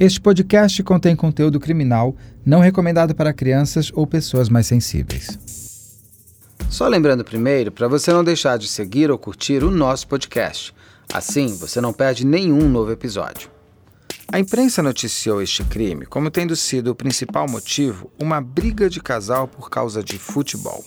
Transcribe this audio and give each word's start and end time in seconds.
Este 0.00 0.20
podcast 0.20 0.80
contém 0.84 1.16
conteúdo 1.16 1.58
criminal 1.58 2.14
não 2.46 2.60
recomendado 2.60 3.16
para 3.16 3.32
crianças 3.32 3.90
ou 3.92 4.06
pessoas 4.06 4.48
mais 4.48 4.64
sensíveis. 4.64 5.36
Só 6.70 6.86
lembrando 6.86 7.24
primeiro 7.24 7.72
para 7.72 7.88
você 7.88 8.12
não 8.12 8.22
deixar 8.22 8.58
de 8.58 8.68
seguir 8.68 9.10
ou 9.10 9.18
curtir 9.18 9.64
o 9.64 9.72
nosso 9.72 10.06
podcast. 10.06 10.72
Assim, 11.12 11.48
você 11.56 11.80
não 11.80 11.92
perde 11.92 12.24
nenhum 12.24 12.68
novo 12.68 12.92
episódio. 12.92 13.50
A 14.30 14.38
imprensa 14.38 14.84
noticiou 14.84 15.42
este 15.42 15.64
crime 15.64 16.06
como 16.06 16.30
tendo 16.30 16.54
sido 16.54 16.92
o 16.92 16.94
principal 16.94 17.48
motivo 17.48 18.08
uma 18.20 18.40
briga 18.40 18.88
de 18.88 19.00
casal 19.00 19.48
por 19.48 19.68
causa 19.68 20.00
de 20.00 20.16
futebol. 20.16 20.84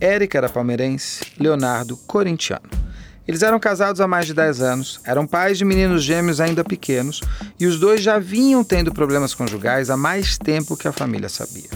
Érica 0.00 0.36
era 0.36 0.48
palmeirense, 0.48 1.20
Leonardo 1.38 1.96
corintiano. 2.08 2.79
Eles 3.30 3.44
eram 3.44 3.60
casados 3.60 4.00
há 4.00 4.08
mais 4.08 4.26
de 4.26 4.34
10 4.34 4.60
anos, 4.60 5.00
eram 5.04 5.24
pais 5.24 5.56
de 5.56 5.64
meninos 5.64 6.02
gêmeos 6.02 6.40
ainda 6.40 6.64
pequenos 6.64 7.20
e 7.60 7.64
os 7.64 7.78
dois 7.78 8.02
já 8.02 8.18
vinham 8.18 8.64
tendo 8.64 8.92
problemas 8.92 9.36
conjugais 9.36 9.88
há 9.88 9.96
mais 9.96 10.36
tempo 10.36 10.76
que 10.76 10.88
a 10.88 10.92
família 10.92 11.28
sabia. 11.28 11.70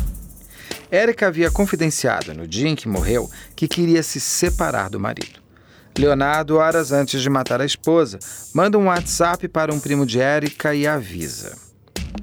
Érica 0.91 1.29
havia 1.29 1.53
confidenciado 1.53 2.35
no 2.35 2.45
dia 2.45 2.67
em 2.67 2.75
que 2.75 2.89
morreu 2.89 3.31
que 3.55 3.69
queria 3.69 4.03
se 4.03 4.19
separar 4.19 4.91
do 4.91 4.99
marido. 4.99 5.41
Leonardo, 5.97 6.57
horas 6.57 6.91
antes 6.91 7.23
de 7.23 7.31
matar 7.31 7.61
a 7.61 7.65
esposa, 7.65 8.19
manda 8.53 8.77
um 8.77 8.87
WhatsApp 8.87 9.47
para 9.47 9.73
um 9.73 9.79
primo 9.79 10.05
de 10.05 10.19
Érica 10.19 10.75
e 10.75 10.89
avisa: 10.89 11.57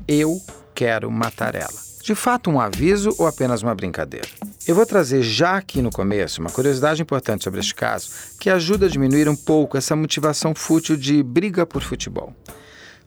Eu 0.05 0.41
quero 0.75 1.09
matar 1.09 1.55
ela. 1.55 1.90
De 2.03 2.15
fato, 2.15 2.49
um 2.49 2.59
aviso 2.59 3.15
ou 3.19 3.27
apenas 3.27 3.61
uma 3.61 3.75
brincadeira? 3.75 4.27
Eu 4.67 4.73
vou 4.73 4.85
trazer 4.85 5.21
já 5.21 5.57
aqui 5.57 5.81
no 5.81 5.91
começo 5.91 6.41
uma 6.41 6.49
curiosidade 6.49 7.01
importante 7.01 7.43
sobre 7.43 7.59
este 7.59 7.75
caso 7.75 8.09
que 8.39 8.49
ajuda 8.49 8.87
a 8.87 8.89
diminuir 8.89 9.29
um 9.29 9.35
pouco 9.35 9.77
essa 9.77 9.95
motivação 9.95 10.55
fútil 10.55 10.97
de 10.97 11.21
briga 11.21 11.65
por 11.65 11.83
futebol. 11.83 12.33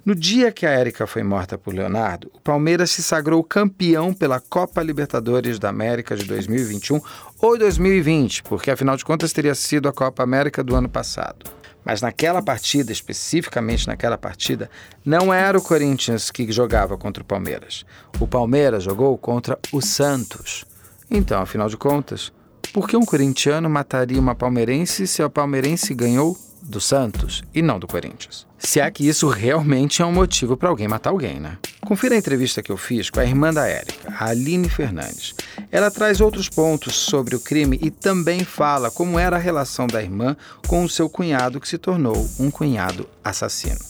No 0.05 0.15
dia 0.15 0.53
que 0.53 0.67
a 0.67 0.71
Érica 0.71 1.07
foi 1.07 1.23
morta 1.23 1.57
por 1.57 1.75
Leonardo, 1.75 2.31
o 2.35 2.41
Palmeiras 2.41 2.91
se 2.91 3.03
sagrou 3.03 3.43
campeão 3.43 4.13
pela 4.13 4.39
Copa 4.39 4.83
Libertadores 4.83 5.59
da 5.59 5.71
América 5.71 6.15
de 6.15 6.25
2021 6.25 7.01
ou 7.41 7.59
2020, 7.59 8.43
porque 8.43 8.71
afinal 8.71 8.97
de 8.97 9.05
contas 9.05 9.33
teria 9.33 9.55
sido 9.55 9.89
a 9.89 9.93
Copa 9.93 10.23
América 10.23 10.63
do 10.63 10.77
ano 10.77 10.91
passado. 10.91 11.51
Mas 11.85 12.01
naquela 12.01 12.41
partida, 12.41 12.91
especificamente 12.91 13.87
naquela 13.87 14.17
partida, 14.17 14.71
não 15.05 15.33
era 15.33 15.59
o 15.59 15.63
Corinthians 15.63 16.31
que 16.31 16.51
jogava 16.51 16.97
contra 16.97 17.23
o 17.23 17.27
Palmeiras. 17.27 17.85
O 18.19 18.27
Palmeiras 18.27 18.85
jogou 18.85 19.17
contra 19.19 19.59
o 19.73 19.83
Santos. 19.83 20.65
Então, 21.11 21.43
afinal 21.43 21.69
de 21.69 21.77
contas, 21.77 22.33
por 22.73 22.89
que 22.89 22.97
um 22.97 23.05
corintiano 23.05 23.69
mataria 23.69 24.19
uma 24.19 24.35
palmeirense 24.35 25.07
se 25.07 25.23
a 25.23 25.29
palmeirense 25.29 25.95
ganhou 25.95 26.37
do 26.65 26.81
Santos 26.81 27.43
e 27.55 27.63
não 27.63 27.79
do 27.79 27.87
Corinthians? 27.87 28.47
Se 28.59 28.81
é 28.81 28.91
que 28.91 29.07
isso 29.07 29.29
realmente 29.29 30.01
é 30.01 30.07
um 30.07 30.13
motivo 30.13 30.57
para 30.57 30.71
alguém 30.71 30.89
matar 30.89 31.11
alguém, 31.11 31.39
né? 31.39 31.59
Confira 31.83 32.15
a 32.15 32.19
entrevista 32.19 32.63
que 32.63 32.73
eu 32.73 32.77
fiz 32.77 33.11
com 33.11 33.21
a 33.21 33.25
irmã 33.25 33.53
da 33.53 33.67
Érica, 33.67 34.13
a 34.19 34.31
Aline 34.31 34.69
Fernandes. 34.69 35.35
Ela 35.71 35.91
traz 35.91 36.21
outros 36.21 36.49
pontos 36.49 36.95
sobre 36.95 37.37
o 37.37 37.41
crime 37.41 37.79
e 37.83 37.91
também 37.91 38.45
fala 38.45 38.91
como 38.91 39.19
era 39.19 39.37
a 39.37 39.39
relação 39.39 39.87
da 39.87 40.03
irmã 40.03 40.35
com 40.67 40.83
o 40.83 40.89
seu 40.89 41.09
cunhado 41.09 41.61
que 41.61 41.69
se 41.69 41.77
tornou 41.77 42.29
um 42.41 42.51
cunhado 42.51 43.07
assassino. 43.23 43.81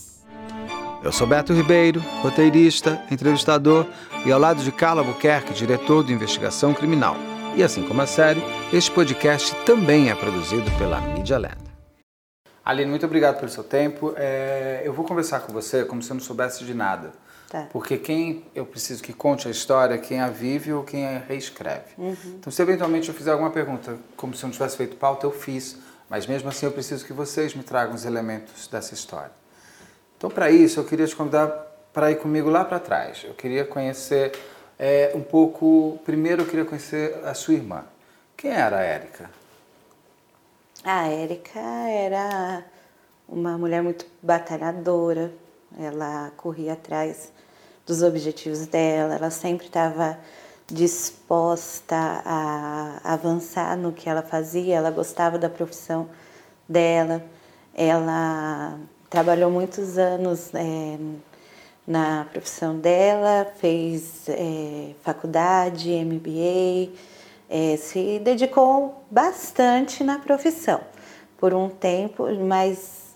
Eu 1.04 1.12
sou 1.12 1.26
Beto 1.26 1.52
Ribeiro, 1.52 2.00
roteirista, 2.22 3.00
entrevistador 3.10 3.86
e 4.24 4.32
ao 4.32 4.40
lado 4.40 4.64
de 4.64 4.72
Carla 4.72 5.04
Buquerque, 5.04 5.52
diretor 5.52 6.02
de 6.02 6.12
investigação 6.12 6.72
criminal. 6.72 7.16
E 7.56 7.62
assim 7.62 7.82
como 7.82 8.00
a 8.00 8.06
série, 8.06 8.42
este 8.72 8.90
podcast 8.90 9.54
também 9.64 10.10
é 10.10 10.14
produzido 10.14 10.68
pela 10.78 11.00
Media 11.00 11.38
Land. 11.38 11.63
Aline, 12.64 12.90
muito 12.90 13.04
obrigado 13.04 13.38
pelo 13.38 13.50
seu 13.50 13.62
tempo. 13.62 14.14
É, 14.16 14.82
eu 14.84 14.92
vou 14.92 15.04
conversar 15.04 15.40
com 15.40 15.52
você 15.52 15.84
como 15.84 16.02
se 16.02 16.10
eu 16.10 16.14
não 16.14 16.22
soubesse 16.22 16.64
de 16.64 16.72
nada. 16.72 17.12
Tá. 17.50 17.68
Porque 17.70 17.98
quem 17.98 18.44
eu 18.54 18.64
preciso 18.64 19.02
que 19.02 19.12
conte 19.12 19.46
a 19.46 19.50
história, 19.50 19.98
quem 19.98 20.20
a 20.20 20.28
vive 20.28 20.72
ou 20.72 20.82
quem 20.82 21.06
a 21.06 21.18
reescreve. 21.18 21.92
Uhum. 21.98 22.16
Então, 22.38 22.50
se 22.50 22.62
eventualmente 22.62 23.08
eu 23.08 23.14
fizer 23.14 23.32
alguma 23.32 23.50
pergunta, 23.50 23.98
como 24.16 24.34
se 24.34 24.42
eu 24.42 24.48
não 24.48 24.52
tivesse 24.52 24.76
feito 24.76 24.96
pauta, 24.96 25.26
eu 25.26 25.30
fiz. 25.30 25.76
Mas 26.08 26.26
mesmo 26.26 26.48
assim, 26.48 26.64
eu 26.64 26.72
preciso 26.72 27.04
que 27.04 27.12
vocês 27.12 27.54
me 27.54 27.62
tragam 27.62 27.94
os 27.94 28.04
elementos 28.06 28.66
dessa 28.66 28.94
história. 28.94 29.30
Então, 30.16 30.30
para 30.30 30.50
isso, 30.50 30.80
eu 30.80 30.84
queria 30.84 31.06
te 31.06 31.14
convidar 31.14 31.48
para 31.92 32.10
ir 32.10 32.16
comigo 32.16 32.48
lá 32.48 32.64
para 32.64 32.78
trás. 32.78 33.24
Eu 33.24 33.34
queria 33.34 33.64
conhecer 33.64 34.32
é, 34.78 35.12
um 35.14 35.20
pouco. 35.20 36.00
Primeiro, 36.04 36.42
eu 36.42 36.46
queria 36.46 36.64
conhecer 36.64 37.20
a 37.24 37.34
sua 37.34 37.54
irmã. 37.54 37.84
Quem 38.36 38.50
era 38.50 38.78
a 38.78 38.82
Érica? 38.82 39.30
A 40.86 41.08
Érica 41.08 41.58
era 41.58 42.62
uma 43.26 43.56
mulher 43.56 43.82
muito 43.82 44.04
batalhadora, 44.22 45.32
ela 45.78 46.30
corria 46.36 46.74
atrás 46.74 47.32
dos 47.86 48.02
objetivos 48.02 48.66
dela, 48.66 49.14
ela 49.14 49.30
sempre 49.30 49.66
estava 49.66 50.18
disposta 50.66 51.96
a 51.96 53.00
avançar 53.02 53.78
no 53.78 53.92
que 53.92 54.10
ela 54.10 54.20
fazia, 54.20 54.76
ela 54.76 54.90
gostava 54.90 55.38
da 55.38 55.48
profissão 55.48 56.10
dela, 56.68 57.24
ela 57.74 58.78
trabalhou 59.08 59.50
muitos 59.50 59.96
anos 59.96 60.54
é, 60.54 60.98
na 61.86 62.26
profissão 62.30 62.78
dela, 62.78 63.50
fez 63.56 64.28
é, 64.28 64.90
faculdade, 65.02 65.88
MBA, 66.04 66.92
é, 67.48 67.76
se 67.76 68.18
dedicou 68.18 69.04
bastante 69.10 70.02
na 70.02 70.18
profissão 70.18 70.80
por 71.38 71.52
um 71.52 71.68
tempo, 71.68 72.26
mas 72.46 73.14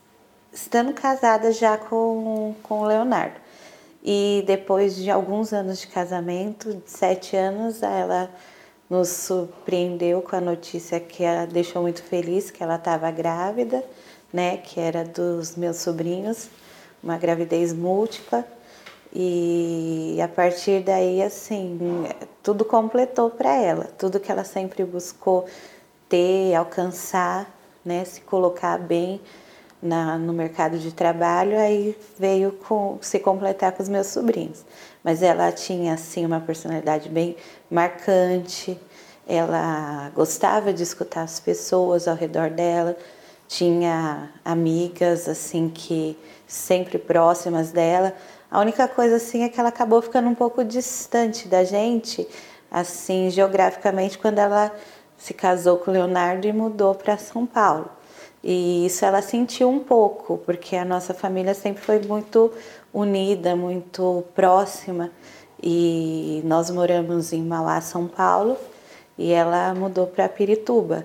estando 0.53 0.93
casada 0.93 1.53
já 1.53 1.79
com, 1.79 2.55
com 2.63 2.81
o 2.81 2.87
Leonardo. 2.87 3.37
E 4.03 4.45
depois 4.47 4.97
de 4.97 5.11
alguns 5.11 5.53
anos 5.53 5.81
de 5.81 5.87
casamento, 5.87 6.75
de 6.75 6.91
sete 6.91 7.37
anos, 7.37 7.83
ela 7.83 8.31
nos 8.89 9.09
surpreendeu 9.09 10.23
com 10.23 10.37
a 10.37 10.41
notícia 10.41 10.99
que 10.99 11.23
ela 11.23 11.47
deixou 11.47 11.83
muito 11.83 12.03
feliz, 12.03 12.51
que 12.51 12.63
ela 12.63 12.77
estava 12.77 13.11
grávida, 13.11 13.85
né, 14.33 14.57
que 14.57 14.81
era 14.81 15.05
dos 15.05 15.57
meus 15.57 15.77
sobrinhos, 15.77 16.49
uma 17.03 17.19
gravidez 17.19 17.73
múltipla. 17.73 18.47
E 19.13 20.19
a 20.23 20.29
partir 20.29 20.83
daí, 20.83 21.23
assim, 21.23 21.79
tudo 22.43 22.65
completou 22.65 23.31
para 23.31 23.55
ela, 23.55 23.85
tudo 23.99 24.21
que 24.21 24.31
ela 24.31 24.45
sempre 24.45 24.85
buscou 24.85 25.47
ter, 26.09 26.55
alcançar, 26.55 27.49
né, 27.85 28.05
se 28.05 28.21
colocar 28.21 28.79
bem 28.79 29.21
na, 29.83 30.19
no 30.19 30.33
mercado 30.33 30.79
de 30.79 30.93
trabalho, 30.93 31.59
aí 31.59 31.97
veio 32.19 32.53
com, 32.53 32.99
se 33.01 33.19
completar 33.19 33.73
com 33.73 33.83
os 33.83 33.89
meus 33.89 34.09
sobrinhos. 34.09 34.65
Mas 35.03 35.23
ela 35.23 35.51
tinha, 35.53 35.95
assim, 35.95 36.27
uma 36.27 36.41
personalidade 36.41 37.09
bem 37.09 37.37
marcante, 37.71 38.79
ela 39.27 40.11
gostava 40.15 40.73
de 40.73 40.83
escutar 40.83 41.23
as 41.23 41.39
pessoas 41.39 42.09
ao 42.09 42.17
redor 42.17 42.51
dela, 42.51 42.97
tinha 43.47 44.31
amigas, 44.45 45.29
assim, 45.29 45.69
que 45.69 46.19
sempre 46.47 46.99
próximas 46.99 47.71
dela, 47.71 48.15
a 48.51 48.61
única 48.61 48.89
coisa 48.89 49.17
assim 49.17 49.43
é 49.43 49.49
que 49.49 49.61
ela 49.61 49.69
acabou 49.69 50.01
ficando 50.01 50.29
um 50.29 50.35
pouco 50.35 50.65
distante 50.65 51.47
da 51.49 51.65
gente, 51.65 52.27
assim, 52.71 53.31
geograficamente, 53.31 54.19
quando 54.19 54.39
ela 54.39 54.73
se 55.17 55.35
casou 55.35 55.79
com 55.79 55.91
o 55.91 55.95
Leonardo 55.95 56.47
e 56.47 56.53
mudou 56.53 56.95
para 56.95 57.19
São 57.19 57.45
Paulo. 57.45 57.91
E 58.43 58.87
isso 58.87 59.05
ela 59.05 59.21
sentiu 59.21 59.69
um 59.69 59.81
pouco, 59.81 60.39
porque 60.39 60.77
a 60.77 60.85
nossa 60.85 61.13
família 61.13 61.55
sempre 61.55 61.83
foi 61.83 61.99
muito 62.01 62.53
unida, 62.95 63.55
muito 63.57 64.25
próxima. 64.35 65.11
E 65.63 66.41
nós 66.45 66.71
moramos 66.71 67.33
em 67.33 67.43
Mauá, 67.43 67.81
São 67.81 68.07
Paulo, 68.07 68.57
e 69.19 69.33
ela 69.33 69.75
mudou 69.75 70.07
para 70.07 70.29
Pirituba. 70.29 71.05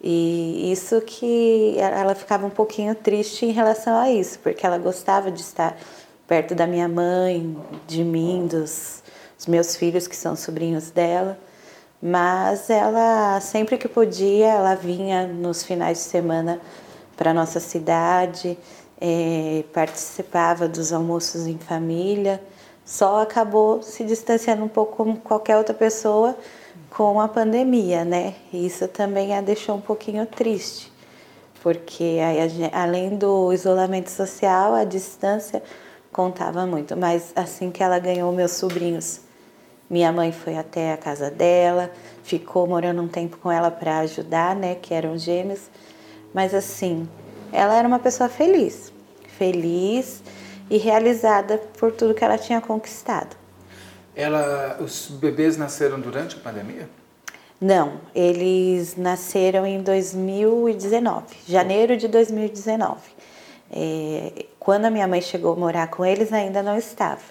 E 0.00 0.70
isso 0.70 1.00
que 1.00 1.76
ela 1.78 2.14
ficava 2.14 2.46
um 2.46 2.50
pouquinho 2.50 2.94
triste 2.94 3.44
em 3.44 3.50
relação 3.50 3.98
a 3.98 4.08
isso, 4.10 4.38
porque 4.38 4.64
ela 4.64 4.78
gostava 4.78 5.30
de 5.30 5.40
estar 5.40 5.76
perto 6.28 6.54
da 6.54 6.66
minha 6.66 6.86
mãe, 6.86 7.56
de 7.86 8.04
mim, 8.04 8.46
dos, 8.46 9.02
dos 9.36 9.46
meus 9.46 9.74
filhos 9.74 10.06
que 10.06 10.14
são 10.14 10.36
sobrinhos 10.36 10.90
dela. 10.90 11.38
Mas 12.00 12.70
ela, 12.70 13.40
sempre 13.40 13.78
que 13.78 13.88
podia, 13.88 14.46
ela 14.46 14.74
vinha 14.74 15.26
nos 15.26 15.64
finais 15.64 15.98
de 15.98 16.04
semana 16.04 16.60
para 17.16 17.34
nossa 17.34 17.58
cidade, 17.58 18.56
é, 19.00 19.64
participava 19.72 20.68
dos 20.68 20.92
almoços 20.92 21.46
em 21.46 21.58
família. 21.58 22.40
Só 22.84 23.22
acabou 23.22 23.82
se 23.82 24.04
distanciando 24.04 24.62
um 24.62 24.68
pouco 24.68 24.96
como 24.96 25.16
qualquer 25.16 25.56
outra 25.56 25.74
pessoa 25.74 26.36
com 26.90 27.20
a 27.20 27.26
pandemia, 27.26 28.04
né? 28.04 28.34
Isso 28.52 28.86
também 28.86 29.36
a 29.36 29.40
deixou 29.40 29.76
um 29.76 29.80
pouquinho 29.80 30.24
triste, 30.26 30.92
porque 31.62 32.18
aí, 32.22 32.70
além 32.72 33.16
do 33.16 33.52
isolamento 33.52 34.10
social, 34.10 34.74
a 34.74 34.84
distância 34.84 35.62
contava 36.12 36.66
muito. 36.66 36.96
Mas 36.96 37.32
assim 37.36 37.70
que 37.70 37.82
ela 37.82 37.98
ganhou 37.98 38.32
meus 38.32 38.52
sobrinhos, 38.52 39.20
minha 39.88 40.12
mãe 40.12 40.32
foi 40.32 40.56
até 40.56 40.92
a 40.92 40.96
casa 40.96 41.30
dela, 41.30 41.90
ficou 42.22 42.66
morando 42.66 43.02
um 43.02 43.08
tempo 43.08 43.38
com 43.38 43.50
ela 43.50 43.70
para 43.70 43.98
ajudar, 44.00 44.54
né, 44.54 44.74
que 44.74 44.92
eram 44.92 45.16
gêmeos. 45.16 45.70
Mas 46.34 46.54
assim, 46.54 47.08
ela 47.52 47.74
era 47.74 47.88
uma 47.88 47.98
pessoa 47.98 48.28
feliz, 48.28 48.92
feliz. 49.38 50.22
e 50.70 50.76
realizada 50.76 51.56
por 51.78 51.92
tudo 51.92 52.12
que 52.12 52.22
ela 52.22 52.36
tinha 52.36 52.60
conquistado. 52.60 53.34
Ela, 54.14 54.76
os 54.80 55.08
bebês 55.08 55.56
nasceram 55.56 55.98
durante 55.98 56.36
a 56.36 56.40
pandemia? 56.40 56.86
Não, 57.60 58.00
eles 58.14 58.96
nasceram 58.96 59.66
em 59.66 59.82
2019, 59.82 61.24
janeiro 61.46 61.96
de 61.96 62.06
2019. 62.06 63.00
É, 63.70 64.46
quando 64.58 64.86
a 64.86 64.90
minha 64.90 65.06
mãe 65.06 65.20
chegou 65.20 65.52
a 65.52 65.56
morar 65.56 65.88
com 65.88 66.04
eles, 66.04 66.32
ainda 66.32 66.62
não 66.62 66.76
estava 66.76 67.22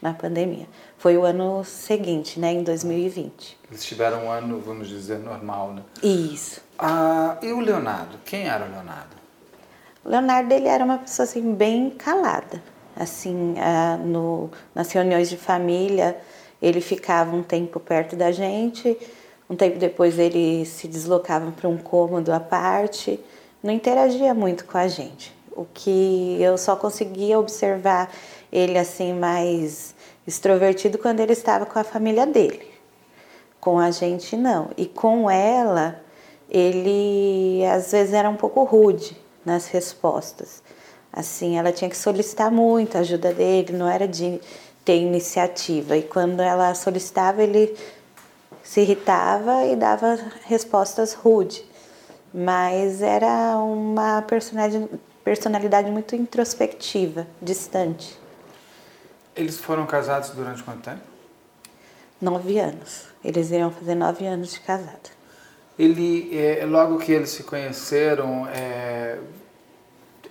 na 0.00 0.12
pandemia. 0.12 0.66
Foi 0.98 1.16
o 1.16 1.24
ano 1.24 1.64
seguinte, 1.64 2.40
né, 2.40 2.52
em 2.52 2.62
2020. 2.62 3.58
Eles 3.70 3.84
tiveram 3.84 4.26
um 4.26 4.30
ano, 4.30 4.60
vamos 4.60 4.88
dizer, 4.88 5.18
normal, 5.18 5.72
né? 5.72 5.82
Isso. 6.02 6.60
Ah, 6.78 7.38
e 7.40 7.52
o 7.52 7.60
Leonardo? 7.60 8.18
Quem 8.24 8.48
era 8.48 8.64
o 8.64 8.68
Leonardo? 8.68 9.16
O 10.04 10.08
Leonardo 10.08 10.52
ele 10.52 10.66
era 10.66 10.84
uma 10.84 10.98
pessoa 10.98 11.24
assim 11.24 11.54
bem 11.54 11.90
calada. 11.90 12.62
Assim, 12.96 13.54
ah, 13.58 13.96
no, 13.96 14.50
nas 14.74 14.90
reuniões 14.90 15.30
de 15.30 15.36
família, 15.36 16.16
ele 16.60 16.80
ficava 16.80 17.34
um 17.34 17.42
tempo 17.42 17.78
perto 17.80 18.16
da 18.16 18.32
gente, 18.32 18.98
um 19.48 19.54
tempo 19.54 19.78
depois 19.78 20.18
ele 20.18 20.64
se 20.66 20.88
deslocava 20.88 21.52
para 21.52 21.68
um 21.68 21.78
cômodo 21.78 22.32
à 22.32 22.40
parte, 22.40 23.20
não 23.62 23.72
interagia 23.72 24.34
muito 24.34 24.64
com 24.64 24.78
a 24.78 24.88
gente. 24.88 25.34
O 25.54 25.66
que 25.72 26.38
eu 26.40 26.56
só 26.56 26.76
conseguia 26.76 27.38
observar 27.38 28.10
ele 28.50 28.78
assim 28.78 29.12
mais 29.12 29.94
extrovertido 30.26 30.98
quando 30.98 31.20
ele 31.20 31.32
estava 31.32 31.66
com 31.66 31.78
a 31.78 31.84
família 31.84 32.26
dele. 32.26 32.70
Com 33.60 33.78
a 33.78 33.90
gente 33.90 34.36
não. 34.36 34.70
E 34.76 34.86
com 34.86 35.30
ela, 35.30 36.00
ele 36.50 37.64
às 37.66 37.92
vezes 37.92 38.12
era 38.12 38.28
um 38.28 38.36
pouco 38.36 38.62
rude 38.64 39.16
nas 39.44 39.66
respostas. 39.66 40.62
Assim, 41.12 41.58
ela 41.58 41.72
tinha 41.72 41.90
que 41.90 41.96
solicitar 41.96 42.50
muito 42.50 42.96
a 42.96 43.00
ajuda 43.00 43.32
dele, 43.32 43.72
não 43.72 43.88
era 43.88 44.08
de 44.08 44.40
ter 44.84 44.96
iniciativa. 44.96 45.96
E 45.96 46.02
quando 46.02 46.40
ela 46.40 46.74
solicitava, 46.74 47.42
ele 47.42 47.76
se 48.62 48.80
irritava 48.80 49.64
e 49.66 49.76
dava 49.76 50.18
respostas 50.46 51.12
rudes. 51.12 51.64
Mas 52.32 53.02
era 53.02 53.58
uma 53.58 54.22
personalidade, 54.22 54.88
personalidade 55.24 55.90
muito 55.90 56.14
introspectiva, 56.16 57.26
distante. 57.40 58.18
Eles 59.34 59.58
foram 59.58 59.86
casados 59.86 60.30
durante 60.30 60.62
quanto 60.62 60.82
tempo? 60.82 61.00
Nove 62.20 62.58
anos. 62.58 63.06
Eles 63.24 63.50
iriam 63.50 63.70
fazer 63.70 63.94
nove 63.94 64.26
anos 64.26 64.52
de 64.52 64.60
casado. 64.60 65.10
Ele, 65.78 66.36
é, 66.36 66.64
logo 66.66 66.98
que 66.98 67.12
eles 67.12 67.30
se 67.30 67.44
conheceram, 67.44 68.46
é, 68.48 69.18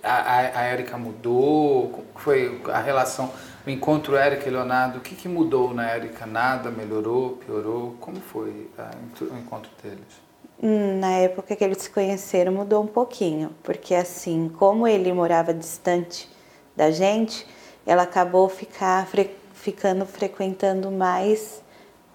a, 0.02 0.60
a 0.60 0.62
Érica 0.62 0.96
mudou? 0.96 2.04
Foi 2.16 2.60
a 2.72 2.80
relação, 2.80 3.32
o 3.66 3.70
encontro 3.70 4.16
Érica 4.16 4.48
e 4.48 4.52
Leonardo? 4.52 4.98
O 4.98 5.00
que, 5.00 5.14
que 5.14 5.28
mudou 5.28 5.74
na 5.74 5.90
Érica? 5.90 6.26
Nada? 6.26 6.70
Melhorou? 6.70 7.38
Piorou? 7.44 7.96
Como 8.00 8.20
foi 8.20 8.70
a, 8.78 8.90
o 9.20 9.38
encontro 9.38 9.70
deles? 9.82 10.21
Na 10.64 11.10
época 11.10 11.56
que 11.56 11.64
eles 11.64 11.78
se 11.78 11.90
conheceram 11.90 12.52
mudou 12.52 12.84
um 12.84 12.86
pouquinho, 12.86 13.50
porque 13.64 13.96
assim, 13.96 14.48
como 14.48 14.86
ele 14.86 15.12
morava 15.12 15.52
distante 15.52 16.30
da 16.76 16.88
gente, 16.92 17.44
ela 17.84 18.04
acabou 18.04 18.48
ficar, 18.48 19.04
fre, 19.08 19.28
ficando 19.54 20.06
frequentando 20.06 20.88
mais 20.88 21.60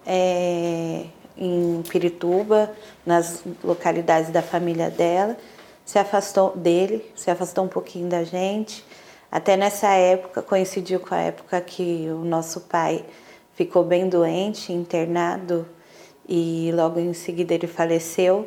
é, 0.06 1.04
em 1.36 1.82
Pirituba, 1.90 2.72
nas 3.04 3.44
localidades 3.62 4.30
da 4.30 4.40
família 4.40 4.88
dela, 4.88 5.36
se 5.84 5.98
afastou 5.98 6.56
dele, 6.56 7.04
se 7.14 7.30
afastou 7.30 7.64
um 7.64 7.68
pouquinho 7.68 8.08
da 8.08 8.24
gente. 8.24 8.82
Até 9.30 9.58
nessa 9.58 9.88
época, 9.88 10.40
coincidiu 10.40 11.00
com 11.00 11.14
a 11.14 11.20
época 11.20 11.60
que 11.60 12.08
o 12.08 12.24
nosso 12.24 12.62
pai 12.62 13.04
ficou 13.54 13.84
bem 13.84 14.08
doente, 14.08 14.72
internado, 14.72 15.66
e 16.28 16.70
logo 16.74 17.00
em 17.00 17.12
seguida 17.14 17.54
ele 17.54 17.66
faleceu. 17.66 18.46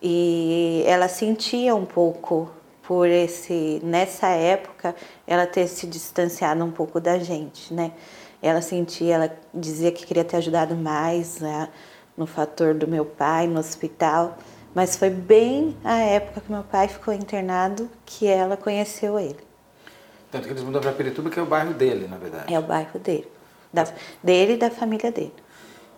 E 0.00 0.84
ela 0.86 1.08
sentia 1.08 1.74
um 1.74 1.84
pouco 1.84 2.50
por 2.82 3.08
esse 3.08 3.80
nessa 3.82 4.28
época 4.28 4.94
ela 5.26 5.46
ter 5.46 5.66
se 5.66 5.86
distanciado 5.86 6.64
um 6.64 6.70
pouco 6.70 7.00
da 7.00 7.18
gente, 7.18 7.74
né? 7.74 7.92
Ela 8.40 8.62
sentia, 8.62 9.16
ela 9.16 9.36
dizia 9.52 9.90
que 9.90 10.06
queria 10.06 10.24
ter 10.24 10.36
ajudado 10.36 10.76
mais 10.76 11.40
né, 11.40 11.68
no 12.16 12.26
fator 12.26 12.72
do 12.72 12.86
meu 12.86 13.04
pai 13.04 13.48
no 13.48 13.58
hospital, 13.58 14.38
mas 14.72 14.96
foi 14.96 15.10
bem 15.10 15.76
a 15.82 15.98
época 15.98 16.40
que 16.40 16.52
meu 16.52 16.62
pai 16.62 16.86
ficou 16.86 17.12
internado 17.12 17.90
que 18.06 18.28
ela 18.28 18.56
conheceu 18.56 19.18
ele. 19.18 19.40
Tanto 20.30 20.46
que 20.46 20.52
eles 20.52 20.62
mudam 20.62 20.80
para 20.80 20.92
Pirituba, 20.92 21.30
que 21.30 21.38
é 21.40 21.42
o 21.42 21.46
bairro 21.46 21.74
dele, 21.74 22.06
na 22.06 22.16
verdade. 22.16 22.52
É 22.52 22.58
o 22.58 22.62
bairro 22.62 22.98
dele, 23.00 23.26
da, 23.72 23.88
dele 24.22 24.52
e 24.52 24.56
da 24.56 24.70
família 24.70 25.10
dele. 25.10 25.34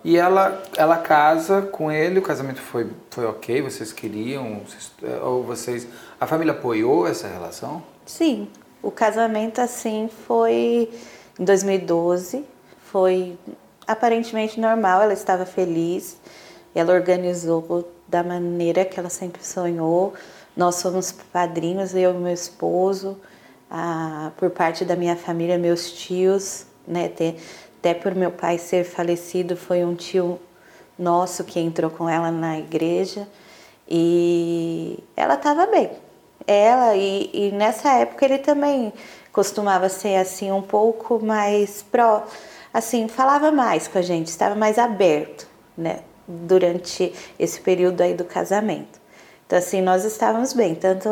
E 0.03 0.17
ela, 0.17 0.63
ela 0.77 0.97
casa 0.97 1.63
com 1.63 1.93
ele, 1.93 2.19
o 2.19 2.23
casamento 2.23 2.61
foi, 2.61 2.91
foi 3.11 3.27
ok, 3.27 3.61
vocês 3.61 3.93
queriam, 3.93 4.61
vocês, 4.61 4.93
ou 5.23 5.43
vocês... 5.43 5.87
A 6.19 6.27
família 6.27 6.53
apoiou 6.53 7.07
essa 7.07 7.29
relação? 7.29 7.83
Sim, 8.07 8.49
o 8.83 8.91
casamento 8.91 9.61
assim 9.61 10.09
foi 10.27 10.91
em 11.39 11.45
2012, 11.45 12.45
foi 12.91 13.39
aparentemente 13.87 14.59
normal, 14.59 15.03
ela 15.03 15.13
estava 15.13 15.45
feliz, 15.45 16.17
ela 16.75 16.95
organizou 16.95 17.91
da 18.09 18.23
maneira 18.23 18.85
que 18.85 18.99
ela 18.99 19.11
sempre 19.11 19.45
sonhou. 19.45 20.15
Nós 20.57 20.81
fomos 20.83 21.13
padrinhos, 21.13 21.95
eu 21.95 22.11
e 22.11 22.19
meu 22.19 22.33
esposo, 22.33 23.19
a, 23.71 24.33
por 24.37 24.51
parte 24.51 24.85
da 24.85 24.97
minha 24.97 25.17
família, 25.17 25.59
meus 25.59 25.93
tios, 25.93 26.67
né? 26.87 27.07
Até, 27.07 27.37
até 27.81 27.95
por 27.95 28.15
meu 28.15 28.31
pai 28.31 28.59
ser 28.59 28.85
falecido, 28.85 29.57
foi 29.57 29.83
um 29.83 29.95
tio 29.95 30.39
nosso 30.99 31.45
que 31.45 31.59
entrou 31.59 31.91
com 31.91 32.07
ela 32.07 32.31
na 32.31 32.59
igreja 32.59 33.27
e 33.89 35.03
ela 35.17 35.35
estava 35.35 35.67
bem. 35.67 35.91
Ela 36.47 36.95
e, 36.95 37.31
e 37.33 37.53
nessa 37.53 37.91
época 37.95 38.27
ele 38.27 38.37
também 38.37 38.93
costumava 39.33 39.89
ser 39.89 40.17
assim 40.17 40.53
um 40.53 40.61
pouco 40.61 41.25
mais 41.25 41.83
pró, 41.83 42.27
assim 42.73 43.09
falava 43.09 43.51
mais 43.51 43.89
com 43.89 43.97
a 43.97 44.03
gente, 44.03 44.27
estava 44.27 44.55
mais 44.55 44.79
aberto, 44.79 45.49
né? 45.77 46.01
Durante 46.29 47.15
esse 47.39 47.63
período 47.63 48.03
aí 48.03 48.13
do 48.13 48.25
casamento. 48.25 49.01
Então 49.47 49.59
assim 49.59 49.81
nós 49.81 50.05
estávamos 50.05 50.53
bem, 50.53 50.75
tanto 50.75 51.09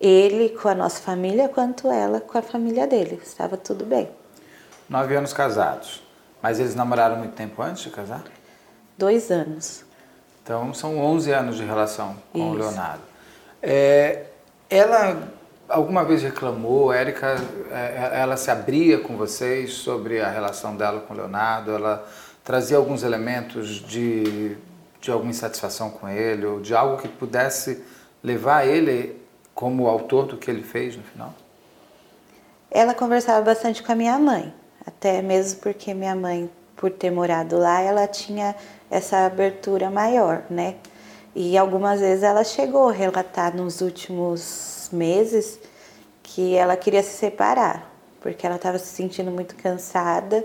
ele 0.00 0.48
com 0.60 0.68
a 0.68 0.74
nossa 0.74 1.00
família 1.00 1.48
quanto 1.48 1.88
ela 1.88 2.20
com 2.20 2.36
a 2.36 2.42
família 2.42 2.84
dele, 2.84 3.20
estava 3.22 3.56
tudo 3.56 3.84
bem. 3.84 4.19
Nove 4.90 5.14
anos 5.14 5.32
casados, 5.32 6.02
mas 6.42 6.58
eles 6.58 6.74
namoraram 6.74 7.14
muito 7.14 7.34
tempo 7.34 7.62
antes 7.62 7.84
de 7.84 7.90
casar? 7.90 8.24
Dois 8.98 9.30
anos. 9.30 9.84
Então 10.42 10.74
são 10.74 10.98
11 10.98 11.30
anos 11.30 11.56
de 11.56 11.64
relação 11.64 12.16
com 12.32 12.38
Isso. 12.40 12.48
o 12.48 12.54
Leonardo. 12.54 13.02
É, 13.62 14.24
ela 14.68 15.28
alguma 15.68 16.04
vez 16.04 16.24
reclamou, 16.24 16.92
Érica, 16.92 17.36
é, 17.70 18.20
ela 18.20 18.36
se 18.36 18.50
abria 18.50 18.98
com 18.98 19.16
vocês 19.16 19.74
sobre 19.74 20.20
a 20.20 20.28
relação 20.28 20.76
dela 20.76 21.00
com 21.02 21.14
o 21.14 21.16
Leonardo, 21.16 21.70
ela 21.70 22.04
trazia 22.42 22.76
alguns 22.76 23.04
elementos 23.04 23.68
de, 23.68 24.56
de 25.00 25.10
alguma 25.12 25.30
insatisfação 25.30 25.88
com 25.88 26.08
ele, 26.08 26.44
ou 26.44 26.60
de 26.60 26.74
algo 26.74 27.00
que 27.00 27.06
pudesse 27.06 27.84
levar 28.24 28.66
ele 28.66 29.22
como 29.54 29.86
autor 29.86 30.26
do 30.26 30.36
que 30.36 30.50
ele 30.50 30.64
fez 30.64 30.96
no 30.96 31.04
final? 31.04 31.32
Ela 32.68 32.92
conversava 32.92 33.40
bastante 33.42 33.84
com 33.84 33.92
a 33.92 33.94
minha 33.94 34.18
mãe, 34.18 34.52
até 34.86 35.22
mesmo 35.22 35.60
porque 35.60 35.92
minha 35.94 36.14
mãe, 36.14 36.50
por 36.76 36.90
ter 36.90 37.10
morado 37.10 37.58
lá, 37.58 37.80
ela 37.80 38.06
tinha 38.06 38.54
essa 38.90 39.26
abertura 39.26 39.90
maior, 39.90 40.44
né? 40.50 40.76
E 41.34 41.56
algumas 41.56 42.00
vezes 42.00 42.24
ela 42.24 42.42
chegou 42.42 42.88
a 42.88 42.92
relatar 42.92 43.54
nos 43.54 43.80
últimos 43.80 44.88
meses 44.92 45.58
que 46.22 46.56
ela 46.56 46.76
queria 46.76 47.02
se 47.02 47.16
separar, 47.16 47.92
porque 48.20 48.46
ela 48.46 48.56
estava 48.56 48.78
se 48.78 48.86
sentindo 48.86 49.30
muito 49.30 49.54
cansada 49.54 50.44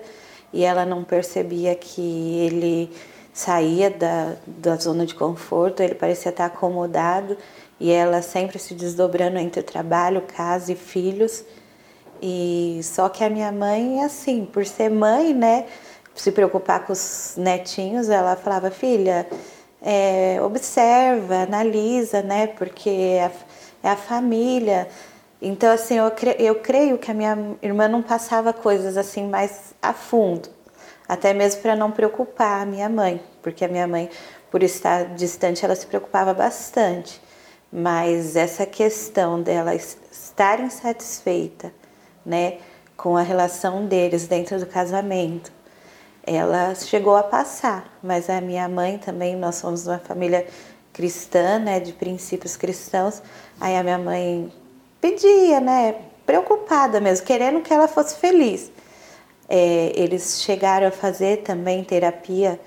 e 0.54 0.64
ela 0.64 0.86
não 0.86 1.04
percebia 1.04 1.76
que 1.76 2.40
ele 2.40 2.92
saía 3.34 3.90
da, 3.90 4.36
da 4.48 4.76
zona 4.78 5.06
de 5.06 5.14
conforto, 5.14 5.82
ele 5.82 5.96
parecia 5.96 6.30
estar 6.30 6.46
acomodado 6.46 7.38
e 7.80 7.92
ela 7.92 8.22
sempre 8.22 8.58
se 8.58 8.74
desdobrando 8.74 9.38
entre 9.38 9.62
trabalho, 9.62 10.22
casa 10.22 10.72
e 10.72 10.76
filhos. 10.76 11.44
E 12.22 12.80
só 12.84 13.10
que 13.10 13.24
a 13.24 13.30
minha 13.30 13.52
mãe, 13.52 14.04
assim, 14.04 14.46
por 14.46 14.66
ser 14.66 14.90
mãe, 14.90 15.34
né, 15.34 15.66
se 16.16 16.32
preocupar 16.32 16.86
com 16.86 16.94
os 16.94 17.36
netinhos, 17.38 18.10
ela 18.10 18.36
falava: 18.36 18.72
filha, 18.72 19.28
é, 19.82 20.40
observa, 20.42 21.44
analisa, 21.44 22.22
né, 22.22 22.48
porque 22.48 23.20
a, 23.22 23.88
é 23.88 23.92
a 23.92 23.96
família. 23.96 24.88
Então, 25.42 25.72
assim, 25.72 25.96
eu, 25.96 26.10
cre 26.12 26.36
eu 26.40 26.56
creio 26.56 26.98
que 26.98 27.12
a 27.12 27.14
minha 27.14 27.38
irmã 27.62 27.88
não 27.88 28.02
passava 28.02 28.52
coisas 28.54 28.98
assim 28.98 29.28
mais 29.28 29.76
a 29.82 29.94
fundo, 29.94 30.50
até 31.08 31.34
mesmo 31.34 31.62
para 31.62 31.76
não 31.76 31.92
preocupar 31.92 32.64
a 32.64 32.66
minha 32.66 32.90
mãe, 32.90 33.22
porque 33.44 33.64
a 33.64 33.68
minha 33.68 33.88
mãe, 33.88 34.10
por 34.50 34.64
estar 34.64 35.14
distante, 35.16 35.64
ela 35.64 35.76
se 35.76 35.86
preocupava 35.86 36.34
bastante. 36.34 37.22
Mas 37.72 38.36
essa 38.36 38.66
questão 38.66 39.42
dela 39.42 39.76
estar 39.76 40.62
insatisfeita, 40.62 41.74
né, 42.26 42.58
com 42.98 43.16
a 43.16 43.22
relação 43.22 43.86
deles 43.86 44.28
dentro 44.28 44.60
do 44.60 44.66
casamento. 44.66 45.52
Ela 46.26 46.74
chegou 46.74 47.16
a 47.16 47.24
passar, 47.24 47.98
mas 48.02 48.30
a 48.30 48.42
minha 48.42 48.68
mãe 48.68 48.98
também, 48.98 49.36
nós 49.36 49.56
somos 49.56 49.86
uma 49.86 50.00
família 50.00 50.48
cristã, 50.92 51.60
né, 51.60 51.80
de 51.80 51.94
princípios 51.94 52.58
cristãos. 52.58 53.22
Aí 53.60 53.76
a 53.78 53.84
minha 53.84 53.98
mãe 53.98 54.52
pedia, 55.00 55.60
né, 55.60 55.96
preocupada 56.26 57.00
mesmo, 57.00 57.26
querendo 57.26 57.62
que 57.62 57.72
ela 57.72 57.88
fosse 57.88 58.16
feliz. 58.16 58.72
É, 59.48 59.92
eles 59.96 60.42
chegaram 60.42 60.88
a 60.88 60.92
fazer 60.92 61.44
também 61.44 61.84
terapia 61.84 62.60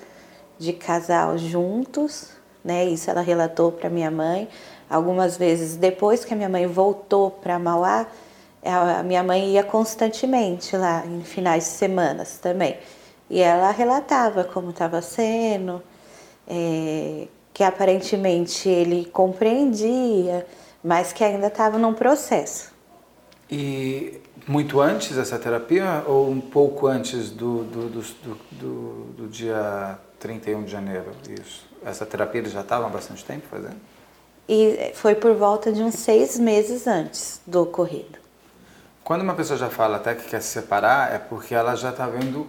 de 0.59 0.73
casal 0.73 1.37
juntos, 1.37 2.31
né? 2.65 2.85
Isso 2.85 3.11
ela 3.11 3.21
relatou 3.21 3.73
para 3.73 3.91
minha 3.91 4.11
mãe. 4.11 4.49
Algumas 4.89 5.37
vezes 5.37 5.77
depois 5.77 6.25
que 6.25 6.33
a 6.33 6.37
minha 6.37 6.49
mãe 6.49 6.67
voltou 6.67 7.31
para 7.31 7.59
Mauá, 7.59 8.07
a 8.63 9.03
minha 9.03 9.23
mãe 9.23 9.51
ia 9.51 9.63
constantemente 9.63 10.77
lá 10.77 11.05
em 11.07 11.23
finais 11.23 11.65
de 11.65 11.71
semanas 11.71 12.39
também. 12.39 12.77
E 13.31 13.41
ela 13.41 13.71
relatava 13.71 14.45
como 14.45 14.71
estava 14.71 15.03
sendo, 15.03 15.83
é, 16.47 17.29
que 17.53 17.63
aparentemente 17.63 18.69
ele 18.69 19.05
compreendia, 19.07 20.47
mas 20.83 21.13
que 21.13 21.23
ainda 21.23 21.49
estava 21.49 21.79
num 21.79 21.93
processo. 21.93 22.73
E 23.51 24.21
muito 24.47 24.81
antes 24.81 25.17
dessa 25.17 25.39
terapia 25.39 26.03
ou 26.07 26.31
um 26.31 26.41
pouco 26.41 26.87
antes 26.87 27.31
do, 27.31 27.65
do, 27.65 27.89
do, 27.89 28.03
do, 28.53 29.05
do 29.17 29.29
dia 29.29 29.99
31 30.19 30.65
de 30.65 30.71
janeiro? 30.71 31.13
Isso. 31.29 31.67
Essa 31.85 32.05
terapia 32.07 32.41
eles 32.41 32.53
já 32.53 32.61
estavam 32.63 32.89
há 32.89 32.91
bastante 32.91 33.25
tempo 33.25 33.47
fazendo? 33.51 33.77
E 34.49 34.93
foi 34.95 35.15
por 35.15 35.35
volta 35.35 35.71
de 35.71 35.83
uns 35.83 35.95
seis 35.95 36.39
meses 36.39 36.87
antes 36.87 37.41
do 37.47 37.63
ocorrido. 37.63 38.19
Quando 39.09 39.23
uma 39.23 39.33
pessoa 39.33 39.59
já 39.59 39.71
fala 39.71 39.97
até 39.97 40.15
que 40.15 40.29
quer 40.29 40.43
se 40.43 40.49
separar, 40.49 41.15
é 41.15 41.19
porque 41.19 41.55
ela 41.55 41.75
já 41.75 41.89
está 41.89 42.07
vendo 42.07 42.47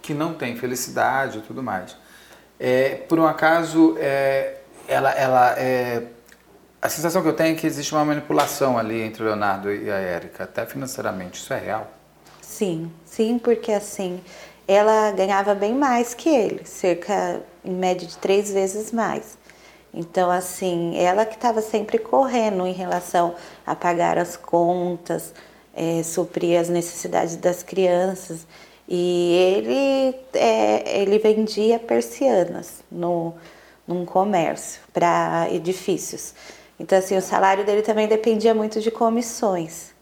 que 0.00 0.14
não 0.14 0.34
tem 0.34 0.54
felicidade 0.54 1.38
e 1.38 1.40
tudo 1.40 1.64
mais. 1.64 1.96
É, 2.60 2.94
por 3.08 3.18
um 3.18 3.26
acaso, 3.26 3.96
é, 3.98 4.58
ela, 4.86 5.10
ela 5.10 5.58
é, 5.58 6.04
a 6.80 6.88
sensação 6.88 7.22
que 7.22 7.28
eu 7.28 7.32
tenho 7.32 7.56
é 7.56 7.58
que 7.58 7.66
existe 7.66 7.92
uma 7.92 8.04
manipulação 8.04 8.78
ali 8.78 9.02
entre 9.02 9.24
o 9.24 9.26
Leonardo 9.26 9.68
e 9.74 9.90
a 9.90 9.96
Érica, 9.96 10.44
até 10.44 10.64
financeiramente. 10.64 11.40
Isso 11.40 11.52
é 11.52 11.58
real? 11.58 11.90
Sim, 12.40 12.88
sim, 13.04 13.36
porque 13.40 13.72
assim, 13.72 14.20
ela 14.68 15.10
ganhava 15.10 15.56
bem 15.56 15.74
mais 15.74 16.14
que 16.14 16.28
ele, 16.28 16.64
cerca, 16.64 17.42
em 17.64 17.74
média, 17.74 18.06
de 18.06 18.16
três 18.18 18.52
vezes 18.52 18.92
mais. 18.92 19.36
Então, 19.92 20.30
assim, 20.30 20.96
ela 20.96 21.26
que 21.26 21.34
estava 21.34 21.60
sempre 21.60 21.98
correndo 21.98 22.64
em 22.64 22.72
relação 22.72 23.34
a 23.66 23.74
pagar 23.74 24.18
as 24.18 24.36
contas, 24.36 25.34
é, 25.76 26.02
suprir 26.02 26.58
as 26.58 26.70
necessidades 26.70 27.36
das 27.36 27.62
crianças. 27.62 28.46
E 28.88 29.32
ele, 29.56 30.16
é, 30.32 31.00
ele 31.02 31.18
vendia 31.18 31.78
persianas 31.78 32.82
no, 32.90 33.34
num 33.86 34.06
comércio 34.06 34.80
para 34.92 35.48
edifícios. 35.52 36.34
Então, 36.80 36.98
assim, 36.98 37.16
o 37.16 37.22
salário 37.22 37.64
dele 37.64 37.82
também 37.82 38.08
dependia 38.08 38.54
muito 38.54 38.80
de 38.80 38.90
comissões. 38.90 39.94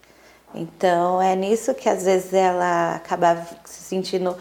Então, 0.54 1.20
é 1.20 1.34
nisso 1.34 1.74
que 1.74 1.88
às 1.88 2.04
vezes 2.04 2.32
ela 2.32 2.96
acabava 2.96 3.44
se 3.64 3.82
sentindo 3.82 4.36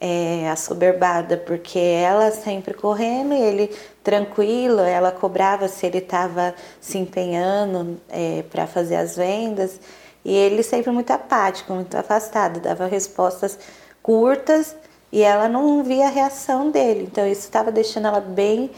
é, 0.00 0.48
assoberbada, 0.50 1.36
porque 1.36 1.78
ela 1.78 2.30
sempre 2.30 2.74
correndo 2.74 3.34
e 3.34 3.40
ele 3.40 3.70
tranquilo, 4.04 4.80
ela 4.80 5.10
cobrava 5.10 5.68
se 5.68 5.86
ele 5.86 5.98
estava 5.98 6.54
se 6.80 6.98
empenhando 6.98 8.00
é, 8.08 8.44
para 8.50 8.66
fazer 8.66 8.96
as 8.96 9.16
vendas. 9.16 9.80
E 10.26 10.34
ele 10.34 10.64
sempre 10.64 10.90
muito 10.90 11.12
apático, 11.12 11.72
muito 11.72 11.96
afastado, 11.96 12.58
dava 12.58 12.86
respostas 12.86 13.56
curtas 14.02 14.74
e 15.12 15.22
ela 15.22 15.48
não 15.48 15.84
via 15.84 16.06
a 16.06 16.10
reação 16.10 16.68
dele. 16.68 17.04
Então, 17.04 17.24
isso 17.24 17.42
estava 17.42 17.70
deixando 17.70 18.08
ela 18.08 18.20
bem 18.20 18.72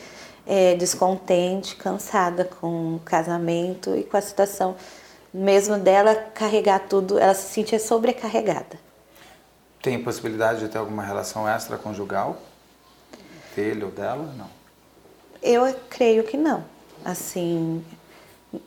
é, 0.47 0.75
descontente, 0.75 1.75
cansada 1.76 2.45
com 2.45 2.97
o 2.97 3.00
casamento 3.02 3.97
e 3.97 4.05
com 4.05 4.19
a 4.19 4.21
situação 4.21 4.76
mesmo 5.33 5.78
dela 5.78 6.14
carregar 6.14 6.81
tudo, 6.81 7.19
ela 7.19 7.33
se 7.33 7.50
sentia 7.50 7.78
sobrecarregada. 7.78 8.78
Tem 9.81 10.02
possibilidade 10.02 10.61
de 10.61 10.69
ter 10.69 10.76
alguma 10.76 11.02
relação 11.02 11.49
extraconjugal 11.49 12.37
dele 13.57 13.85
ou 13.85 13.90
dela? 13.90 14.35
Não. 14.37 14.50
Eu 15.43 15.75
creio 15.88 16.25
que 16.25 16.37
não. 16.37 16.62
Assim, 17.02 17.83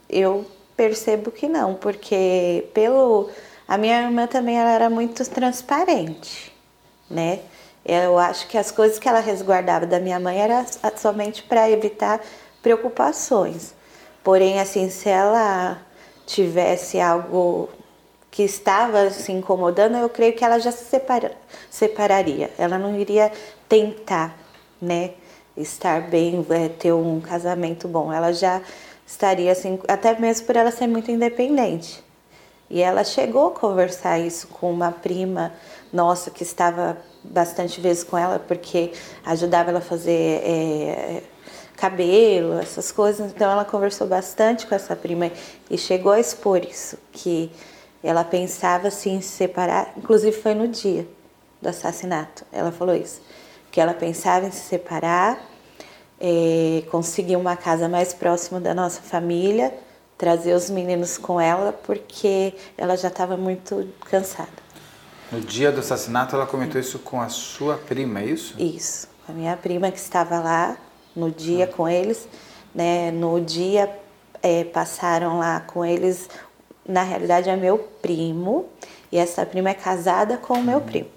eu 0.10 0.50
percebo 0.76 1.32
que 1.32 1.48
não, 1.48 1.76
porque 1.76 2.70
pelo 2.74 3.30
a 3.68 3.78
minha 3.78 4.02
irmã 4.04 4.28
também 4.28 4.58
ela 4.58 4.72
era 4.72 4.90
muito 4.90 5.24
transparente, 5.30 6.52
né? 7.10 7.40
Eu 7.86 8.18
acho 8.20 8.48
que 8.48 8.58
as 8.58 8.70
coisas 8.70 9.00
que 9.00 9.08
ela 9.08 9.20
resguardava 9.20 9.86
da 9.86 10.00
minha 10.00 10.20
mãe 10.20 10.40
era 10.40 10.66
somente 10.98 11.42
para 11.44 11.70
evitar 11.70 12.22
preocupações. 12.62 13.74
Porém, 14.24 14.60
assim, 14.60 14.90
se 14.90 15.10
ela 15.10 15.82
tivesse 16.26 17.00
algo 17.00 17.70
que 18.30 18.44
estava 18.44 19.10
se 19.10 19.32
incomodando, 19.32 19.98
eu 19.98 20.10
creio 20.10 20.34
que 20.34 20.46
ela 20.46 20.60
já 20.60 20.72
se 20.72 20.86
separa, 20.86 21.34
separaria. 21.70 22.52
Ela 22.58 22.78
não 22.78 22.98
iria 23.00 23.32
tentar, 23.68 24.38
né, 24.82 25.12
estar 25.58 26.02
bem, 26.10 26.46
é, 26.50 26.70
ter 26.70 26.94
um 26.94 27.20
casamento 27.20 27.88
bom. 27.88 28.12
Ela 28.14 28.32
já 28.32 28.62
estaria 29.12 29.52
assim, 29.52 29.80
até 29.88 30.18
mesmo 30.18 30.48
por 30.48 30.56
ela 30.56 30.72
ser 30.72 30.88
muito 30.88 31.12
independente. 31.12 32.04
E 32.70 32.82
ela 32.82 33.04
chegou 33.04 33.50
a 33.50 33.52
conversar 33.52 34.18
isso 34.20 34.48
com 34.48 34.72
uma 34.72 34.92
prima 34.92 35.52
nossa 35.92 36.32
que 36.32 36.42
estava 36.42 36.98
bastante 37.22 37.82
vezes 37.82 38.04
com 38.04 38.18
ela, 38.18 38.40
porque 38.40 38.94
ajudava 39.26 39.70
ela 39.70 39.80
a 39.80 39.82
fazer 39.82 40.42
é, 40.44 41.24
cabelo, 41.76 42.58
essas 42.60 42.90
coisas. 42.92 43.32
Então 43.32 43.52
ela 43.52 43.66
conversou 43.66 44.08
bastante 44.08 44.66
com 44.66 44.74
essa 44.74 44.96
prima 44.96 45.30
e 45.70 45.78
chegou 45.78 46.14
a 46.14 46.20
expor 46.20 46.64
isso, 46.64 46.98
que 47.12 47.52
ela 48.02 48.24
pensava 48.24 48.88
assim, 48.88 49.20
se 49.20 49.28
separar, 49.28 49.94
inclusive 49.98 50.32
foi 50.32 50.56
no 50.56 50.70
dia 50.70 51.06
do 51.62 51.68
assassinato, 51.68 52.46
ela 52.52 52.72
falou 52.72 52.96
isso, 52.96 53.22
que 53.70 53.82
ela 53.82 53.94
pensava 53.94 54.48
em 54.48 54.52
se 54.52 54.62
separar, 54.62 55.51
é, 56.22 56.84
conseguir 56.92 57.36
uma 57.36 57.56
casa 57.56 57.90
mais 57.90 58.14
próxima 58.14 58.60
da 58.60 58.76
nossa 58.76 59.02
família 59.02 59.74
trazer 60.18 60.54
os 60.54 60.70
meninos 60.70 61.18
com 61.18 61.42
ela 61.42 61.74
porque 61.74 62.54
ela 62.78 62.96
já 62.96 63.08
estava 63.08 63.36
muito 63.36 63.90
cansada. 64.06 64.62
No 65.32 65.42
dia 65.42 65.72
do 65.72 65.80
assassinato, 65.80 66.36
ela 66.36 66.46
comentou 66.46 66.80
isso 66.80 67.00
com 67.00 67.20
a 67.20 67.28
sua 67.28 67.76
prima, 67.76 68.20
é 68.20 68.26
isso? 68.26 68.54
Isso, 68.60 69.08
a 69.28 69.32
minha 69.32 69.58
prima 69.58 69.90
que 69.90 69.98
estava 69.98 70.40
lá 70.40 70.78
no 71.16 71.32
dia 71.32 71.66
com 71.66 71.90
eles, 71.90 72.28
né? 72.76 73.10
No 73.10 73.42
dia 73.42 73.90
é, 74.44 74.64
passaram 74.64 75.40
lá 75.40 75.60
com 75.62 75.84
eles, 75.84 76.30
na 76.88 77.02
realidade 77.02 77.50
é 77.50 77.56
meu 77.56 77.80
primo 77.80 78.68
e 79.12 79.18
essa 79.18 79.44
prima 79.44 79.70
é 79.70 79.74
casada 79.74 80.38
com 80.38 80.54
o 80.54 80.64
meu 80.64 80.78
uhum. 80.78 80.86
primo. 80.86 81.10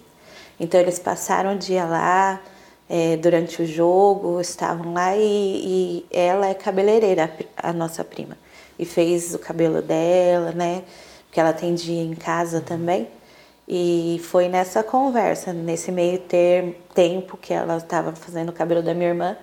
Então 0.59 0.81
eles 0.81 0.99
passaram 0.99 1.57
o 1.57 1.59
dia 1.59 1.85
lá, 1.85 2.41
é, 2.89 3.17
durante 3.17 3.63
o 3.63 3.67
jogo, 3.67 4.41
estavam 4.41 4.93
lá 4.93 5.17
e, 5.17 5.21
e, 5.23 6.07
ela 6.11 6.49
é 6.49 6.55
cabeleireira, 6.55 7.33
a 7.57 7.73
nossa 7.73 8.05
prima 8.05 8.37
e 8.79 8.85
fez 8.85 9.35
o 9.35 9.39
cabelo 9.39 9.81
dela, 9.81 10.53
né? 10.53 10.83
Porque 11.27 11.41
ela 11.41 11.51
atendia 11.51 12.03
em 12.03 12.15
casa 12.15 12.61
também. 12.61 13.09
E 13.67 14.21
foi 14.25 14.49
nessa 14.49 14.83
conversa, 14.83 15.53
nesse 15.53 15.91
meio 15.91 16.19
ter, 16.19 16.79
tempo 16.95 17.37
que 17.37 17.53
ela 17.53 17.79
estava 17.79 18.13
fazendo 18.15 18.51
o 18.51 18.53
cabelo 18.53 18.83
da 18.83 18.93
minha 18.93 19.09
irmã, 19.09 19.37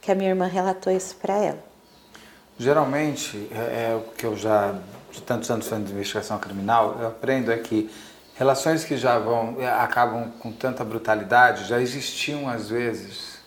que 0.00 0.10
a 0.10 0.14
minha 0.14 0.30
irmã 0.30 0.46
relatou 0.46 0.92
isso 0.92 1.16
para 1.16 1.36
ela. 1.36 1.58
Geralmente, 2.58 3.48
é, 3.52 3.90
é, 3.90 3.94
o 3.94 4.14
que 4.14 4.24
eu 4.24 4.34
já, 4.34 4.74
de 5.12 5.20
tantos 5.20 5.50
anos 5.50 5.68
fazendo 5.68 5.90
investigação 5.90 6.38
criminal, 6.38 6.96
eu 6.98 7.08
aprendo 7.08 7.52
é 7.52 7.58
que 7.58 7.90
relações 8.36 8.84
que 8.84 8.96
já 8.96 9.18
vão, 9.18 9.56
é, 9.58 9.68
acabam 9.68 10.30
com 10.38 10.52
tanta 10.52 10.84
brutalidade, 10.84 11.64
já 11.64 11.80
existiam 11.80 12.48
às 12.48 12.68
vezes, 12.68 13.38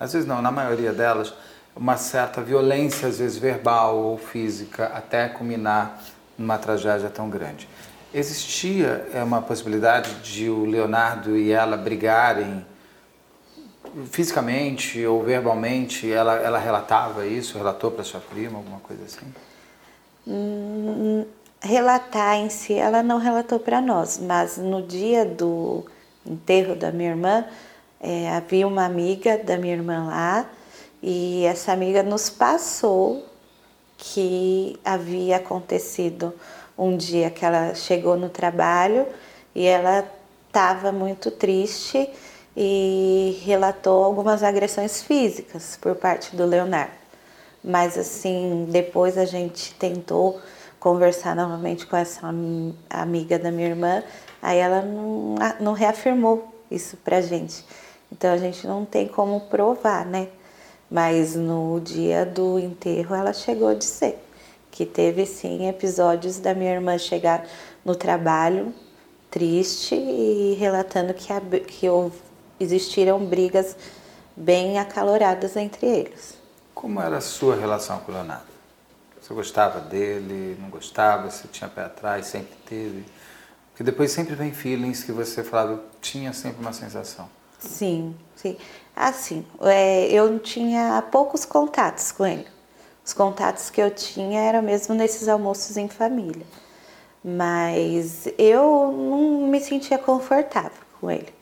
às 0.00 0.12
vezes 0.12 0.26
não, 0.26 0.42
na 0.42 0.50
maioria 0.50 0.92
delas, 0.92 1.32
uma 1.76 1.96
certa 1.96 2.40
violência, 2.40 3.08
às 3.08 3.18
vezes 3.18 3.38
verbal 3.38 3.96
ou 3.96 4.18
física, 4.18 4.86
até 4.86 5.28
culminar 5.28 6.02
numa 6.36 6.58
tragédia 6.58 7.08
tão 7.08 7.28
grande. 7.28 7.68
Existia 8.12 9.06
é, 9.12 9.22
uma 9.22 9.42
possibilidade 9.42 10.14
de 10.22 10.48
o 10.48 10.64
Leonardo 10.64 11.36
e 11.36 11.52
ela 11.52 11.76
brigarem 11.76 12.64
fisicamente 14.10 15.04
ou 15.04 15.22
verbalmente? 15.22 16.10
Ela, 16.10 16.36
ela 16.36 16.58
relatava 16.58 17.26
isso, 17.26 17.58
relatou 17.58 17.90
para 17.90 18.02
sua 18.04 18.20
prima, 18.20 18.58
alguma 18.58 18.80
coisa 18.80 19.04
assim? 19.04 19.26
Hum, 20.26 21.26
relatar 21.60 22.36
em 22.36 22.48
si, 22.48 22.74
ela 22.74 23.02
não 23.02 23.18
relatou 23.18 23.58
para 23.58 23.80
nós, 23.80 24.18
mas 24.18 24.56
no 24.56 24.82
dia 24.82 25.24
do 25.24 25.84
enterro 26.24 26.76
da 26.76 26.92
minha 26.92 27.10
irmã, 27.10 27.44
é, 28.00 28.30
havia 28.30 28.66
uma 28.66 28.84
amiga 28.84 29.38
da 29.38 29.56
minha 29.56 29.74
irmã 29.74 30.06
lá 30.06 30.48
e 31.02 31.44
essa 31.44 31.72
amiga 31.72 32.02
nos 32.02 32.30
passou 32.30 33.24
que 33.96 34.78
havia 34.84 35.36
acontecido 35.36 36.32
um 36.76 36.96
dia 36.96 37.30
que 37.30 37.44
ela 37.44 37.74
chegou 37.74 38.16
no 38.16 38.28
trabalho 38.28 39.06
e 39.54 39.66
ela 39.66 40.08
estava 40.46 40.92
muito 40.92 41.30
triste 41.30 42.08
e 42.56 43.40
relatou 43.44 44.04
algumas 44.04 44.42
agressões 44.42 45.02
físicas 45.02 45.76
por 45.80 45.96
parte 45.96 46.36
do 46.36 46.44
Leonardo. 46.44 46.92
Mas 47.62 47.98
assim, 47.98 48.66
depois 48.70 49.18
a 49.18 49.24
gente 49.24 49.74
tentou 49.74 50.40
conversar 50.78 51.34
novamente 51.34 51.86
com 51.86 51.96
essa 51.96 52.28
amiga 52.88 53.38
da 53.38 53.50
minha 53.50 53.68
irmã, 53.68 54.02
aí 54.40 54.58
ela 54.58 54.82
não, 54.82 55.34
não 55.60 55.72
reafirmou 55.72 56.54
isso 56.70 56.96
pra 56.98 57.20
gente. 57.20 57.64
Então 58.10 58.32
a 58.32 58.36
gente 58.36 58.66
não 58.66 58.84
tem 58.84 59.06
como 59.06 59.40
provar, 59.42 60.06
né? 60.06 60.28
Mas 60.90 61.34
no 61.34 61.80
dia 61.80 62.24
do 62.24 62.58
enterro 62.58 63.14
ela 63.14 63.32
chegou 63.32 63.68
a 63.68 63.74
dizer 63.74 64.18
que 64.70 64.86
teve 64.86 65.26
sim 65.26 65.68
episódios 65.68 66.38
da 66.38 66.54
minha 66.54 66.72
irmã 66.72 66.96
chegar 66.96 67.46
no 67.84 67.94
trabalho 67.94 68.72
triste 69.30 69.94
e 69.94 70.56
relatando 70.58 71.12
que, 71.12 71.32
a, 71.32 71.40
que 71.40 71.88
houve 71.88 72.18
existiram 72.58 73.24
brigas 73.24 73.76
bem 74.36 74.78
acaloradas 74.78 75.56
entre 75.56 75.86
eles. 75.86 76.38
Como 76.74 77.00
era 77.00 77.18
a 77.18 77.20
sua 77.20 77.56
relação 77.56 77.98
com 78.00 78.12
o 78.12 78.14
Leonardo? 78.14 78.57
Você 79.20 79.34
gostava 79.34 79.80
dele, 79.80 80.56
não 80.60 80.70
gostava, 80.70 81.30
você 81.30 81.48
tinha 81.48 81.68
pé 81.68 81.82
atrás, 81.84 82.26
sempre 82.26 82.54
teve? 82.66 83.04
Porque 83.70 83.82
depois 83.82 84.10
sempre 84.10 84.34
vem 84.34 84.52
feelings 84.52 85.04
que 85.04 85.12
você 85.12 85.44
falava, 85.44 85.82
tinha 86.00 86.32
sempre 86.32 86.60
uma 86.60 86.72
sensação. 86.72 87.28
Sim, 87.58 88.14
sim. 88.34 88.56
Assim, 88.94 89.44
é, 89.62 90.06
eu 90.10 90.38
tinha 90.38 91.02
poucos 91.10 91.44
contatos 91.44 92.12
com 92.12 92.26
ele. 92.26 92.46
Os 93.04 93.12
contatos 93.12 93.70
que 93.70 93.80
eu 93.80 93.90
tinha 93.90 94.40
eram 94.40 94.62
mesmo 94.62 94.94
nesses 94.94 95.28
almoços 95.28 95.76
em 95.76 95.88
família. 95.88 96.46
Mas 97.24 98.28
eu 98.38 98.92
não 98.92 99.48
me 99.48 99.60
sentia 99.60 99.98
confortável 99.98 100.82
com 101.00 101.10
ele. 101.10 101.32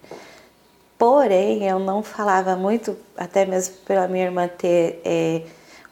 Porém, 0.98 1.66
eu 1.68 1.78
não 1.78 2.02
falava 2.02 2.56
muito, 2.56 2.96
até 3.16 3.44
mesmo 3.44 3.74
pela 3.86 4.08
minha 4.08 4.24
irmã 4.24 4.48
ter 4.48 5.00
é, 5.04 5.42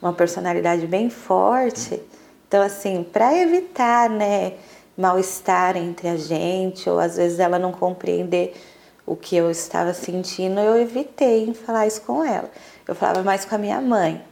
uma 0.01 0.13
personalidade 0.13 0.87
bem 0.87 1.09
forte. 1.09 2.01
Então, 2.47 2.61
assim, 2.61 3.03
para 3.03 3.35
evitar, 3.37 4.09
né, 4.09 4.53
mal-estar 4.97 5.75
entre 5.77 6.07
a 6.07 6.17
gente, 6.17 6.89
ou 6.89 6.99
às 6.99 7.17
vezes 7.17 7.39
ela 7.39 7.59
não 7.59 7.71
compreender 7.71 8.55
o 9.05 9.15
que 9.15 9.35
eu 9.35 9.51
estava 9.51 9.93
sentindo, 9.93 10.59
eu 10.59 10.79
evitei 10.79 11.53
falar 11.53 11.87
isso 11.87 12.01
com 12.01 12.23
ela. 12.23 12.49
Eu 12.87 12.95
falava 12.95 13.23
mais 13.23 13.45
com 13.45 13.55
a 13.55 13.57
minha 13.57 13.81
mãe. 13.81 14.23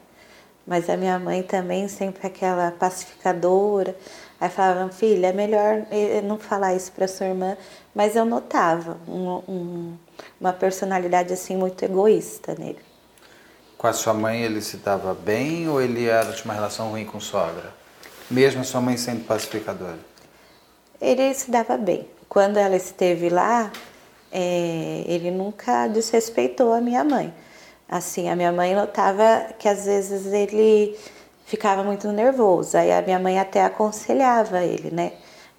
Mas 0.66 0.90
a 0.90 0.96
minha 0.96 1.20
mãe 1.20 1.44
também, 1.44 1.88
sempre 1.88 2.26
aquela 2.26 2.72
pacificadora. 2.72 3.96
Aí 4.40 4.50
falava, 4.50 4.90
filha, 4.90 5.28
é 5.28 5.34
melhor 5.34 5.86
eh, 5.92 6.22
não 6.22 6.38
falar 6.38 6.74
isso 6.74 6.92
para 6.94 7.08
sua 7.08 7.28
irmã. 7.28 7.58
Mas 7.94 8.16
eu 8.16 8.24
notava 8.24 8.98
um, 9.08 9.42
um 9.48 9.98
uma 10.40 10.54
personalidade 10.54 11.34
assim 11.34 11.56
muito 11.56 11.84
egoísta 11.84 12.56
nele. 12.58 12.80
Com 13.84 13.88
a 13.88 13.92
sua 13.92 14.14
mãe 14.14 14.44
ele 14.44 14.62
se 14.62 14.78
dava 14.78 15.14
bem 15.14 15.68
ou 15.68 15.82
ele 15.82 16.06
era 16.06 16.32
de 16.32 16.42
uma 16.46 16.54
relação 16.54 16.92
ruim 16.92 17.04
com 17.04 17.20
sogra? 17.20 17.74
Mesmo 18.32 18.62
a 18.62 18.64
sua 18.64 18.80
mãe 18.80 18.96
sendo 18.96 19.26
pacificadora? 19.26 20.00
Ele 21.02 21.34
se 21.34 21.52
dava 21.52 21.76
bem. 21.76 22.08
Quando 22.30 22.56
ela 22.56 22.78
esteve 22.78 23.28
lá, 23.28 23.70
é, 24.32 25.04
ele 25.06 25.30
nunca 25.32 25.88
desrespeitou 25.88 26.72
a 26.72 26.80
minha 26.80 27.04
mãe. 27.04 27.34
Assim, 27.90 28.30
a 28.30 28.38
minha 28.38 28.54
mãe 28.54 28.74
notava 28.74 29.48
que 29.60 29.68
às 29.68 29.84
vezes 29.84 30.28
ele 30.28 30.98
ficava 31.46 31.84
muito 31.84 32.10
nervoso. 32.10 32.78
Aí 32.78 32.90
a 32.90 33.02
minha 33.02 33.20
mãe 33.20 33.38
até 33.38 33.66
aconselhava 33.66 34.64
ele, 34.64 34.92
né? 34.92 35.12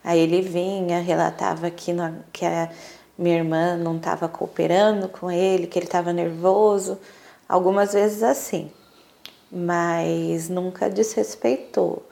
Aí 0.03 0.19
ele 0.19 0.41
vinha, 0.41 0.99
relatava 1.03 1.71
que, 1.71 1.93
não, 1.93 2.25
que 2.33 2.47
a 2.47 2.71
minha 3.19 3.37
irmã 3.37 3.77
não 3.77 3.99
estava 3.99 4.29
cooperando 4.31 5.11
com 5.11 5.31
ele, 5.31 5.67
que 5.67 5.79
ele 5.79 5.85
estava 5.85 6.11
nervoso, 6.11 6.99
algumas 7.55 7.93
vezes 7.93 8.21
assim, 8.25 8.69
mas 9.51 10.49
nunca 10.49 10.91
desrespeitou. 10.91 12.03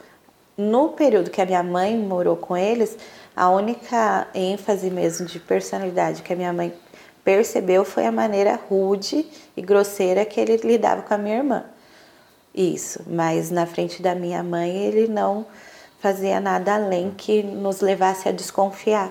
No 0.57 0.91
período 0.91 1.31
que 1.33 1.41
a 1.41 1.45
minha 1.45 1.65
mãe 1.65 1.99
morou 1.99 2.37
com 2.37 2.57
eles, 2.57 2.97
a 3.35 3.51
única 3.51 4.29
ênfase 4.33 4.89
mesmo 4.89 5.27
de 5.27 5.41
personalidade 5.41 6.23
que 6.23 6.33
a 6.33 6.37
minha 6.37 6.53
mãe 6.53 6.73
percebeu 7.25 7.85
foi 7.85 8.07
a 8.07 8.13
maneira 8.13 8.55
rude 8.69 9.27
e 9.57 9.61
grosseira 9.61 10.25
que 10.25 10.41
ele 10.41 10.59
lidava 10.59 11.03
com 11.03 11.13
a 11.13 11.19
minha 11.19 11.39
irmã. 11.39 11.65
Isso, 12.55 13.03
mas 13.09 13.51
na 13.51 13.67
frente 13.67 14.01
da 14.01 14.15
minha 14.15 14.45
mãe 14.45 14.71
ele 14.71 15.09
não 15.09 15.45
fazia 15.99 16.39
nada 16.39 16.77
além 16.77 17.11
que 17.11 17.43
nos 17.43 17.81
levasse 17.81 18.29
a 18.29 18.33
desconfiar 18.33 19.11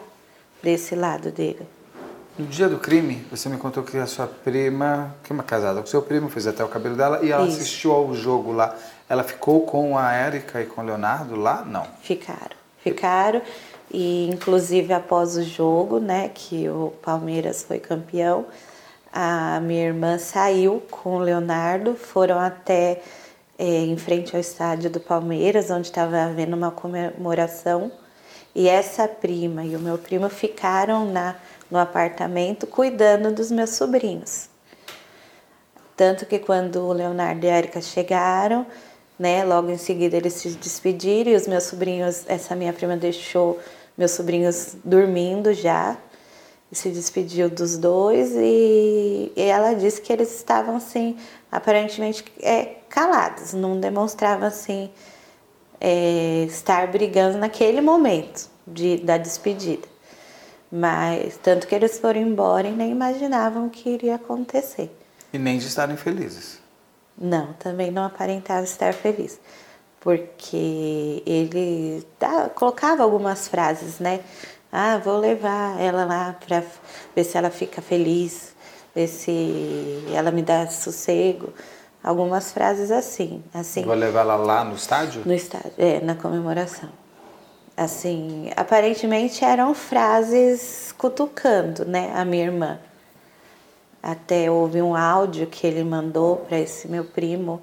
desse 0.64 0.96
lado 0.96 1.30
dele. 1.30 1.68
No 2.40 2.46
dia 2.46 2.70
do 2.70 2.80
crime, 2.80 3.26
você 3.30 3.50
me 3.50 3.58
contou 3.58 3.84
que 3.84 3.98
a 3.98 4.08
sua 4.08 4.26
prima, 4.26 5.14
que 5.24 5.32
é 5.32 5.34
uma 5.34 5.44
casada 5.44 5.82
com 5.82 5.86
seu 5.86 6.02
primo, 6.02 6.30
fez 6.30 6.48
até 6.48 6.64
o 6.64 6.68
cabelo 6.68 6.96
dela 6.96 7.20
e 7.22 7.32
ela 7.32 7.46
Isso. 7.46 7.58
assistiu 7.58 7.92
ao 7.92 8.14
jogo 8.16 8.54
lá. 8.54 8.76
Ela 9.10 9.24
ficou 9.24 9.66
com 9.66 9.98
a 9.98 10.14
Érica 10.14 10.62
e 10.62 10.66
com 10.66 10.82
o 10.82 10.84
Leonardo 10.84 11.36
lá? 11.36 11.66
Não. 11.66 11.86
Ficaram. 12.02 12.56
Ficaram. 12.82 13.42
E 13.92 14.30
inclusive 14.30 14.94
após 14.94 15.36
o 15.36 15.44
jogo, 15.44 16.00
né, 16.00 16.30
que 16.34 16.70
o 16.70 16.94
Palmeiras 17.02 17.64
foi 17.64 17.80
campeão, 17.80 18.46
a 19.12 19.60
minha 19.60 19.88
irmã 19.88 20.18
saiu 20.18 20.82
com 20.90 21.18
o 21.18 21.20
Leonardo, 21.20 21.96
foram 21.96 22.40
até 22.40 23.02
é, 23.60 23.66
em 23.66 23.98
frente 23.98 24.34
ao 24.34 24.40
estádio 24.40 24.90
do 24.90 25.02
Palmeiras, 25.02 25.70
onde 25.70 25.88
estava 25.88 26.24
havendo 26.24 26.56
uma 26.56 26.72
comemoração. 26.72 27.92
E 28.56 28.70
essa 28.70 29.08
prima 29.08 29.66
e 29.66 29.76
o 29.76 29.80
meu 29.80 29.98
primo 29.98 30.30
ficaram 30.30 31.06
na 31.12 31.36
no 31.72 31.80
apartamento 31.80 32.68
cuidando 32.68 33.32
dos 33.32 33.50
meus 33.50 33.72
sobrinhos. 33.72 34.50
Tanto 35.96 36.26
que 36.26 36.38
quando 36.38 36.82
o 36.82 36.92
Leonardo 36.92 37.46
e 37.46 37.50
a 37.50 37.58
Erika 37.58 37.82
chegaram, 37.82 38.68
né, 39.18 39.44
logo 39.44 39.70
em 39.70 39.78
seguida 39.78 40.18
eles 40.18 40.34
se 40.34 40.50
despediram 40.50 41.32
e 41.32 41.36
os 41.36 41.48
meus 41.48 41.64
sobrinhos, 41.64 42.24
essa 42.28 42.56
minha 42.56 42.74
prima 42.74 42.98
deixou 42.98 43.60
meus 43.98 44.12
sobrinhos 44.12 44.76
dormindo 44.84 45.54
já, 45.54 45.98
e 46.72 46.76
se 46.76 46.90
despediu 46.90 47.50
dos 47.50 47.78
dois 47.78 48.32
e, 48.34 49.32
e 49.36 49.42
ela 49.42 49.74
disse 49.74 50.02
que 50.02 50.12
eles 50.12 50.34
estavam 50.34 50.78
assim, 50.78 51.18
aparentemente 51.52 52.24
é, 52.42 52.78
calados, 52.90 53.54
não 53.54 53.80
demonstravam 53.80 54.48
assim 54.48 54.90
é, 55.80 56.46
estar 56.48 56.88
brigando 56.88 57.38
naquele 57.38 57.82
momento 57.82 58.50
de, 58.66 58.98
da 58.98 59.18
despedida. 59.18 59.91
Mas 60.72 61.38
tanto 61.44 61.68
que 61.68 61.76
eles 61.76 62.00
foram 62.00 62.22
embora 62.22 62.68
e 62.68 62.72
nem 62.72 62.92
imaginavam 62.92 63.68
o 63.68 63.70
que 63.70 63.90
iria 63.90 64.16
acontecer. 64.16 64.90
E 65.34 65.38
nem 65.38 65.58
de 65.58 65.68
estarem 65.68 65.98
felizes. 65.98 66.60
Não, 67.18 67.54
também 67.54 67.92
não 67.92 68.06
aparentava 68.06 68.64
estar 68.64 68.94
feliz. 68.94 69.40
Porque 70.00 71.22
ele 71.26 72.08
tá, 72.18 72.50
colocava 72.50 73.04
algumas 73.04 73.48
frases, 73.48 74.00
né? 74.00 74.22
Ah, 74.72 74.98
vou 74.98 75.18
levar 75.18 75.80
ela 75.80 76.06
lá 76.06 76.36
para 76.46 76.64
ver 77.14 77.24
se 77.26 77.38
ela 77.38 77.50
fica 77.50 77.82
feliz, 77.82 78.56
ver 78.96 79.08
se 79.08 80.06
ela 80.14 80.32
me 80.32 80.42
dá 80.42 80.68
sossego. 80.68 81.54
Algumas 82.04 82.52
frases 82.52 82.90
assim, 82.90 83.44
assim. 83.54 83.84
Vou 83.84 83.94
levar 83.94 84.22
ela 84.22 84.38
lá 84.38 84.64
no 84.64 84.76
estádio? 84.76 85.22
No 85.26 85.34
estádio, 85.34 85.74
é, 85.78 86.00
na 86.00 86.16
comemoração. 86.16 86.90
Assim, 87.76 88.52
aparentemente 88.56 89.46
eram 89.46 89.74
frases 89.74 90.94
cutucando, 90.98 91.86
né, 91.86 92.12
a 92.14 92.26
minha 92.26 92.46
irmã. 92.46 92.80
Até 94.04 94.52
houve 94.52 94.82
um 94.82 94.96
áudio 94.96 95.48
que 95.48 95.66
ele 95.66 95.84
mandou 95.84 96.38
para 96.38 96.60
esse 96.60 96.88
meu 96.88 97.06
primo, 97.06 97.62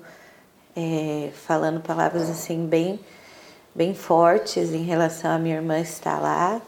é, 0.77 1.31
falando 1.47 1.81
palavras 1.81 2.31
assim 2.31 2.67
bem, 2.67 3.01
bem 3.75 3.95
fortes 3.95 4.73
em 4.73 4.85
relação 4.85 5.31
à 5.33 5.39
minha 5.39 5.57
irmã 5.57 5.79
estar 5.81 6.21
lá, 6.21 6.61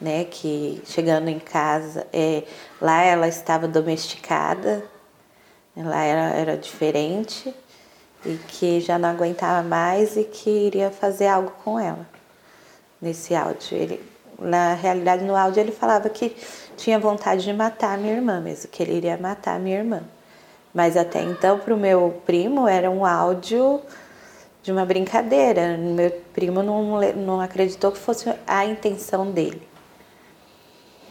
né? 0.00 0.24
Que 0.24 0.82
chegando 0.86 1.28
em 1.28 1.38
casa, 1.38 2.06
é, 2.12 2.44
lá 2.80 3.02
ela 3.02 3.28
estava 3.28 3.68
domesticada, 3.68 4.84
lá 5.76 6.02
era, 6.02 6.34
era 6.34 6.56
diferente 6.56 7.54
e 8.24 8.36
que 8.48 8.80
já 8.80 8.98
não 8.98 9.10
aguentava 9.10 9.66
mais 9.66 10.16
e 10.16 10.24
que 10.24 10.50
iria 10.50 10.90
fazer 10.90 11.26
algo 11.28 11.52
com 11.64 11.78
ela 11.78 12.11
nesse 13.02 13.34
áudio. 13.34 13.76
Ele, 13.76 14.00
na 14.38 14.74
realidade, 14.74 15.24
no 15.24 15.36
áudio 15.36 15.60
ele 15.60 15.72
falava 15.72 16.08
que 16.08 16.34
tinha 16.76 16.98
vontade 16.98 17.42
de 17.42 17.52
matar 17.52 17.94
a 17.94 17.96
minha 17.96 18.14
irmã 18.14 18.40
mesmo, 18.40 18.70
que 18.70 18.82
ele 18.82 18.94
iria 18.94 19.18
matar 19.18 19.56
a 19.56 19.58
minha 19.58 19.78
irmã. 19.78 20.02
Mas 20.72 20.96
até 20.96 21.20
então, 21.22 21.58
para 21.58 21.74
o 21.74 21.76
meu 21.76 22.22
primo, 22.24 22.66
era 22.66 22.90
um 22.90 23.04
áudio 23.04 23.82
de 24.62 24.72
uma 24.72 24.86
brincadeira. 24.86 25.76
Meu 25.76 26.10
primo 26.32 26.62
não, 26.62 27.00
não 27.16 27.40
acreditou 27.40 27.92
que 27.92 27.98
fosse 27.98 28.32
a 28.46 28.64
intenção 28.64 29.30
dele. 29.30 29.68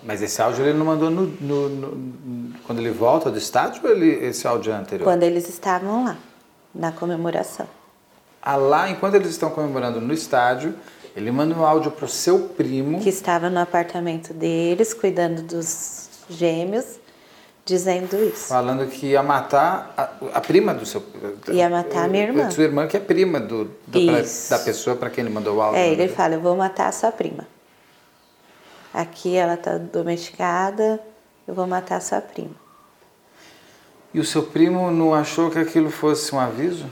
Mas 0.04 0.22
esse 0.22 0.42
áudio 0.42 0.66
ele 0.66 0.76
não 0.76 0.86
mandou 0.86 1.12
no, 1.12 1.28
no, 1.28 1.70
no, 1.70 2.60
quando 2.66 2.80
ele 2.80 2.90
volta 2.90 3.30
do 3.30 3.38
estádio 3.38 3.82
ou 3.84 3.92
ele, 3.92 4.26
esse 4.26 4.48
áudio 4.48 4.74
é 4.74 4.76
anterior? 4.76 5.04
Quando 5.06 5.22
eles 5.22 5.48
estavam 5.48 6.06
lá, 6.06 6.18
na 6.74 6.92
comemoração. 6.92 7.68
Ah, 8.42 8.56
lá, 8.56 8.90
enquanto 8.90 9.14
eles 9.14 9.30
estão 9.30 9.52
comemorando 9.52 10.02
no 10.02 10.12
estádio, 10.12 10.74
Ele 11.16 11.32
manda 11.32 11.54
um 11.56 11.66
áudio 11.66 11.92
pro 11.92 12.08
seu 12.08 12.40
primo. 12.50 13.00
Que 13.02 13.10
estava 13.10 13.50
no 13.50 13.60
apartamento 13.60 14.34
deles, 14.34 14.94
cuidando 14.94 15.42
dos 15.42 16.10
gêmeos, 16.30 17.00
dizendo 17.66 18.16
isso. 18.24 18.48
Falando 18.48 18.88
que 18.88 19.08
ia 19.08 19.22
matar 19.22 19.94
a, 19.98 20.38
a 20.38 20.42
prima 20.42 20.74
do 20.74 20.86
seu. 20.86 21.04
Ia 21.50 21.70
matar 21.70 22.06
a 22.06 22.08
minha 22.08 22.24
irmã. 22.24 22.50
Sua 22.50 22.64
irmã, 22.64 22.88
que 22.88 22.96
é 22.96 23.00
prima 23.00 23.40
do, 23.40 23.66
do 23.88 24.06
pra, 24.06 24.22
da 24.50 24.64
pessoa 24.64 24.96
para 24.96 25.10
quem 25.10 25.26
ele 25.26 25.34
mandou 25.34 25.58
o 25.58 25.62
áudio. 25.62 25.80
É, 25.80 25.88
né? 25.88 25.92
ele 25.92 26.08
fala: 26.08 26.36
eu 26.36 26.42
vou 26.42 26.56
matar 26.56 26.88
a 26.88 26.92
sua 26.92 27.12
prima. 27.12 27.46
Aqui 28.94 29.36
ela 29.36 29.58
tá 29.58 29.78
domesticada, 29.78 31.00
eu 31.48 31.54
vou 31.54 31.68
matar 31.68 31.98
a 31.98 32.02
sua 32.02 32.22
prima. 32.22 32.56
E 34.14 34.20
o 34.20 34.26
seu 34.26 34.44
primo 34.44 34.92
não 34.92 35.14
achou 35.14 35.50
que 35.50 35.58
aquilo 35.58 35.90
fosse 35.90 36.34
um 36.36 36.40
aviso? 36.40 36.86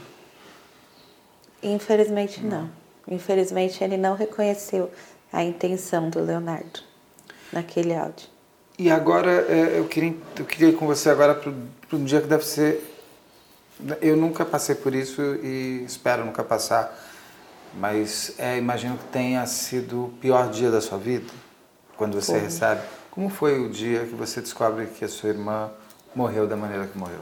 Infelizmente 1.62 2.42
não. 2.42 2.79
Infelizmente 3.10 3.84
ele 3.84 3.98
não 3.98 4.16
reconheceu 4.16 4.92
a 5.34 5.44
intenção 5.44 6.10
do 6.10 6.20
Leonardo 6.20 6.82
naquele 7.52 7.96
áudio. 7.96 8.28
E 8.78 8.90
agora 8.90 9.32
é, 9.50 9.80
eu 9.80 9.88
queria, 9.88 10.16
eu 10.38 10.46
queria 10.46 10.70
ir 10.70 10.76
com 10.76 10.86
você 10.86 11.10
agora 11.10 11.36
para 11.36 11.52
um 11.98 12.04
dia 12.04 12.22
que 12.22 12.28
deve 12.28 12.46
ser. 12.46 12.86
Eu 14.02 14.16
nunca 14.16 14.46
passei 14.46 14.76
por 14.76 14.94
isso 14.94 15.22
e 15.22 15.84
espero 15.86 16.26
nunca 16.26 16.44
passar, 16.44 16.98
mas 17.74 18.34
é, 18.38 18.58
imagino 18.58 18.98
que 18.98 19.06
tenha 19.06 19.46
sido 19.46 20.06
o 20.06 20.10
pior 20.22 20.50
dia 20.50 20.70
da 20.70 20.82
sua 20.82 20.98
vida, 20.98 21.32
quando 21.98 22.14
você 22.14 22.34
Foi. 22.34 22.42
recebe. 22.42 22.82
Como 23.10 23.30
foi 23.30 23.60
o 23.60 23.70
dia 23.70 24.06
que 24.06 24.16
você 24.16 24.40
descobre 24.40 24.86
que 24.86 25.04
a 25.04 25.08
sua 25.08 25.30
irmã 25.30 25.72
morreu 26.14 26.46
da 26.48 26.56
maneira 26.56 26.88
que 26.88 26.98
morreu? 26.98 27.22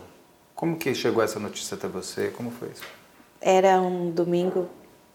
Como 0.53 0.77
que 0.77 0.93
chegou 0.93 1.23
essa 1.23 1.39
notícia 1.39 1.75
até 1.75 1.87
você? 1.87 2.29
Como 2.29 2.51
foi 2.51 2.69
isso? 2.69 2.83
Era 3.39 3.79
um 3.79 4.11
domingo 4.11 4.67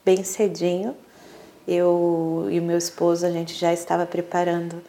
bem 0.05 0.23
cedinho. 0.23 0.97
Eu 1.67 2.49
e 2.51 2.59
o 2.59 2.63
meu 2.63 2.79
esposo, 2.79 3.25
a 3.25 3.31
gente 3.31 3.55
já 3.55 3.73
estava 3.73 4.05
preparando 4.05 4.83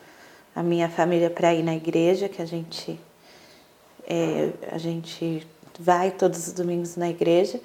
a 0.55 0.63
minha 0.63 0.89
família 0.89 1.29
para 1.29 1.53
ir 1.53 1.63
na 1.63 1.75
igreja, 1.75 2.27
que 2.27 2.41
a 2.41 2.45
gente 2.45 2.99
é, 4.07 4.49
a 4.71 4.77
gente 4.77 5.45
vai 5.79 6.11
todos 6.11 6.47
os 6.47 6.53
domingos 6.53 6.95
na 6.95 7.09
igreja. 7.09 7.59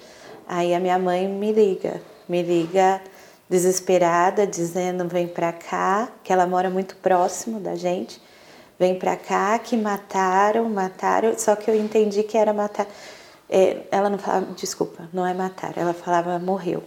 Aí 0.47 0.73
a 0.73 0.79
minha 0.79 0.97
mãe 0.97 1.27
me 1.27 1.51
liga, 1.51 2.01
me 2.27 2.41
liga 2.41 3.01
desesperada, 3.49 4.45
dizendo 4.45 5.07
vem 5.07 5.27
para 5.27 5.51
cá, 5.51 6.09
que 6.23 6.31
ela 6.31 6.45
mora 6.45 6.69
muito 6.69 6.95
próximo 6.97 7.59
da 7.59 7.75
gente. 7.75 8.21
Vem 8.77 8.97
para 8.97 9.17
cá 9.17 9.59
que 9.59 9.75
mataram, 9.75 10.69
mataram, 10.69 11.37
só 11.37 11.55
que 11.55 11.69
eu 11.69 11.75
entendi 11.75 12.23
que 12.23 12.37
era 12.37 12.53
matar. 12.53 12.87
É, 13.49 13.81
ela 13.91 14.09
não 14.09 14.17
falava, 14.17 14.45
desculpa, 14.53 15.09
não 15.11 15.25
é 15.25 15.33
matar, 15.33 15.77
ela 15.77 15.93
falava 15.93 16.37
morreu. 16.39 16.83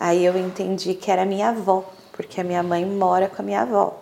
Aí 0.00 0.24
eu 0.24 0.34
entendi 0.38 0.94
que 0.94 1.10
era 1.10 1.26
minha 1.26 1.50
avó, 1.50 1.84
porque 2.14 2.40
a 2.40 2.44
minha 2.44 2.62
mãe 2.62 2.86
mora 2.86 3.28
com 3.28 3.42
a 3.42 3.44
minha 3.44 3.60
avó. 3.60 4.00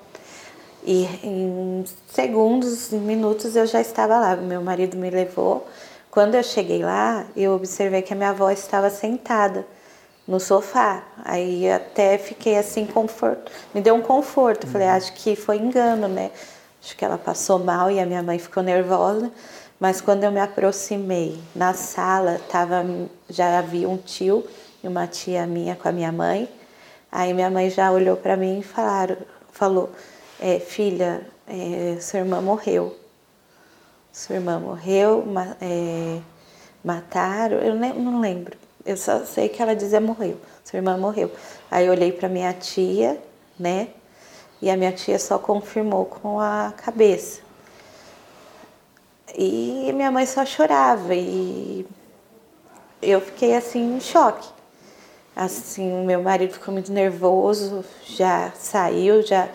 E 0.84 1.06
em 1.24 1.84
segundos, 2.08 2.92
em 2.92 3.00
minutos 3.00 3.56
eu 3.56 3.66
já 3.66 3.80
estava 3.80 4.16
lá. 4.16 4.36
Meu 4.36 4.62
marido 4.62 4.96
me 4.96 5.10
levou. 5.10 5.66
Quando 6.08 6.36
eu 6.36 6.42
cheguei 6.44 6.84
lá, 6.84 7.26
eu 7.36 7.52
observei 7.52 8.00
que 8.00 8.12
a 8.12 8.16
minha 8.16 8.30
avó 8.30 8.48
estava 8.48 8.88
sentada 8.90 9.66
no 10.26 10.38
sofá. 10.38 11.02
Aí 11.24 11.68
até 11.68 12.16
fiquei 12.16 12.56
assim, 12.56 12.86
conforto, 12.86 13.50
me 13.74 13.80
deu 13.80 13.96
um 13.96 14.00
conforto. 14.00 14.68
Falei, 14.68 14.86
acho 14.86 15.12
que 15.14 15.34
foi 15.34 15.56
engano, 15.56 16.06
né? 16.06 16.30
Acho 16.80 16.96
que 16.96 17.04
ela 17.04 17.18
passou 17.18 17.58
mal 17.58 17.90
e 17.90 17.98
a 17.98 18.06
minha 18.06 18.22
mãe 18.22 18.38
ficou 18.38 18.62
nervosa. 18.62 19.32
Mas 19.80 20.00
quando 20.00 20.22
eu 20.22 20.30
me 20.30 20.40
aproximei 20.40 21.40
na 21.56 21.74
sala, 21.74 22.40
tava, 22.48 22.86
já 23.28 23.58
havia 23.58 23.88
um 23.88 23.96
tio 23.96 24.46
uma 24.88 25.06
tia 25.06 25.46
minha 25.46 25.76
com 25.76 25.88
a 25.88 25.92
minha 25.92 26.10
mãe. 26.10 26.48
Aí 27.10 27.32
minha 27.32 27.50
mãe 27.50 27.70
já 27.70 27.90
olhou 27.90 28.16
para 28.16 28.36
mim 28.36 28.60
e 28.60 28.62
falaram, 28.62 29.16
falou: 29.52 29.90
é, 30.40 30.58
Filha, 30.58 31.26
é, 31.46 31.98
sua 32.00 32.20
irmã 32.20 32.40
morreu. 32.40 32.96
Sua 34.12 34.36
irmã 34.36 34.58
morreu, 34.58 35.24
ma, 35.26 35.56
é, 35.60 36.20
mataram, 36.84 37.58
eu 37.58 37.74
não 37.74 38.20
lembro. 38.20 38.56
Eu 38.84 38.96
só 38.96 39.24
sei 39.24 39.48
que 39.48 39.62
ela 39.62 39.76
dizia 39.76 40.00
morreu. 40.00 40.40
Sua 40.64 40.78
irmã 40.78 40.96
morreu. 40.96 41.30
Aí 41.70 41.86
eu 41.86 41.92
olhei 41.92 42.10
para 42.10 42.28
minha 42.28 42.52
tia, 42.52 43.20
né? 43.58 43.88
E 44.60 44.70
a 44.70 44.76
minha 44.76 44.92
tia 44.92 45.18
só 45.18 45.38
confirmou 45.38 46.06
com 46.06 46.40
a 46.40 46.72
cabeça. 46.76 47.40
E 49.36 49.92
minha 49.94 50.10
mãe 50.10 50.26
só 50.26 50.44
chorava 50.44 51.14
e 51.14 51.86
eu 53.00 53.20
fiquei 53.20 53.54
assim 53.54 53.96
em 53.96 54.00
choque. 54.00 54.48
Assim, 55.38 56.04
meu 56.04 56.20
marido 56.20 56.54
ficou 56.54 56.74
muito 56.74 56.92
nervoso, 56.92 57.84
já 58.04 58.50
saiu, 58.58 59.22
já 59.22 59.48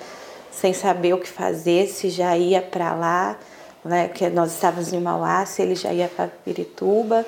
sem 0.50 0.72
saber 0.72 1.14
o 1.14 1.18
que 1.18 1.28
fazer, 1.28 1.88
se 1.88 2.10
já 2.10 2.38
ia 2.38 2.62
para 2.62 2.96
lá, 2.96 3.38
né? 3.84 4.08
Porque 4.08 4.30
nós 4.30 4.54
estávamos 4.54 4.94
em 4.94 5.02
Mauá, 5.02 5.46
se 5.46 5.62
ele 5.62 5.76
já 5.76 5.92
ia 5.92 6.08
para 6.08 6.30
Pirituba. 6.30 7.26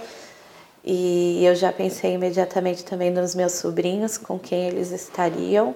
E 0.86 1.44
eu 1.44 1.54
já 1.54 1.74
pensei 1.74 2.14
imediatamente 2.14 2.86
também 2.86 3.12
nos 3.12 3.36
meus 3.36 3.52
sobrinhos, 3.52 4.18
com 4.18 4.40
quem 4.40 4.70
eles 4.70 4.90
estariam. 4.90 5.76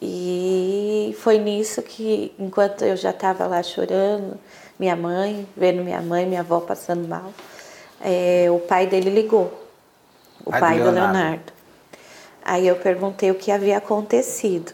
E 0.00 1.14
foi 1.20 1.38
nisso 1.38 1.82
que, 1.82 2.32
enquanto 2.38 2.82
eu 2.82 2.96
já 2.96 3.10
estava 3.10 3.46
lá 3.46 3.62
chorando, 3.62 4.38
minha 4.78 4.96
mãe, 4.96 5.46
vendo 5.54 5.84
minha 5.84 6.00
mãe, 6.00 6.24
minha 6.24 6.40
avó 6.40 6.60
passando 6.60 7.06
mal, 7.06 7.30
é, 8.00 8.46
o 8.50 8.58
pai 8.58 8.86
dele 8.86 9.10
ligou, 9.10 9.52
o 10.46 10.50
Pai 10.50 10.60
pai, 10.60 10.78
do 10.78 10.84
do 10.84 10.90
Leonardo. 10.92 11.57
Aí 12.48 12.66
eu 12.66 12.76
perguntei 12.76 13.30
o 13.30 13.34
que 13.34 13.52
havia 13.52 13.76
acontecido. 13.76 14.72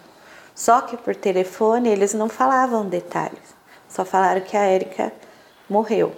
Só 0.55 0.81
que 0.81 0.97
por 0.97 1.17
telefone 1.17 1.89
eles 1.89 2.15
não 2.15 2.29
falavam 2.29 2.89
detalhes, 2.89 3.43
só 3.89 4.05
falaram 4.05 4.41
que 4.43 4.57
a 4.57 4.63
Érica 4.63 5.13
morreu. 5.69 6.15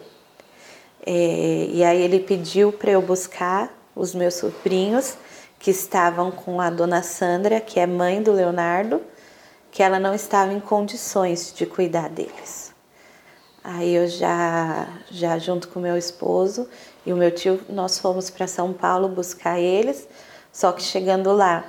É, 1.07 1.67
e 1.71 1.83
aí 1.83 2.03
ele 2.03 2.21
pediu 2.21 2.71
para 2.71 2.91
eu 2.91 3.01
buscar 3.01 3.73
os 3.95 4.15
meus 4.15 4.35
sobrinhos 4.35 5.17
que 5.59 5.71
estavam 5.71 6.31
com 6.31 6.61
a 6.61 6.69
dona 6.69 7.03
Sandra, 7.03 7.59
que 7.59 7.81
é 7.81 7.87
mãe 7.87 8.23
do 8.23 8.33
Leonardo, 8.33 9.01
que 9.73 9.83
ela 9.83 9.99
não 9.99 10.13
estava 10.13 10.53
em 10.53 10.61
condições 10.61 11.55
de 11.57 11.65
cuidar 11.65 12.11
deles. 12.11 12.75
Aí 13.65 13.95
eu 13.95 14.07
já, 14.07 14.89
já 15.11 15.39
junto 15.39 15.69
com 15.69 15.81
meu 15.81 15.97
esposo 15.97 16.69
e 17.07 17.15
o 17.15 17.17
meu 17.17 17.31
tio, 17.31 17.59
nós 17.71 17.99
fomos 17.99 18.29
para 18.29 18.47
São 18.47 18.75
Paulo 18.75 19.09
buscar 19.09 19.59
eles, 19.59 20.07
só 20.57 20.73
que 20.73 20.83
chegando 20.83 21.35
lá, 21.35 21.67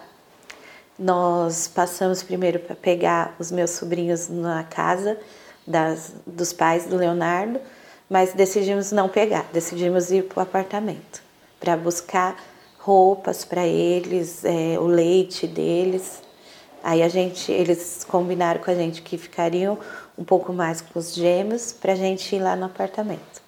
nós 0.97 1.67
passamos 1.67 2.23
primeiro 2.23 2.57
para 2.57 2.73
pegar 2.73 3.35
os 3.37 3.51
meus 3.51 3.71
sobrinhos 3.71 4.29
na 4.29 4.63
casa 4.63 5.19
das, 5.67 6.13
dos 6.25 6.53
pais 6.53 6.85
do 6.85 6.95
Leonardo, 6.95 7.59
mas 8.09 8.31
decidimos 8.31 8.93
não 8.93 9.09
pegar, 9.09 9.45
decidimos 9.51 10.09
ir 10.09 10.23
para 10.23 10.39
o 10.39 10.41
apartamento 10.41 11.21
para 11.59 11.75
buscar 11.75 12.41
roupas 12.79 13.43
para 13.43 13.67
eles, 13.67 14.45
é, 14.45 14.79
o 14.79 14.87
leite 14.87 15.45
deles. 15.45 16.21
Aí 16.81 17.03
a 17.03 17.09
gente, 17.09 17.51
eles 17.51 18.05
combinaram 18.07 18.61
com 18.61 18.71
a 18.71 18.75
gente 18.75 19.01
que 19.01 19.17
ficariam 19.17 19.77
um 20.17 20.23
pouco 20.23 20.53
mais 20.53 20.79
com 20.79 20.97
os 20.97 21.13
gêmeos 21.13 21.73
para 21.73 21.91
a 21.91 21.97
gente 21.97 22.33
ir 22.33 22.39
lá 22.39 22.55
no 22.55 22.63
apartamento. 22.63 23.41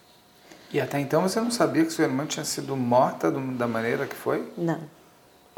E 0.74 0.82
até 0.82 1.00
então 1.00 1.22
você 1.22 1.40
não 1.40 1.50
sabia 1.50 1.86
que 1.86 1.94
sua 1.94 2.04
irmã 2.04 2.26
tinha 2.26 2.44
sido 2.44 2.76
morta 2.76 3.32
da 3.32 3.70
maneira 3.70 4.06
que 4.06 4.16
foi? 4.18 4.46
Não. 4.58 4.99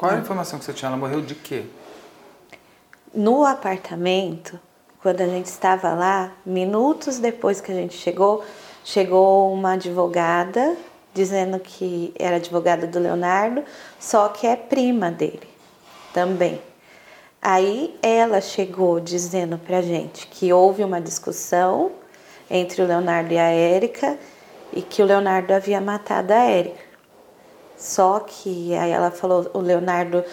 Qual 0.02 0.10
era 0.10 0.20
a 0.20 0.24
informação 0.24 0.58
que 0.58 0.66
você 0.66 0.74
tinha? 0.74 0.90
Ela 0.90 0.98
morreu 0.98 1.22
de 1.22 1.36
quê? 1.36 1.64
No 3.14 3.46
apartamento, 3.46 4.60
quando 5.00 5.22
a 5.22 5.28
gente 5.28 5.46
estava 5.46 5.94
lá, 5.94 6.32
minutos 6.44 7.20
depois 7.20 7.62
que 7.62 7.72
a 7.72 7.76
gente 7.76 7.94
chegou, 7.94 8.44
chegou 8.84 9.54
uma 9.54 9.74
advogada 9.74 10.76
dizendo 11.14 11.60
que 11.60 12.12
era 12.18 12.38
advogada 12.38 12.88
do 12.88 12.98
Leonardo, 12.98 13.64
só 14.00 14.28
que 14.30 14.48
é 14.48 14.56
prima 14.56 15.12
dele 15.12 15.48
também. 16.12 16.60
Aí 17.40 17.96
ela 18.02 18.42
chegou 18.42 19.00
dizendo 19.00 19.60
pra 19.60 19.84
gente 19.84 20.26
que 20.26 20.52
houve 20.52 20.84
uma 20.84 21.00
discussão 21.00 21.92
entre 22.50 22.82
o 22.82 22.88
Leonardo 22.88 23.32
e 23.32 23.38
a 23.38 23.52
Érica 23.52 24.18
e 24.74 24.82
que 24.82 25.04
o 25.04 25.06
Leonardo 25.06 25.54
havia 25.54 25.80
matado 25.80 26.34
a 26.34 26.38
Érica. 26.38 26.91
Só 27.82 28.20
que 28.20 28.76
aí 28.76 28.92
ela 28.92 29.10
falou, 29.10 29.50
o 29.56 29.60
Leonardo 29.60 30.24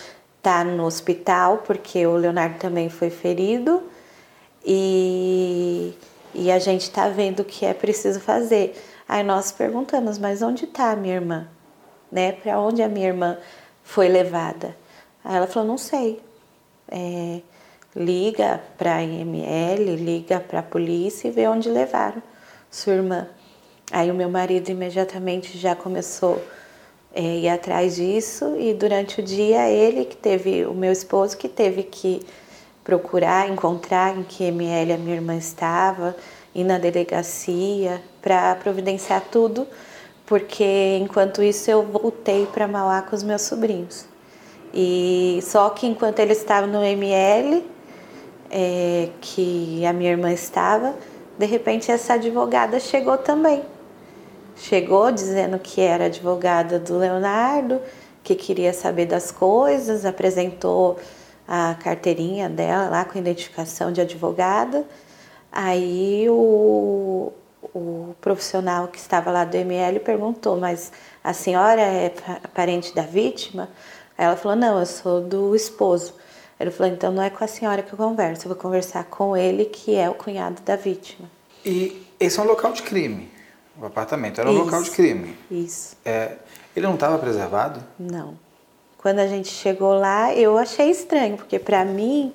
tá 0.42 0.62
no 0.62 0.84
hospital 0.84 1.62
porque 1.66 2.06
o 2.06 2.14
Leonardo 2.14 2.58
também 2.58 2.90
foi 2.90 3.08
ferido 3.08 3.82
e, 4.62 5.94
e 6.34 6.52
a 6.52 6.58
gente 6.58 6.90
tá 6.90 7.08
vendo 7.08 7.40
o 7.40 7.44
que 7.46 7.64
é 7.64 7.72
preciso 7.72 8.20
fazer. 8.20 8.76
Aí 9.08 9.24
nós 9.24 9.50
perguntamos, 9.50 10.18
mas 10.18 10.42
onde 10.42 10.66
tá 10.66 10.90
a 10.90 10.96
minha 10.96 11.14
irmã? 11.14 11.48
Né? 12.12 12.32
Para 12.32 12.61
onde 12.61 12.82
a 12.82 12.88
minha 12.88 13.08
irmã 13.08 13.38
foi 13.82 14.08
levada? 14.08 14.76
Aí 15.24 15.37
ela 15.37 15.46
falou, 15.46 15.66
não 15.66 15.78
sei. 15.78 16.20
É, 16.87 17.40
liga 17.96 18.61
para 18.76 18.96
a 18.96 19.02
IML, 19.02 19.96
liga 19.96 20.38
para 20.38 20.58
a 20.58 20.62
polícia 20.62 21.28
e 21.28 21.30
vê 21.30 21.48
onde 21.48 21.70
levaram 21.70 22.22
sua 22.70 22.92
irmã. 22.92 23.26
Aí 23.90 24.11
o 24.11 24.14
meu 24.14 24.28
marido 24.28 24.68
imediatamente 24.68 25.56
já 25.56 25.74
começou 25.74 26.38
é, 27.14 27.22
ir 27.38 27.48
atrás 27.48 27.96
disso 27.96 28.56
e 28.58 28.74
durante 28.74 29.20
o 29.20 29.22
dia 29.22 29.68
ele 29.68 30.04
que 30.04 30.16
teve, 30.16 30.66
o 30.66 30.74
meu 30.74 30.92
esposo 30.92 31.36
que 31.36 31.48
teve 31.48 31.82
que 31.82 32.20
procurar, 32.84 33.50
encontrar 33.50 34.16
em 34.16 34.22
que 34.22 34.44
ML 34.44 34.92
a 34.92 34.96
minha 34.96 35.16
irmã 35.16 35.36
estava, 35.36 36.16
ir 36.54 36.64
na 36.64 36.78
delegacia 36.78 38.02
para 38.22 38.54
providenciar 38.56 39.22
tudo, 39.30 39.66
porque 40.24 40.98
enquanto 41.00 41.42
isso 41.42 41.70
eu 41.70 41.82
voltei 41.82 42.46
para 42.46 42.66
Mauá 42.68 43.02
com 43.02 43.14
os 43.14 43.22
meus 43.22 43.42
sobrinhos. 43.42 44.06
E 44.72 45.38
só 45.42 45.70
que 45.70 45.86
enquanto 45.86 46.18
ele 46.18 46.32
estava 46.32 46.66
no 46.66 46.82
ML, 46.82 47.64
é, 48.50 49.08
que 49.20 49.84
a 49.84 49.92
minha 49.92 50.10
irmã 50.10 50.32
estava, 50.32 50.94
de 51.38 51.46
repente 51.46 51.90
essa 51.90 52.14
advogada 52.14 52.78
chegou 52.80 53.16
também. 53.18 53.62
Chegou 54.58 55.12
dizendo 55.12 55.58
que 55.58 55.80
era 55.80 56.06
advogada 56.06 56.78
do 56.78 56.98
Leonardo, 56.98 57.80
que 58.24 58.34
queria 58.34 58.72
saber 58.72 59.06
das 59.06 59.30
coisas, 59.30 60.04
apresentou 60.04 60.98
a 61.46 61.76
carteirinha 61.76 62.48
dela 62.48 62.88
lá 62.88 63.04
com 63.04 63.18
identificação 63.18 63.92
de 63.92 64.00
advogada. 64.00 64.84
Aí 65.50 66.28
o, 66.28 67.32
o 67.72 68.14
profissional 68.20 68.88
que 68.88 68.98
estava 68.98 69.30
lá 69.30 69.44
do 69.44 69.56
ML 69.56 70.00
perguntou: 70.00 70.56
Mas 70.56 70.92
a 71.22 71.32
senhora 71.32 71.80
é 71.80 72.12
parente 72.52 72.94
da 72.94 73.02
vítima? 73.02 73.68
Aí 74.16 74.26
ela 74.26 74.36
falou: 74.36 74.56
Não, 74.56 74.78
eu 74.78 74.86
sou 74.86 75.20
do 75.20 75.54
esposo. 75.54 76.14
Ele 76.58 76.72
falou: 76.72 76.92
Então 76.92 77.12
não 77.12 77.22
é 77.22 77.30
com 77.30 77.44
a 77.44 77.48
senhora 77.48 77.82
que 77.82 77.92
eu 77.92 77.96
converso, 77.96 78.46
eu 78.46 78.48
vou 78.48 78.58
conversar 78.60 79.04
com 79.04 79.36
ele, 79.36 79.66
que 79.66 79.94
é 79.94 80.10
o 80.10 80.14
cunhado 80.14 80.60
da 80.62 80.74
vítima. 80.74 81.30
E 81.64 82.04
esse 82.18 82.38
é 82.38 82.42
um 82.42 82.46
local 82.46 82.72
de 82.72 82.82
crime. 82.82 83.38
O 83.80 83.86
apartamento 83.86 84.40
era 84.40 84.50
um 84.50 84.54
Isso. 84.54 84.64
local 84.64 84.82
de 84.82 84.90
crime. 84.90 85.36
Isso. 85.50 85.96
É, 86.04 86.36
ele 86.74 86.86
não 86.86 86.94
estava 86.94 87.18
preservado? 87.18 87.82
Não. 87.98 88.36
Quando 88.98 89.20
a 89.20 89.26
gente 89.26 89.48
chegou 89.48 89.94
lá, 89.94 90.34
eu 90.34 90.58
achei 90.58 90.90
estranho, 90.90 91.36
porque 91.36 91.58
para 91.58 91.84
mim 91.84 92.32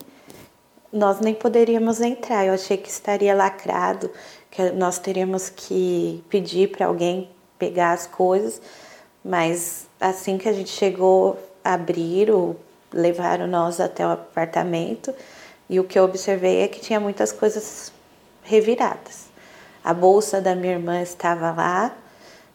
nós 0.92 1.20
nem 1.20 1.34
poderíamos 1.34 2.00
entrar. 2.00 2.46
Eu 2.46 2.54
achei 2.54 2.78
que 2.78 2.90
estaria 2.90 3.36
lacrado, 3.36 4.10
que 4.50 4.72
nós 4.72 4.98
teríamos 5.00 5.50
que 5.50 6.24
pedir 6.30 6.70
para 6.72 6.86
alguém 6.86 7.30
pegar 7.60 7.92
as 7.92 8.08
coisas. 8.08 8.62
Mas 9.24 9.88
assim 10.00 10.38
que 10.38 10.48
a 10.48 10.54
gente 10.54 10.70
chegou, 10.70 11.38
abriram, 11.64 12.56
levaram 12.92 13.48
nós 13.48 13.80
até 13.80 14.06
o 14.06 14.12
apartamento 14.12 15.14
e 15.70 15.80
o 15.80 15.84
que 15.84 15.98
eu 15.98 16.04
observei 16.04 16.62
é 16.62 16.68
que 16.68 16.80
tinha 16.80 17.00
muitas 17.00 17.32
coisas 17.32 17.92
reviradas. 18.44 19.33
A 19.84 19.94
bolsa 19.94 20.40
da 20.40 20.56
minha 20.56 20.74
irmã 20.74 21.02
estava 21.02 21.52
lá, 21.52 21.94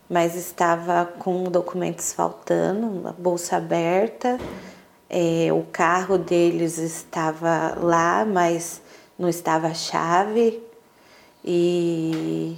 mas 0.08 0.34
estava 0.34 1.04
com 1.04 1.44
documentos 1.44 2.14
faltando, 2.14 3.06
a 3.06 3.12
bolsa 3.12 3.58
aberta. 3.58 4.38
É, 5.10 5.52
o 5.52 5.62
carro 5.70 6.16
deles 6.16 6.78
estava 6.78 7.74
lá, 7.78 8.24
mas 8.24 8.80
não 9.18 9.28
estava 9.28 9.66
a 9.66 9.74
chave. 9.74 10.62
E, 11.44 12.56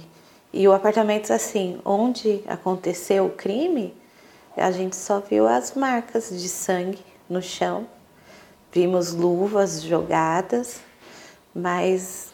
e 0.53 0.65
o 0.69 0.71
apartamento, 0.71 1.33
assim, 1.33 1.81
onde 1.83 2.41
aconteceu 2.47 3.25
o 3.25 3.31
crime, 3.31 3.93
a 4.55 4.71
gente 4.71 4.95
só 4.95 5.19
viu 5.19 5.47
as 5.47 5.73
marcas 5.73 6.29
de 6.29 6.47
sangue 6.47 7.03
no 7.29 7.41
chão, 7.41 7.87
vimos 8.71 9.13
luvas 9.13 9.81
jogadas, 9.81 10.79
mas 11.53 12.29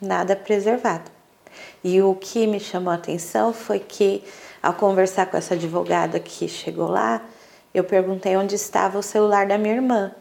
nada 0.00 0.34
preservado. 0.34 1.13
E 1.84 2.00
o 2.00 2.14
que 2.14 2.46
me 2.46 2.58
chamou 2.58 2.90
a 2.90 2.96
atenção 2.96 3.52
foi 3.52 3.78
que, 3.78 4.24
ao 4.62 4.72
conversar 4.72 5.26
com 5.26 5.36
essa 5.36 5.52
advogada 5.52 6.18
que 6.18 6.48
chegou 6.48 6.88
lá, 6.88 7.20
eu 7.74 7.84
perguntei 7.84 8.34
onde 8.38 8.54
estava 8.54 8.98
o 8.98 9.02
celular 9.02 9.46
da 9.46 9.58
minha 9.58 9.74
irmã, 9.74 10.14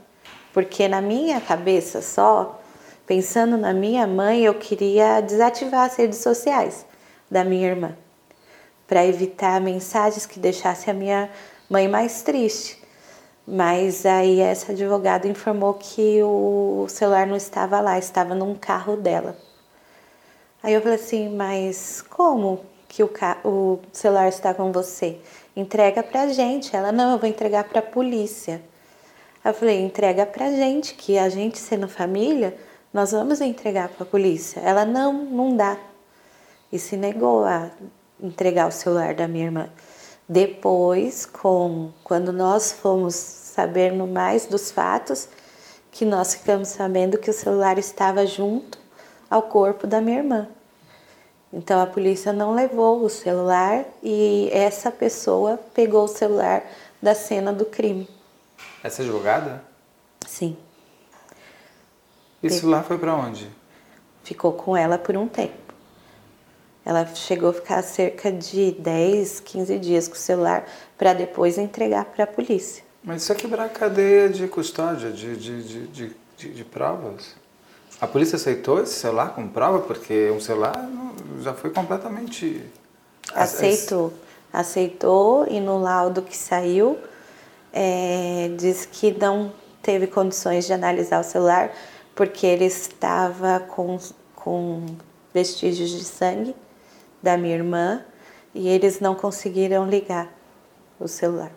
porque 0.51 0.89
na 0.89 1.01
minha 1.01 1.39
cabeça 1.39 2.01
só, 2.01 2.59
pensando 3.07 3.57
na 3.57 3.73
minha 3.73 4.05
mãe, 4.05 4.43
eu 4.43 4.53
queria 4.55 5.21
desativar 5.21 5.85
as 5.85 5.95
redes 5.95 6.17
sociais 6.19 6.85
da 7.31 7.45
minha 7.45 7.69
irmã, 7.69 7.95
para 8.85 9.05
evitar 9.05 9.61
mensagens 9.61 10.25
que 10.25 10.41
deixassem 10.41 10.91
a 10.91 10.97
minha 10.97 11.29
mãe 11.69 11.87
mais 11.87 12.23
triste. 12.23 12.83
Mas 13.47 14.05
aí 14.05 14.41
essa 14.41 14.73
advogada 14.73 15.29
informou 15.29 15.75
que 15.75 16.21
o 16.21 16.87
celular 16.89 17.25
não 17.25 17.37
estava 17.37 17.79
lá, 17.79 17.97
estava 17.97 18.35
num 18.35 18.53
carro 18.53 18.97
dela. 18.97 19.37
Aí 20.63 20.73
eu 20.73 20.81
falei 20.81 20.95
assim, 20.95 21.27
mas 21.35 22.01
como 22.09 22.61
que 22.87 23.03
o, 23.03 23.11
o 23.43 23.79
celular 23.91 24.29
está 24.29 24.53
com 24.53 24.71
você? 24.71 25.19
Entrega 25.53 26.01
pra 26.01 26.27
gente. 26.27 26.73
Ela, 26.73 26.89
não, 26.89 27.11
eu 27.11 27.19
vou 27.19 27.27
entregar 27.27 27.65
pra 27.65 27.81
polícia. 27.81 28.61
Aí 29.43 29.51
eu 29.51 29.53
falei, 29.53 29.81
entrega 29.81 30.25
pra 30.25 30.49
gente, 30.51 30.93
que 30.93 31.17
a 31.17 31.27
gente 31.27 31.59
sendo 31.59 31.89
família, 31.89 32.57
nós 32.93 33.11
vamos 33.11 33.41
entregar 33.41 33.89
pra 33.89 34.05
polícia. 34.05 34.61
Ela, 34.61 34.85
não, 34.85 35.11
não 35.11 35.53
dá. 35.53 35.77
E 36.71 36.79
se 36.79 36.95
negou 36.95 37.43
a 37.43 37.69
entregar 38.21 38.69
o 38.69 38.71
celular 38.71 39.13
da 39.13 39.27
minha 39.27 39.45
irmã. 39.45 39.69
Depois, 40.29 41.25
com 41.25 41.91
quando 42.05 42.31
nós 42.31 42.71
fomos 42.71 43.15
saber 43.15 43.91
no 43.91 44.07
mais 44.07 44.45
dos 44.45 44.71
fatos, 44.71 45.27
que 45.91 46.05
nós 46.05 46.35
ficamos 46.35 46.69
sabendo 46.69 47.17
que 47.17 47.29
o 47.29 47.33
celular 47.33 47.77
estava 47.77 48.25
junto 48.25 48.79
ao 49.29 49.41
corpo 49.41 49.85
da 49.85 49.99
minha 49.99 50.19
irmã. 50.19 50.47
Então 51.53 51.79
a 51.79 51.85
polícia 51.85 52.33
não 52.33 52.55
levou 52.55 53.05
o 53.05 53.09
celular 53.09 53.85
e 54.01 54.49
essa 54.51 54.91
pessoa 54.91 55.59
pegou 55.75 56.05
o 56.05 56.07
celular 56.07 56.63
da 56.99 57.13
cena 57.13 57.53
do 57.53 57.63
crime. 57.63 58.09
Essa 58.83 59.03
advogada? 59.03 59.63
Sim. 60.25 60.57
E 62.41 62.47
o 62.47 62.49
celular 62.49 62.83
foi 62.83 62.97
para 62.97 63.15
onde? 63.15 63.47
Ficou 64.23 64.53
com 64.53 64.75
ela 64.75 64.97
por 64.97 65.15
um 65.15 65.27
tempo. 65.27 65.53
Ela 66.83 67.05
chegou 67.13 67.51
a 67.51 67.53
ficar 67.53 67.83
cerca 67.83 68.31
de 68.31 68.71
10, 68.71 69.39
15 69.41 69.77
dias 69.77 70.07
com 70.07 70.15
o 70.15 70.17
celular 70.17 70.65
para 70.97 71.13
depois 71.13 71.59
entregar 71.59 72.05
para 72.05 72.23
a 72.23 72.27
polícia. 72.27 72.83
Mas 73.03 73.21
isso 73.21 73.31
é 73.31 73.35
quebrar 73.35 73.65
a 73.65 73.69
cadeia 73.69 74.27
de 74.27 74.47
custódia, 74.47 75.11
de, 75.11 75.37
de, 75.37 75.87
de, 75.87 76.15
de 76.35 76.65
provas. 76.65 77.35
A 78.01 78.07
polícia 78.07 78.35
aceitou 78.35 78.81
esse 78.81 78.93
celular 78.93 79.33
como 79.33 79.49
prova? 79.49 79.79
Porque 79.79 80.29
um 80.31 80.39
celular 80.39 80.73
já 81.41 81.53
foi 81.53 81.69
completamente. 81.69 82.63
Aceitou. 83.33 84.13
Aceitou 84.51 85.47
e 85.47 85.59
no 85.59 85.79
laudo 85.79 86.21
que 86.21 86.35
saiu 86.37 86.97
é, 87.71 88.51
diz 88.57 88.85
que 88.85 89.11
não 89.11 89.51
teve 89.81 90.07
condições 90.07 90.65
de 90.65 90.73
analisar 90.73 91.19
o 91.19 91.23
celular 91.23 91.71
porque 92.15 92.45
ele 92.45 92.65
estava 92.65 93.59
com, 93.59 93.97
com 94.35 94.85
vestígios 95.33 95.89
de 95.89 96.03
sangue 96.03 96.55
da 97.21 97.37
minha 97.37 97.55
irmã 97.55 98.05
e 98.53 98.67
eles 98.67 98.99
não 98.99 99.15
conseguiram 99.15 99.87
ligar 99.87 100.31
o 100.99 101.07
celular. 101.07 101.51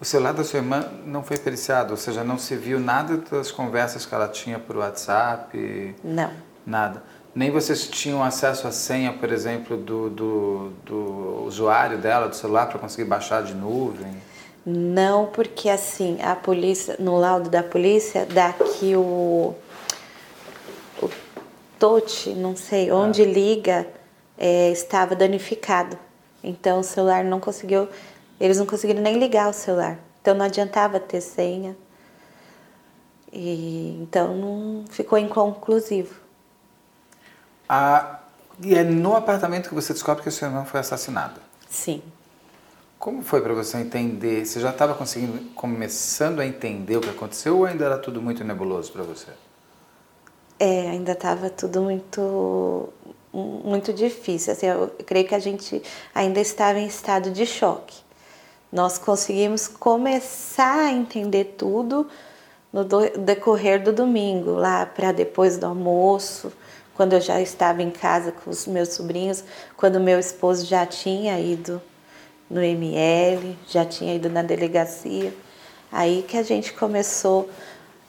O 0.00 0.04
celular 0.04 0.32
da 0.32 0.44
sua 0.44 0.58
irmã 0.58 0.88
não 1.04 1.24
foi 1.24 1.36
periciado, 1.36 1.90
ou 1.90 1.96
seja, 1.96 2.22
não 2.22 2.38
se 2.38 2.54
viu 2.54 2.78
nada 2.78 3.16
das 3.16 3.50
conversas 3.50 4.06
que 4.06 4.14
ela 4.14 4.28
tinha 4.28 4.58
por 4.58 4.76
WhatsApp? 4.76 5.96
Não. 6.04 6.30
Nada. 6.64 7.02
Nem 7.34 7.50
vocês 7.50 7.86
tinham 7.88 8.22
acesso 8.22 8.68
à 8.68 8.72
senha, 8.72 9.12
por 9.12 9.32
exemplo, 9.32 9.76
do, 9.76 10.08
do, 10.08 10.72
do 10.84 11.44
usuário 11.46 11.98
dela, 11.98 12.28
do 12.28 12.36
celular, 12.36 12.66
para 12.66 12.78
conseguir 12.78 13.08
baixar 13.08 13.42
de 13.42 13.54
nuvem? 13.54 14.14
Não, 14.64 15.26
porque 15.26 15.68
assim, 15.68 16.18
a 16.22 16.36
polícia, 16.36 16.96
no 16.98 17.18
laudo 17.18 17.48
da 17.48 17.62
polícia, 17.62 18.26
dá 18.26 18.52
que 18.52 18.94
o, 18.94 19.54
o 21.02 21.10
touch, 21.78 22.30
não 22.30 22.54
sei, 22.54 22.92
onde 22.92 23.22
ah. 23.22 23.26
liga, 23.26 23.86
é, 24.36 24.70
estava 24.70 25.16
danificado. 25.16 25.98
Então 26.42 26.80
o 26.80 26.84
celular 26.84 27.24
não 27.24 27.40
conseguiu 27.40 27.88
eles 28.40 28.58
não 28.58 28.66
conseguiram 28.66 29.02
nem 29.02 29.18
ligar 29.18 29.48
o 29.48 29.52
celular. 29.52 29.98
Então 30.20 30.34
não 30.34 30.44
adiantava 30.44 31.00
ter 31.00 31.20
senha. 31.20 31.76
E, 33.32 33.98
então 34.02 34.36
não 34.36 34.84
ficou 34.88 35.18
inconclusivo. 35.18 36.14
Ah, 37.68 38.20
e 38.62 38.74
é 38.74 38.82
no 38.82 39.14
apartamento 39.14 39.68
que 39.68 39.74
você 39.74 39.92
descobre 39.92 40.22
que 40.22 40.28
o 40.28 40.32
seu 40.32 40.48
irmão 40.48 40.64
foi 40.64 40.80
assassinado? 40.80 41.40
Sim. 41.68 42.02
Como 42.98 43.22
foi 43.22 43.40
para 43.40 43.54
você 43.54 43.78
entender? 43.78 44.44
Você 44.44 44.58
já 44.58 44.70
estava 44.70 44.94
conseguindo, 44.94 45.50
começando 45.54 46.40
a 46.40 46.46
entender 46.46 46.96
o 46.96 47.00
que 47.00 47.10
aconteceu 47.10 47.58
ou 47.58 47.64
ainda 47.64 47.84
era 47.84 47.98
tudo 47.98 48.20
muito 48.20 48.42
nebuloso 48.42 48.90
para 48.90 49.02
você? 49.02 49.30
É, 50.58 50.90
ainda 50.90 51.12
estava 51.12 51.48
tudo 51.50 51.82
muito 51.82 52.92
muito 53.32 53.92
difícil. 53.92 54.52
Assim, 54.52 54.66
eu 54.66 54.88
creio 55.06 55.28
que 55.28 55.34
a 55.34 55.38
gente 55.38 55.80
ainda 56.14 56.40
estava 56.40 56.78
em 56.78 56.86
estado 56.86 57.30
de 57.30 57.46
choque. 57.46 58.07
Nós 58.70 58.98
conseguimos 58.98 59.66
começar 59.66 60.86
a 60.86 60.92
entender 60.92 61.54
tudo 61.56 62.06
no 62.72 62.84
decorrer 62.84 63.82
do 63.82 63.92
domingo, 63.92 64.52
lá 64.52 64.84
para 64.84 65.10
depois 65.10 65.56
do 65.56 65.66
almoço, 65.66 66.52
quando 66.94 67.14
eu 67.14 67.20
já 67.20 67.40
estava 67.40 67.82
em 67.82 67.90
casa 67.90 68.32
com 68.32 68.50
os 68.50 68.66
meus 68.66 68.90
sobrinhos, 68.90 69.42
quando 69.76 69.98
meu 70.00 70.18
esposo 70.18 70.66
já 70.66 70.84
tinha 70.84 71.38
ido 71.40 71.80
no 72.50 72.60
ML, 72.60 73.56
já 73.68 73.84
tinha 73.84 74.14
ido 74.14 74.28
na 74.28 74.42
delegacia. 74.42 75.32
Aí 75.90 76.24
que 76.26 76.36
a 76.36 76.42
gente 76.42 76.72
começou 76.72 77.48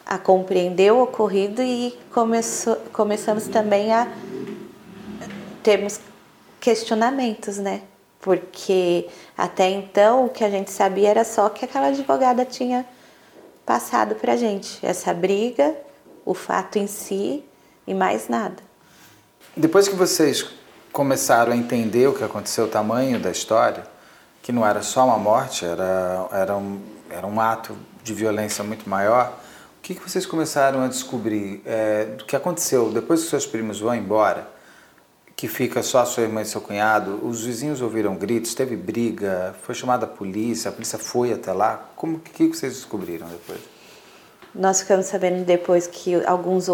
a 0.06 0.18
compreender 0.18 0.92
o 0.92 1.04
ocorrido 1.04 1.62
e 1.62 1.98
começou, 2.12 2.76
começamos 2.92 3.48
também 3.48 3.94
a 3.94 4.12
termos 5.62 6.00
questionamentos, 6.60 7.58
né? 7.58 7.84
Porque 8.22 9.08
até 9.38 9.70
então 9.70 10.26
o 10.26 10.30
que 10.30 10.44
a 10.44 10.50
gente 10.50 10.72
sabia 10.72 11.10
era 11.10 11.24
só 11.24 11.50
que 11.50 11.64
aquela 11.64 11.88
advogada 11.88 12.44
tinha 12.44 12.86
passado 13.66 14.16
para 14.16 14.34
a 14.34 14.36
gente 14.36 14.86
essa 14.86 15.14
briga, 15.14 15.76
o 16.26 16.34
fato 16.34 16.78
em 16.78 16.88
si 16.88 17.44
e 17.88 17.94
mais 17.94 18.28
nada. 18.28 18.58
Depois 19.56 19.88
que 19.88 19.96
vocês 19.96 20.46
começaram 20.92 21.54
a 21.54 21.56
entender 21.56 22.08
o 22.08 22.14
que 22.14 22.24
aconteceu, 22.24 22.66
o 22.66 22.68
tamanho 22.68 23.20
da 23.20 23.32
história, 23.32 23.84
que 24.42 24.52
não 24.52 24.66
era 24.66 24.82
só 24.82 25.06
uma 25.06 25.18
morte, 25.18 25.66
era, 25.66 26.28
era, 26.32 26.58
um, 26.58 26.82
era 27.10 27.28
um 27.28 27.40
ato 27.40 27.76
de 28.04 28.14
violência 28.14 28.64
muito 28.64 28.90
maior, 28.90 29.38
o 29.78 29.82
que, 29.82 29.96
que 29.96 30.10
vocês 30.10 30.26
começaram 30.26 30.84
a 30.84 30.88
descobrir 30.88 31.62
é, 31.66 32.06
do 32.06 32.26
que 32.26 32.36
aconteceu 32.36 32.92
depois 32.92 33.24
que 33.24 33.30
seus 33.30 33.46
primos 33.46 33.80
vão 33.80 33.96
embora? 33.96 34.48
Que 35.40 35.48
fica 35.48 35.82
só 35.82 36.04
sua 36.04 36.24
irmã 36.24 36.42
e 36.42 36.46
seu 36.46 36.60
cunhado, 36.60 37.26
os 37.26 37.46
vizinhos 37.46 37.82
ouviram 37.82 38.14
gritos, 38.14 38.54
teve 38.54 38.76
briga, 38.76 39.56
foi 39.62 39.74
chamada 39.74 40.06
a 40.06 40.10
polícia, 40.10 40.68
a 40.68 40.72
polícia 40.74 41.00
foi 41.00 41.32
até 41.32 41.54
lá. 41.54 41.92
Como 41.96 42.20
que, 42.20 42.50
que 42.50 42.58
vocês 42.58 42.74
descobriram 42.74 43.26
depois? 43.30 43.62
Nós 44.54 44.82
ficamos 44.82 45.06
sabendo 45.06 45.46
depois 45.46 45.88
que 45.88 46.14
alguns, 46.26 46.68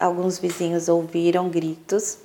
alguns 0.00 0.36
vizinhos 0.36 0.88
ouviram 0.88 1.48
gritos, 1.48 2.18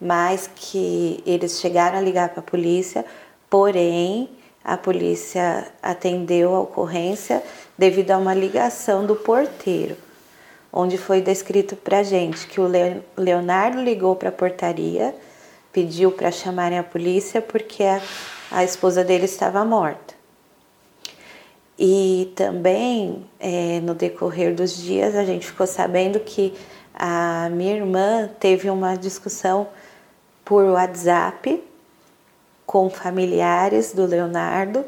mas 0.00 0.50
que 0.52 1.22
eles 1.24 1.60
chegaram 1.60 1.98
a 1.98 2.00
ligar 2.00 2.30
para 2.30 2.40
a 2.40 2.42
polícia, 2.42 3.04
porém 3.48 4.30
a 4.64 4.76
polícia 4.76 5.64
atendeu 5.80 6.56
a 6.56 6.60
ocorrência 6.60 7.40
devido 7.78 8.10
a 8.10 8.18
uma 8.18 8.34
ligação 8.34 9.06
do 9.06 9.14
porteiro 9.14 9.96
onde 10.72 10.96
foi 10.96 11.20
descrito 11.20 11.76
para 11.76 12.02
gente 12.02 12.46
que 12.46 12.60
o 12.60 12.70
Leonardo 13.16 13.82
ligou 13.82 14.14
para 14.14 14.28
a 14.28 14.32
portaria, 14.32 15.14
pediu 15.72 16.12
para 16.12 16.30
chamarem 16.30 16.78
a 16.78 16.82
polícia 16.82 17.42
porque 17.42 17.82
a, 17.82 18.00
a 18.50 18.64
esposa 18.64 19.04
dele 19.04 19.24
estava 19.24 19.64
morta. 19.64 20.14
E 21.78 22.30
também, 22.36 23.24
é, 23.38 23.80
no 23.80 23.94
decorrer 23.94 24.54
dos 24.54 24.76
dias, 24.76 25.16
a 25.16 25.24
gente 25.24 25.46
ficou 25.46 25.66
sabendo 25.66 26.20
que 26.20 26.52
a 26.94 27.48
minha 27.50 27.76
irmã 27.76 28.28
teve 28.38 28.68
uma 28.68 28.96
discussão 28.96 29.66
por 30.44 30.64
WhatsApp 30.64 31.62
com 32.66 32.90
familiares 32.90 33.92
do 33.94 34.04
Leonardo 34.04 34.84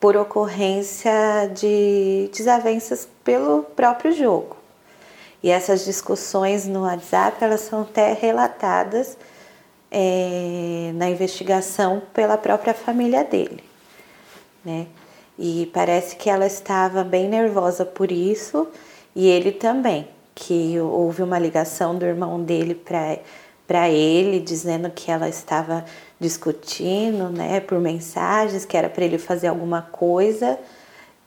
por 0.00 0.16
ocorrência 0.16 1.12
de 1.54 2.30
desavenças 2.34 3.06
pelo 3.22 3.62
próprio 3.62 4.12
jogo. 4.12 4.61
E 5.42 5.50
essas 5.50 5.84
discussões 5.84 6.66
no 6.66 6.82
WhatsApp 6.82 7.42
elas 7.42 7.62
são 7.62 7.82
até 7.82 8.12
relatadas 8.12 9.16
é, 9.90 10.92
na 10.94 11.10
investigação 11.10 12.02
pela 12.14 12.38
própria 12.38 12.72
família 12.72 13.24
dele, 13.24 13.62
né? 14.64 14.86
E 15.38 15.70
parece 15.72 16.16
que 16.16 16.30
ela 16.30 16.46
estava 16.46 17.02
bem 17.02 17.28
nervosa 17.28 17.84
por 17.84 18.12
isso 18.12 18.68
e 19.14 19.26
ele 19.26 19.50
também, 19.50 20.06
que 20.34 20.78
houve 20.78 21.22
uma 21.22 21.38
ligação 21.38 21.96
do 21.96 22.04
irmão 22.04 22.42
dele 22.42 22.74
para 22.74 23.18
para 23.66 23.88
ele 23.88 24.38
dizendo 24.40 24.90
que 24.90 25.10
ela 25.10 25.28
estava 25.28 25.84
discutindo, 26.20 27.30
né, 27.30 27.58
por 27.60 27.78
mensagens, 27.78 28.66
que 28.66 28.76
era 28.76 28.90
para 28.90 29.04
ele 29.04 29.16
fazer 29.16 29.46
alguma 29.46 29.80
coisa 29.80 30.58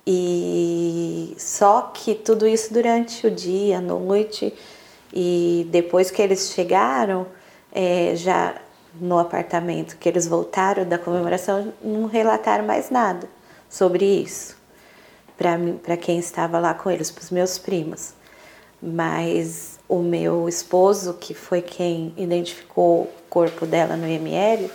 e 0.05 1.35
só 1.37 1.91
que 1.93 2.13
tudo 2.13 2.47
isso 2.47 2.73
durante 2.73 3.25
o 3.25 3.31
dia, 3.31 3.79
a 3.79 3.81
noite, 3.81 4.53
e 5.13 5.67
depois 5.71 6.11
que 6.11 6.21
eles 6.21 6.51
chegaram, 6.51 7.25
é, 7.71 8.15
já 8.15 8.55
no 8.99 9.17
apartamento 9.17 9.97
que 9.97 10.07
eles 10.07 10.27
voltaram 10.27 10.85
da 10.85 10.97
comemoração, 10.97 11.73
não 11.83 12.05
relataram 12.05 12.65
mais 12.65 12.89
nada 12.89 13.27
sobre 13.69 14.05
isso 14.05 14.55
para 15.37 15.97
quem 15.97 16.17
estava 16.17 16.59
lá 16.59 16.73
com 16.73 16.89
eles, 16.89 17.11
para 17.11 17.23
os 17.23 17.31
meus 17.31 17.57
primos. 17.57 18.13
Mas 18.81 19.79
o 19.87 19.99
meu 19.99 20.47
esposo, 20.47 21.15
que 21.15 21.33
foi 21.33 21.61
quem 21.61 22.13
identificou 22.17 23.03
o 23.03 23.09
corpo 23.29 23.65
dela 23.65 23.95
no 23.95 24.07
IML, 24.07 24.69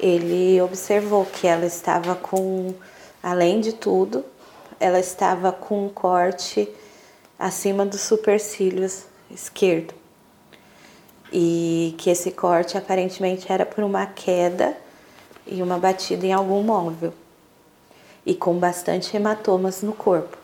ele 0.00 0.60
observou 0.60 1.24
que 1.24 1.46
ela 1.46 1.66
estava 1.66 2.14
com, 2.14 2.74
além 3.22 3.60
de 3.60 3.72
tudo, 3.72 4.24
ela 4.82 4.98
estava 4.98 5.52
com 5.52 5.86
um 5.86 5.88
corte 5.88 6.68
acima 7.38 7.86
dos 7.86 8.00
supercílios 8.00 9.04
esquerdo. 9.30 9.94
E 11.32 11.94
que 11.98 12.10
esse 12.10 12.32
corte 12.32 12.76
aparentemente 12.76 13.50
era 13.50 13.64
por 13.64 13.84
uma 13.84 14.06
queda 14.06 14.76
e 15.46 15.62
uma 15.62 15.78
batida 15.78 16.26
em 16.26 16.32
algum 16.32 16.62
móvel. 16.64 17.14
E 18.26 18.34
com 18.34 18.58
bastante 18.58 19.16
hematomas 19.16 19.82
no 19.82 19.92
corpo, 19.92 20.36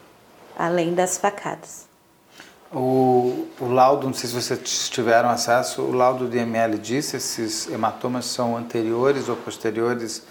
além 0.57 0.95
das 0.95 1.19
facadas. 1.19 1.87
O, 2.73 3.49
o 3.59 3.69
laudo, 3.69 4.07
não 4.07 4.15
sei 4.15 4.29
se 4.31 4.35
vocês 4.37 4.89
tiveram 4.89 5.31
acesso, 5.31 5.83
o 5.83 5.91
laudo 5.91 6.29
do 6.29 6.37
IML 6.37 6.79
disse 6.79 7.17
esses 7.17 7.67
hematomas 7.69 8.27
são 8.27 8.57
anteriores 8.57 9.29
ou 9.29 9.37
posteriores 9.37 10.23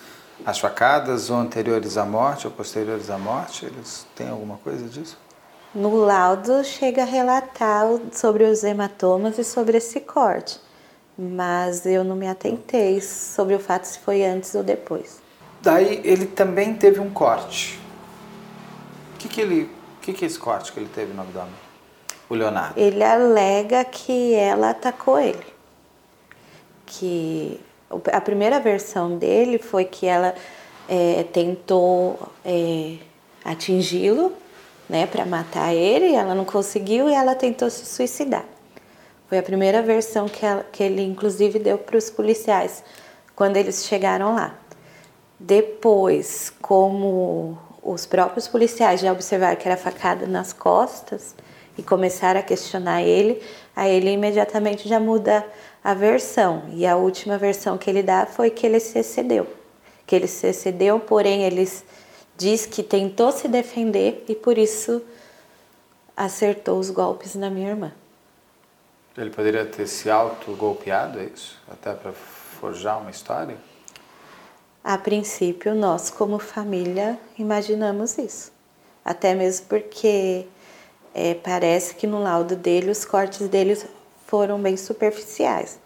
as 0.45 0.59
facadas 0.59 1.29
ou 1.29 1.37
anteriores 1.37 1.97
à 1.97 2.05
morte 2.05 2.47
ou 2.47 2.53
posteriores 2.53 3.09
à 3.09 3.17
morte? 3.17 3.65
Eles 3.65 4.05
têm 4.15 4.29
alguma 4.29 4.57
coisa 4.57 4.87
disso? 4.87 5.17
No 5.73 5.95
laudo 5.95 6.63
chega 6.63 7.03
a 7.03 7.05
relatar 7.05 7.85
sobre 8.11 8.45
os 8.45 8.63
hematomas 8.63 9.37
e 9.37 9.43
sobre 9.43 9.77
esse 9.77 9.99
corte, 9.99 10.59
mas 11.17 11.85
eu 11.85 12.03
não 12.03 12.15
me 12.15 12.27
atentei 12.27 13.01
sobre 13.01 13.53
o 13.53 13.59
fato 13.59 13.85
se 13.85 13.99
foi 13.99 14.25
antes 14.25 14.55
ou 14.55 14.63
depois. 14.63 15.21
Daí 15.61 16.01
ele 16.03 16.25
também 16.25 16.73
teve 16.73 16.99
um 16.99 17.09
corte. 17.09 17.79
O 19.15 19.17
que, 19.17 19.27
que 19.27 19.41
ele, 19.41 19.69
que, 20.01 20.13
que 20.13 20.23
é 20.23 20.27
esse 20.27 20.39
corte 20.39 20.71
que 20.71 20.79
ele 20.79 20.89
teve 20.89 21.13
no 21.13 21.21
abdômen? 21.21 21.53
O 22.29 22.35
Leonardo. 22.35 22.79
Ele 22.79 23.03
alega 23.03 23.83
que 23.85 24.33
ela 24.33 24.71
atacou 24.71 25.19
ele, 25.19 25.45
que 26.85 27.59
a 28.11 28.21
primeira 28.21 28.59
versão 28.59 29.17
dele 29.17 29.57
foi 29.57 29.85
que 29.85 30.05
ela 30.05 30.35
é, 30.87 31.23
tentou 31.31 32.19
é, 32.45 32.95
atingi-lo, 33.43 34.33
né, 34.89 35.05
para 35.05 35.25
matar 35.25 35.73
ele, 35.73 36.13
ela 36.13 36.33
não 36.33 36.45
conseguiu 36.45 37.09
e 37.09 37.13
ela 37.13 37.35
tentou 37.35 37.69
se 37.69 37.85
suicidar. 37.85 38.45
Foi 39.27 39.37
a 39.37 39.43
primeira 39.43 39.81
versão 39.81 40.27
que, 40.29 40.45
ela, 40.45 40.65
que 40.71 40.81
ele, 40.81 41.01
inclusive, 41.01 41.59
deu 41.59 41.77
para 41.77 41.97
os 41.97 42.09
policiais 42.09 42.83
quando 43.35 43.57
eles 43.57 43.85
chegaram 43.85 44.35
lá. 44.35 44.55
Depois, 45.37 46.51
como 46.61 47.57
os 47.83 48.05
próprios 48.05 48.47
policiais 48.47 49.01
já 49.01 49.11
observaram 49.11 49.57
que 49.57 49.67
era 49.67 49.77
facada 49.77 50.25
nas 50.25 50.53
costas 50.53 51.35
e 51.77 51.83
começaram 51.83 52.39
a 52.39 52.43
questionar 52.43 53.03
ele, 53.03 53.41
aí 53.75 53.93
ele 53.95 54.11
imediatamente 54.11 54.87
já 54.87 54.99
muda 54.99 55.45
a 55.83 55.93
versão. 55.93 56.63
E 56.73 56.85
a 56.85 56.95
última 56.95 57.37
versão 57.37 57.77
que 57.77 57.89
ele 57.89 58.03
dá 58.03 58.25
foi 58.25 58.49
que 58.49 58.65
ele 58.65 58.79
se 58.79 58.99
excedeu. 58.99 59.47
Que 60.05 60.15
ele 60.15 60.27
se 60.27 60.47
excedeu, 60.47 60.99
porém 60.99 61.43
ele 61.43 61.69
diz 62.37 62.65
que 62.65 62.83
tentou 62.83 63.31
se 63.31 63.47
defender 63.47 64.23
e 64.27 64.35
por 64.35 64.57
isso 64.57 65.01
acertou 66.15 66.79
os 66.79 66.89
golpes 66.89 67.35
na 67.35 67.49
minha 67.49 67.69
irmã. 67.69 67.91
Ele 69.17 69.31
poderia 69.31 69.65
ter 69.65 69.87
se 69.87 70.09
auto-golpeado, 70.09 71.19
é 71.19 71.23
isso? 71.23 71.59
Até 71.69 71.93
para 71.93 72.13
forjar 72.13 72.99
uma 73.01 73.09
história? 73.09 73.57
A 74.83 74.97
princípio, 74.97 75.73
nós, 75.73 76.09
como 76.09 76.37
família, 76.37 77.19
imaginamos 77.37 78.17
isso. 78.17 78.51
Até 79.03 79.33
mesmo 79.33 79.65
porque 79.67 80.45
é, 81.13 81.33
parece 81.33 81.95
que 81.95 82.05
no 82.05 82.21
laudo 82.21 82.55
dele, 82.55 82.91
os 82.91 83.03
cortes 83.03 83.47
dele 83.49 83.75
foram 84.27 84.61
bem 84.61 84.75
superficiais. 84.75 85.79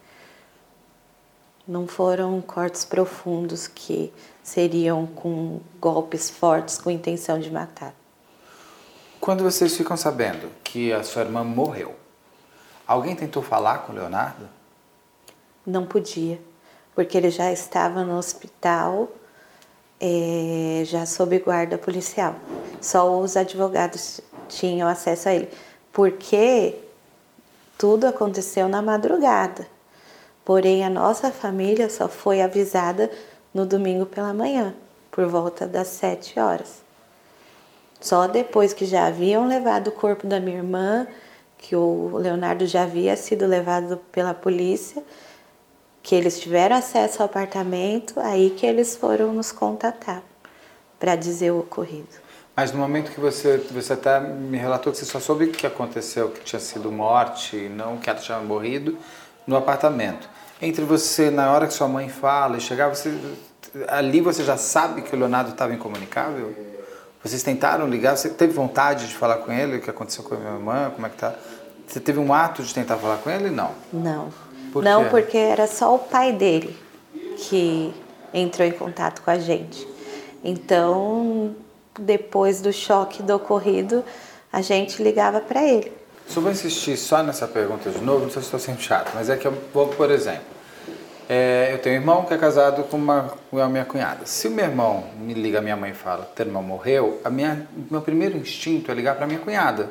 Não 1.68 1.88
foram 1.88 2.42
cortes 2.42 2.84
profundos 2.84 3.68
que 3.68 4.12
seriam 4.44 5.06
com 5.06 5.62
golpes 5.80 6.30
fortes 6.30 6.80
com 6.80 6.90
intenção 6.90 7.40
de 7.40 7.52
matar. 7.52 7.94
Quando 9.20 9.44
vocês 9.44 9.78
ficam 9.78 9.96
sabendo 9.96 10.50
que 10.64 10.92
a 10.92 11.04
sua 11.04 11.22
irmã 11.22 11.44
morreu, 11.44 11.96
alguém 12.88 13.16
tentou 13.16 13.44
falar 13.44 13.80
com 13.80 13.94
o 13.94 13.96
Leonardo? 13.96 14.50
Não 15.64 15.86
podia, 15.86 16.42
porque 16.96 17.16
ele 17.16 17.30
já 17.30 17.52
estava 17.52 18.04
no 18.04 18.18
hospital, 18.18 19.08
é, 20.00 20.82
já 20.84 21.06
sob 21.06 21.38
guarda 21.38 21.78
policial. 21.78 22.36
Só 22.82 23.20
os 23.20 23.38
advogados 23.38 24.20
tinham 24.50 24.90
acesso 24.90 25.30
a 25.30 25.36
ele. 25.36 25.50
Porque 25.94 26.76
tudo 27.82 28.06
aconteceu 28.06 28.70
na 28.70 28.80
madrugada. 28.80 29.66
Porém, 30.46 30.86
a 30.86 30.90
nossa 30.90 31.32
família 31.32 31.90
só 31.90 32.08
foi 32.08 32.40
avisada 32.40 33.10
no 33.52 33.66
domingo 33.66 34.06
pela 34.06 34.32
manhã, 34.36 34.76
por 35.10 35.26
volta 35.26 35.66
das 35.66 35.88
sete 35.88 36.40
horas. 36.40 36.84
Só 38.00 38.28
depois 38.28 38.72
que 38.72 38.86
já 38.86 39.08
haviam 39.08 39.48
levado 39.48 39.88
o 39.88 39.92
corpo 39.92 40.28
da 40.28 40.40
minha 40.40 40.58
irmã, 40.58 41.08
que 41.58 41.76
o 41.76 42.18
Leonardo 42.20 42.68
já 42.68 42.84
havia 42.84 43.18
sido 43.18 43.48
levado 43.48 43.98
pela 44.12 44.36
polícia, 44.36 45.04
que 46.04 46.14
eles 46.14 46.40
tiveram 46.40 46.76
acesso 46.76 47.24
ao 47.24 47.26
apartamento, 47.26 48.20
aí 48.20 48.52
que 48.52 48.64
eles 48.64 48.96
foram 48.96 49.34
nos 49.34 49.52
contatar 49.52 50.22
para 51.00 51.16
dizer 51.16 51.50
o 51.50 51.62
ocorrido. 51.62 52.21
Mas 52.56 52.72
no 52.72 52.80
momento 52.80 53.12
que 53.12 53.20
você 53.20 53.58
você 53.72 53.94
até 53.94 54.20
me 54.20 54.58
relatou 54.58 54.92
que 54.92 55.00
você 55.00 55.06
só 55.06 55.20
soube 55.20 55.48
que 55.48 55.66
aconteceu, 55.66 56.30
que 56.30 56.42
tinha 56.42 56.60
sido 56.60 56.92
morte, 56.92 57.56
não 57.70 57.98
que 57.98 58.10
ela 58.10 58.20
tinha 58.20 58.40
morrido 58.40 58.98
no 59.48 59.56
apartamento. 59.56 60.30
Entre 60.62 60.84
você 60.84 61.32
na 61.32 61.52
hora 61.52 61.66
que 61.66 61.74
sua 61.74 61.88
mãe 61.88 62.10
fala 62.10 62.58
e 62.58 62.62
chegar, 62.62 62.90
você 62.90 63.18
ali 63.88 64.22
você 64.22 64.44
já 64.44 64.58
sabe 64.58 65.02
que 65.02 65.16
o 65.16 65.20
Leonardo 65.20 65.52
estava 65.52 65.74
incomunicável? 65.74 66.54
Vocês 67.24 67.44
tentaram 67.44 67.88
ligar? 67.88 68.18
Você 68.18 68.30
teve 68.30 68.52
vontade 68.52 69.08
de 69.08 69.16
falar 69.16 69.38
com 69.38 69.52
ele? 69.52 69.78
O 69.78 69.82
que 69.82 69.90
aconteceu 69.90 70.24
com 70.24 70.36
a 70.36 70.38
minha 70.38 70.54
irmã? 70.54 70.92
Como 70.94 71.06
é 71.06 71.10
que 71.10 71.18
tá? 71.18 71.34
Você 71.88 72.00
teve 72.00 72.20
um 72.20 72.34
ato 72.34 72.64
de 72.64 72.74
tentar 72.74 72.98
falar 72.98 73.18
com 73.18 73.30
ele? 73.30 73.50
Não. 73.50 73.72
Não. 73.94 74.30
Por 74.72 74.84
não, 74.84 75.10
porque 75.10 75.38
era 75.38 75.68
só 75.68 75.94
o 75.94 76.00
pai 76.00 76.32
dele 76.32 76.76
que 77.38 77.94
entrou 78.34 78.68
em 78.68 78.72
contato 78.72 79.22
com 79.22 79.30
a 79.30 79.38
gente. 79.38 79.88
Então, 80.44 81.54
depois 82.00 82.62
do 82.62 82.72
choque 82.72 83.22
do 83.24 83.36
ocorrido, 83.36 84.04
a 84.52 84.62
gente 84.62 85.02
ligava 85.02 85.40
para 85.40 85.64
ele. 85.64 85.92
Só 86.28 86.40
vou 86.40 86.52
insistir 86.52 86.98
só 86.98 87.22
nessa 87.24 87.48
pergunta 87.48 87.90
de 87.90 88.00
novo, 88.02 88.24
não 88.24 88.32
sei 88.32 88.42
se 88.42 88.48
estou 88.48 88.60
sendo 88.60 88.82
chato, 88.82 89.12
mas 89.14 89.30
é 89.30 89.36
que 89.36 89.46
eu 89.46 89.54
vou, 89.74 89.88
por 89.90 90.10
exemplo, 90.10 90.46
é, 91.28 91.70
eu 91.74 91.80
tenho 91.80 91.96
um 91.96 92.00
irmão 92.00 92.26
que 92.26 92.34
é 92.34 92.38
casado 92.38 92.84
com, 92.84 92.98
uma, 92.98 93.34
com 93.50 93.58
a 93.58 93.70
minha 93.70 93.86
cunhada. 93.86 94.26
Se 94.26 94.48
o 94.48 94.52
meu 94.52 94.66
irmão 94.66 95.06
me 95.18 95.34
liga, 95.34 95.62
minha 95.62 95.78
mãe 95.78 95.94
fala, 95.94 96.30
teu 96.36 96.46
irmão 96.46 96.62
morreu, 96.62 97.22
a 97.24 97.30
minha, 97.30 97.68
meu 97.90 98.02
primeiro 98.02 98.38
instinto 98.38 98.92
é 98.92 98.94
ligar 98.94 99.16
para 99.16 99.26
minha 99.28 99.40
cunhada, 99.40 99.90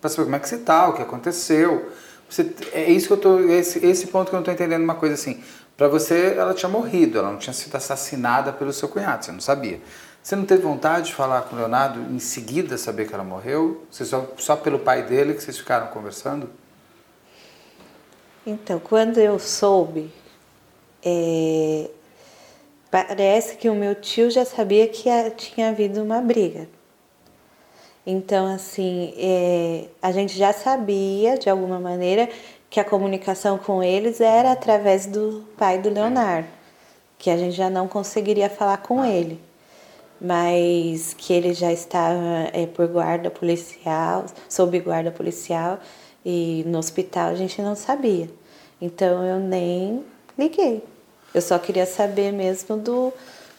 para 0.00 0.08
saber 0.10 0.24
como 0.24 0.36
é 0.36 0.38
que 0.38 0.48
você 0.48 0.56
está, 0.56 0.88
o 0.88 0.94
que 0.94 1.02
aconteceu. 1.02 1.92
Você, 2.28 2.54
é 2.72 2.90
isso 2.90 3.06
que 3.06 3.12
eu 3.12 3.18
tô, 3.18 3.40
esse, 3.40 3.84
esse 3.84 4.06
ponto 4.06 4.28
que 4.28 4.34
eu 4.34 4.38
não 4.38 4.42
estou 4.42 4.54
entendendo 4.54 4.82
uma 4.82 4.94
coisa 4.94 5.14
assim. 5.14 5.42
Para 5.76 5.88
você, 5.88 6.34
ela 6.36 6.52
tinha 6.52 6.68
morrido, 6.68 7.18
ela 7.18 7.30
não 7.30 7.38
tinha 7.38 7.54
sido 7.54 7.74
assassinada 7.76 8.52
pelo 8.52 8.72
seu 8.72 8.88
cunhado, 8.88 9.24
você 9.24 9.32
não 9.32 9.40
sabia. 9.40 9.80
Você 10.22 10.36
não 10.36 10.44
teve 10.44 10.62
vontade 10.62 11.06
de 11.06 11.14
falar 11.14 11.42
com 11.42 11.56
o 11.56 11.58
Leonardo 11.58 12.00
em 12.12 12.18
seguida 12.18 12.76
saber 12.76 13.08
que 13.08 13.14
ela 13.14 13.24
morreu? 13.24 13.86
Você 13.90 14.04
só, 14.04 14.26
só 14.36 14.56
pelo 14.56 14.78
pai 14.78 15.02
dele 15.02 15.34
que 15.34 15.42
vocês 15.42 15.56
ficaram 15.56 15.86
conversando? 15.88 16.50
Então, 18.46 18.78
quando 18.78 19.18
eu 19.18 19.38
soube, 19.38 20.10
é, 21.04 21.90
parece 22.90 23.56
que 23.56 23.68
o 23.68 23.74
meu 23.74 23.94
tio 23.94 24.30
já 24.30 24.44
sabia 24.44 24.86
que 24.88 25.08
tinha 25.36 25.70
havido 25.70 26.02
uma 26.02 26.20
briga. 26.20 26.68
Então, 28.06 28.46
assim, 28.46 29.12
é, 29.18 29.84
a 30.00 30.12
gente 30.12 30.36
já 30.36 30.52
sabia, 30.52 31.36
de 31.36 31.50
alguma 31.50 31.78
maneira, 31.78 32.28
que 32.70 32.80
a 32.80 32.84
comunicação 32.84 33.58
com 33.58 33.82
eles 33.82 34.20
era 34.20 34.52
através 34.52 35.06
do 35.06 35.44
pai 35.56 35.78
do 35.78 35.90
Leonardo, 35.90 36.48
que 37.18 37.30
a 37.30 37.36
gente 37.36 37.54
já 37.54 37.68
não 37.68 37.86
conseguiria 37.86 38.48
falar 38.48 38.78
com 38.78 39.04
ele, 39.04 39.38
mas 40.20 41.14
que 41.14 41.32
ele 41.32 41.54
já 41.54 41.72
estava 41.72 42.48
é, 42.52 42.66
por 42.66 42.86
guarda 42.88 43.30
policial, 43.30 44.26
sob 44.48 44.78
guarda 44.80 45.10
policial, 45.10 45.78
e 46.24 46.64
no 46.66 46.78
hospital 46.78 47.30
a 47.30 47.34
gente 47.34 47.60
não 47.62 47.74
sabia. 47.74 48.28
Então 48.80 49.24
eu 49.24 49.38
nem 49.38 50.04
liguei. 50.38 50.84
Eu 51.34 51.42
só 51.42 51.58
queria 51.58 51.86
saber 51.86 52.32
mesmo 52.32 52.76
do, 52.76 53.12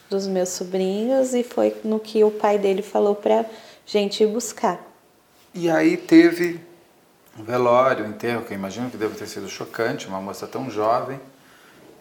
dos 0.09 0.27
meus 0.27 0.49
sobrinhos 0.49 1.33
e 1.33 1.43
foi 1.43 1.75
no 1.83 1.99
que 1.99 2.23
o 2.23 2.31
pai 2.31 2.57
dele 2.57 2.81
falou 2.81 3.15
para 3.15 3.45
gente 3.85 4.23
ir 4.23 4.27
buscar. 4.27 4.79
E 5.53 5.69
aí 5.69 5.97
teve 5.97 6.59
um 7.37 7.43
velório, 7.43 8.05
um 8.05 8.09
enterro, 8.09 8.43
que 8.43 8.53
eu 8.53 8.57
imagino 8.57 8.89
que 8.89 8.97
deve 8.97 9.15
ter 9.15 9.27
sido 9.27 9.47
chocante, 9.47 10.07
uma 10.07 10.19
moça 10.19 10.45
tão 10.45 10.69
jovem 10.69 11.19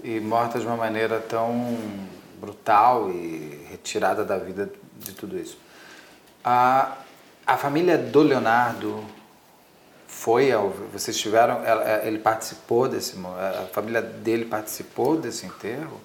e 0.03 0.21
morta 0.21 0.59
de 0.59 0.67
uma 0.67 0.77
maneira 0.77 1.19
tão 1.21 1.77
brutal 2.41 3.11
e 3.11 3.67
retirada 3.71 4.25
da 4.25 4.39
vida 4.39 4.71
de 4.99 5.13
tudo 5.13 5.39
isso. 5.39 5.59
A, 6.45 6.97
a 7.47 7.57
família 7.57 7.99
do 7.99 8.23
Leonardo 8.23 9.05
foi 10.07 10.51
ao, 10.51 10.71
vocês 10.93 11.19
tiveram 11.19 11.61
ele 12.05 12.19
participou 12.19 12.89
desse 12.89 13.15
a 13.19 13.67
família 13.73 14.01
dele 14.01 14.47
participou 14.47 15.17
desse 15.17 15.45
enterro 15.45 16.01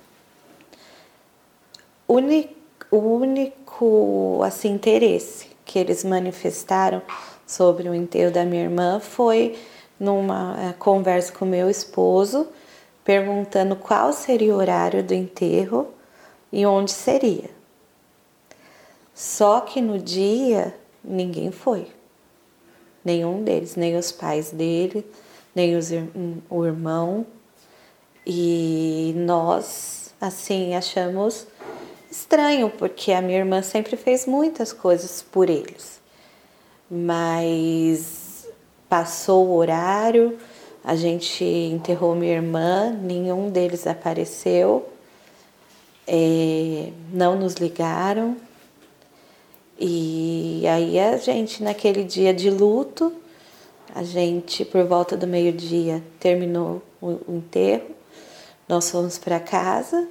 o 2.94 2.98
único 2.98 4.42
assim 4.44 4.72
interesse 4.72 5.48
que 5.66 5.80
eles 5.80 6.04
manifestaram 6.04 7.02
sobre 7.48 7.90
o 7.90 7.96
enterro 7.96 8.32
da 8.32 8.46
minha 8.46 8.64
irmã 8.64 9.00
foi 9.00 9.58
numa 10.00 10.56
eh, 10.60 10.74
conversa 10.78 11.32
com 11.32 11.46
meu 11.46 11.70
esposo, 11.70 12.48
perguntando 13.04 13.76
qual 13.76 14.14
seria 14.14 14.54
o 14.54 14.58
horário 14.58 15.04
do 15.04 15.14
enterro 15.14 15.93
e 16.54 16.68
onde 16.68 16.92
seria. 16.92 17.50
Só 19.12 19.60
que 19.62 19.82
no 19.82 19.98
dia 19.98 20.78
ninguém 21.04 21.52
foi. 21.52 21.88
Nenhum 23.04 23.44
deles, 23.44 23.76
nem 23.76 23.98
os 23.98 24.12
pais 24.12 24.52
dele, 24.52 25.04
nem 25.56 25.76
os, 25.76 25.90
o 26.50 26.64
irmão. 26.64 27.26
E 28.26 29.14
nós, 29.18 30.14
assim, 30.22 30.76
achamos 30.76 31.48
estranho, 32.10 32.70
porque 32.70 33.12
a 33.12 33.22
minha 33.22 33.40
irmã 33.40 33.64
sempre 33.64 33.98
fez 33.98 34.28
muitas 34.28 34.72
coisas 34.72 35.24
por 35.24 35.50
eles. 35.50 36.00
Mas 36.90 38.48
passou 38.88 39.48
o 39.48 39.56
horário, 39.56 40.38
a 40.84 40.96
gente 40.96 41.44
enterrou 41.44 42.14
minha 42.14 42.34
irmã, 42.34 42.92
nenhum 42.92 43.50
deles 43.50 43.88
apareceu, 43.88 44.93
é, 46.08 46.92
não 47.12 47.38
nos 47.38 47.56
ligaram. 47.56 48.38
E 49.80 50.64
aí 50.68 51.00
a 51.00 51.18
gente, 51.18 51.64
naquele 51.64 52.04
dia 52.04 52.34
de 52.34 52.50
luto, 52.50 53.14
a 53.94 54.04
gente, 54.04 54.64
por 54.66 54.84
volta 54.86 55.18
do 55.18 55.28
meio-dia, 55.28 56.04
terminou 56.20 56.82
o 57.02 57.20
enterro, 57.28 57.92
nós 58.68 58.90
fomos 58.90 59.18
para 59.18 59.40
casa 59.40 60.08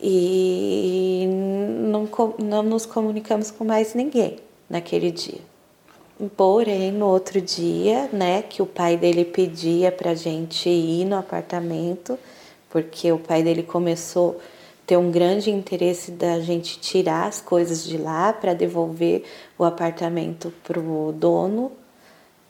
e 0.00 1.26
não, 1.28 2.08
não 2.38 2.62
nos 2.62 2.86
comunicamos 2.86 3.50
com 3.50 3.64
mais 3.64 3.94
ninguém 3.94 4.38
naquele 4.68 5.10
dia. 5.10 5.40
Porém, 6.36 6.90
no 6.90 7.06
outro 7.06 7.40
dia, 7.40 8.08
né, 8.12 8.42
que 8.42 8.60
o 8.60 8.66
pai 8.66 8.96
dele 8.96 9.24
pedia 9.24 9.92
para 9.92 10.14
gente 10.14 10.68
ir 10.68 11.04
no 11.04 11.16
apartamento, 11.16 12.18
porque 12.68 13.12
o 13.12 13.18
pai 13.18 13.42
dele 13.42 13.62
começou 13.62 14.40
ter 14.88 14.96
um 14.96 15.10
grande 15.10 15.50
interesse 15.50 16.10
da 16.10 16.40
gente 16.40 16.80
tirar 16.80 17.28
as 17.28 17.42
coisas 17.42 17.84
de 17.84 17.98
lá 17.98 18.32
para 18.32 18.54
devolver 18.54 19.22
o 19.58 19.62
apartamento 19.62 20.50
para 20.64 20.80
o 20.80 21.12
dono, 21.12 21.70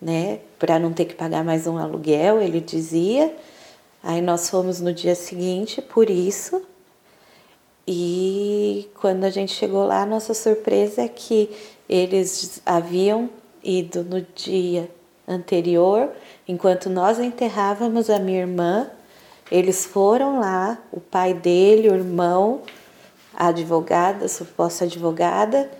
né, 0.00 0.38
para 0.56 0.78
não 0.78 0.92
ter 0.92 1.06
que 1.06 1.16
pagar 1.16 1.42
mais 1.42 1.66
um 1.66 1.76
aluguel, 1.76 2.40
ele 2.40 2.60
dizia. 2.60 3.34
Aí 4.00 4.22
nós 4.22 4.48
fomos 4.48 4.80
no 4.80 4.94
dia 4.94 5.16
seguinte, 5.16 5.82
por 5.82 6.08
isso, 6.08 6.62
e 7.84 8.88
quando 9.00 9.24
a 9.24 9.30
gente 9.30 9.52
chegou 9.52 9.84
lá, 9.84 10.06
nossa 10.06 10.32
surpresa 10.32 11.02
é 11.02 11.08
que 11.08 11.50
eles 11.88 12.62
haviam 12.64 13.28
ido 13.64 14.04
no 14.04 14.24
dia 14.36 14.88
anterior, 15.26 16.08
enquanto 16.46 16.88
nós 16.88 17.18
enterrávamos 17.18 18.08
a 18.08 18.20
minha 18.20 18.38
irmã, 18.38 18.88
eles 19.50 19.86
foram 19.86 20.40
lá, 20.40 20.78
o 20.92 21.00
pai 21.00 21.32
dele, 21.32 21.88
o 21.88 21.94
irmão, 21.94 22.62
a 23.34 23.48
advogada, 23.48 24.26
a 24.26 24.28
suposta 24.28 24.84
advogada, 24.84 25.70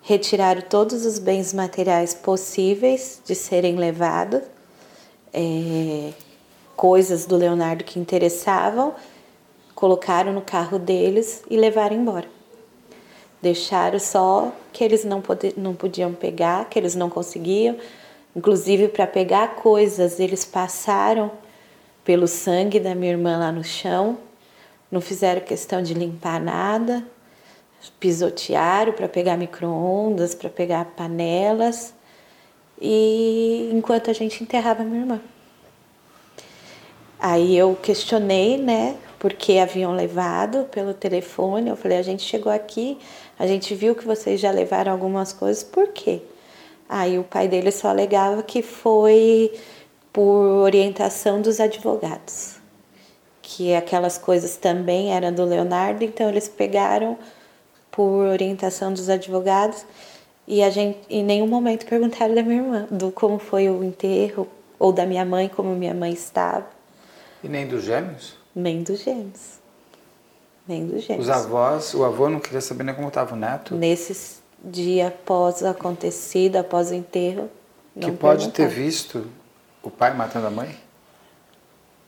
retiraram 0.00 0.62
todos 0.62 1.04
os 1.04 1.18
bens 1.18 1.52
materiais 1.52 2.14
possíveis 2.14 3.20
de 3.24 3.34
serem 3.34 3.76
levados, 3.76 4.40
é, 5.32 6.12
coisas 6.74 7.26
do 7.26 7.36
Leonardo 7.36 7.84
que 7.84 7.98
interessavam, 7.98 8.94
colocaram 9.74 10.32
no 10.32 10.40
carro 10.40 10.78
deles 10.78 11.42
e 11.50 11.56
levaram 11.56 11.96
embora. 11.96 12.26
Deixaram 13.42 13.98
só 13.98 14.50
que 14.72 14.82
eles 14.82 15.04
não, 15.04 15.22
não 15.56 15.74
podiam 15.74 16.12
pegar, 16.14 16.68
que 16.68 16.78
eles 16.78 16.94
não 16.94 17.10
conseguiam. 17.10 17.76
Inclusive, 18.34 18.88
para 18.88 19.06
pegar 19.06 19.56
coisas, 19.56 20.18
eles 20.18 20.44
passaram 20.44 21.30
pelo 22.08 22.26
sangue 22.26 22.80
da 22.80 22.94
minha 22.94 23.12
irmã 23.12 23.36
lá 23.36 23.52
no 23.52 23.62
chão, 23.62 24.16
não 24.90 24.98
fizeram 24.98 25.42
questão 25.42 25.82
de 25.82 25.92
limpar 25.92 26.40
nada, 26.40 27.04
pisotearam 28.00 28.94
para 28.94 29.06
pegar 29.06 29.36
micro-ondas, 29.36 30.34
para 30.34 30.48
pegar 30.48 30.86
panelas, 30.96 31.92
e 32.80 33.68
enquanto 33.74 34.08
a 34.08 34.14
gente 34.14 34.42
enterrava 34.42 34.84
minha 34.84 35.02
irmã. 35.02 35.20
Aí 37.20 37.54
eu 37.54 37.76
questionei, 37.82 38.56
né, 38.56 38.96
porque 39.18 39.58
haviam 39.58 39.92
levado 39.92 40.64
pelo 40.70 40.94
telefone. 40.94 41.68
Eu 41.68 41.76
falei: 41.76 41.98
a 41.98 42.02
gente 42.02 42.22
chegou 42.22 42.50
aqui, 42.50 42.96
a 43.38 43.46
gente 43.46 43.74
viu 43.74 43.94
que 43.94 44.06
vocês 44.06 44.40
já 44.40 44.50
levaram 44.50 44.92
algumas 44.92 45.34
coisas, 45.34 45.62
por 45.62 45.88
quê? 45.88 46.22
Aí 46.88 47.18
o 47.18 47.24
pai 47.24 47.48
dele 47.48 47.70
só 47.70 47.88
alegava 47.88 48.42
que 48.42 48.62
foi 48.62 49.52
por 50.18 50.64
orientação 50.64 51.40
dos 51.40 51.60
advogados, 51.60 52.56
que 53.40 53.72
aquelas 53.72 54.18
coisas 54.18 54.56
também 54.56 55.12
eram 55.12 55.32
do 55.32 55.44
Leonardo, 55.44 56.02
então 56.02 56.28
eles 56.28 56.48
pegaram 56.48 57.16
por 57.88 58.26
orientação 58.26 58.92
dos 58.92 59.08
advogados 59.08 59.86
e 60.44 60.60
a 60.60 60.70
gente 60.70 60.98
em 61.08 61.22
nenhum 61.22 61.46
momento 61.46 61.86
perguntaram 61.86 62.34
da 62.34 62.42
minha 62.42 62.56
irmã, 62.56 62.88
do 62.90 63.12
como 63.12 63.38
foi 63.38 63.68
o 63.68 63.84
enterro 63.84 64.48
ou 64.76 64.92
da 64.92 65.06
minha 65.06 65.24
mãe, 65.24 65.48
como 65.48 65.72
minha 65.76 65.94
mãe 65.94 66.12
estava. 66.12 66.66
E 67.40 67.48
nem 67.48 67.68
dos 67.68 67.84
gêmeos? 67.84 68.34
Nem 68.52 68.82
dos 68.82 68.98
gêmeos. 68.98 69.60
Nem 70.66 70.84
dos 70.84 71.04
gêmeos. 71.04 71.28
Os 71.28 71.30
avós, 71.32 71.94
o 71.94 72.02
avô 72.02 72.28
não 72.28 72.40
queria 72.40 72.60
saber 72.60 72.82
nem 72.82 72.92
como 72.92 73.06
estava 73.06 73.36
o 73.36 73.38
neto? 73.38 73.72
Nesses 73.72 74.42
dia 74.64 75.06
após 75.06 75.62
o 75.62 75.68
acontecido, 75.68 76.56
após 76.56 76.90
o 76.90 76.94
enterro. 76.94 77.48
que 78.00 78.10
pode 78.10 78.48
ter 78.48 78.66
visto 78.66 79.24
o 79.82 79.90
pai 79.90 80.14
matando 80.14 80.46
a 80.46 80.50
mãe? 80.50 80.76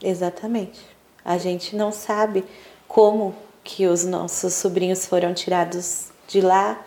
Exatamente. 0.02 0.80
A 1.24 1.38
gente 1.38 1.76
não 1.76 1.92
sabe 1.92 2.44
como 2.88 3.34
que 3.62 3.86
os 3.86 4.04
nossos 4.04 4.54
sobrinhos 4.54 5.06
foram 5.06 5.34
tirados 5.34 6.08
de 6.26 6.40
lá. 6.40 6.80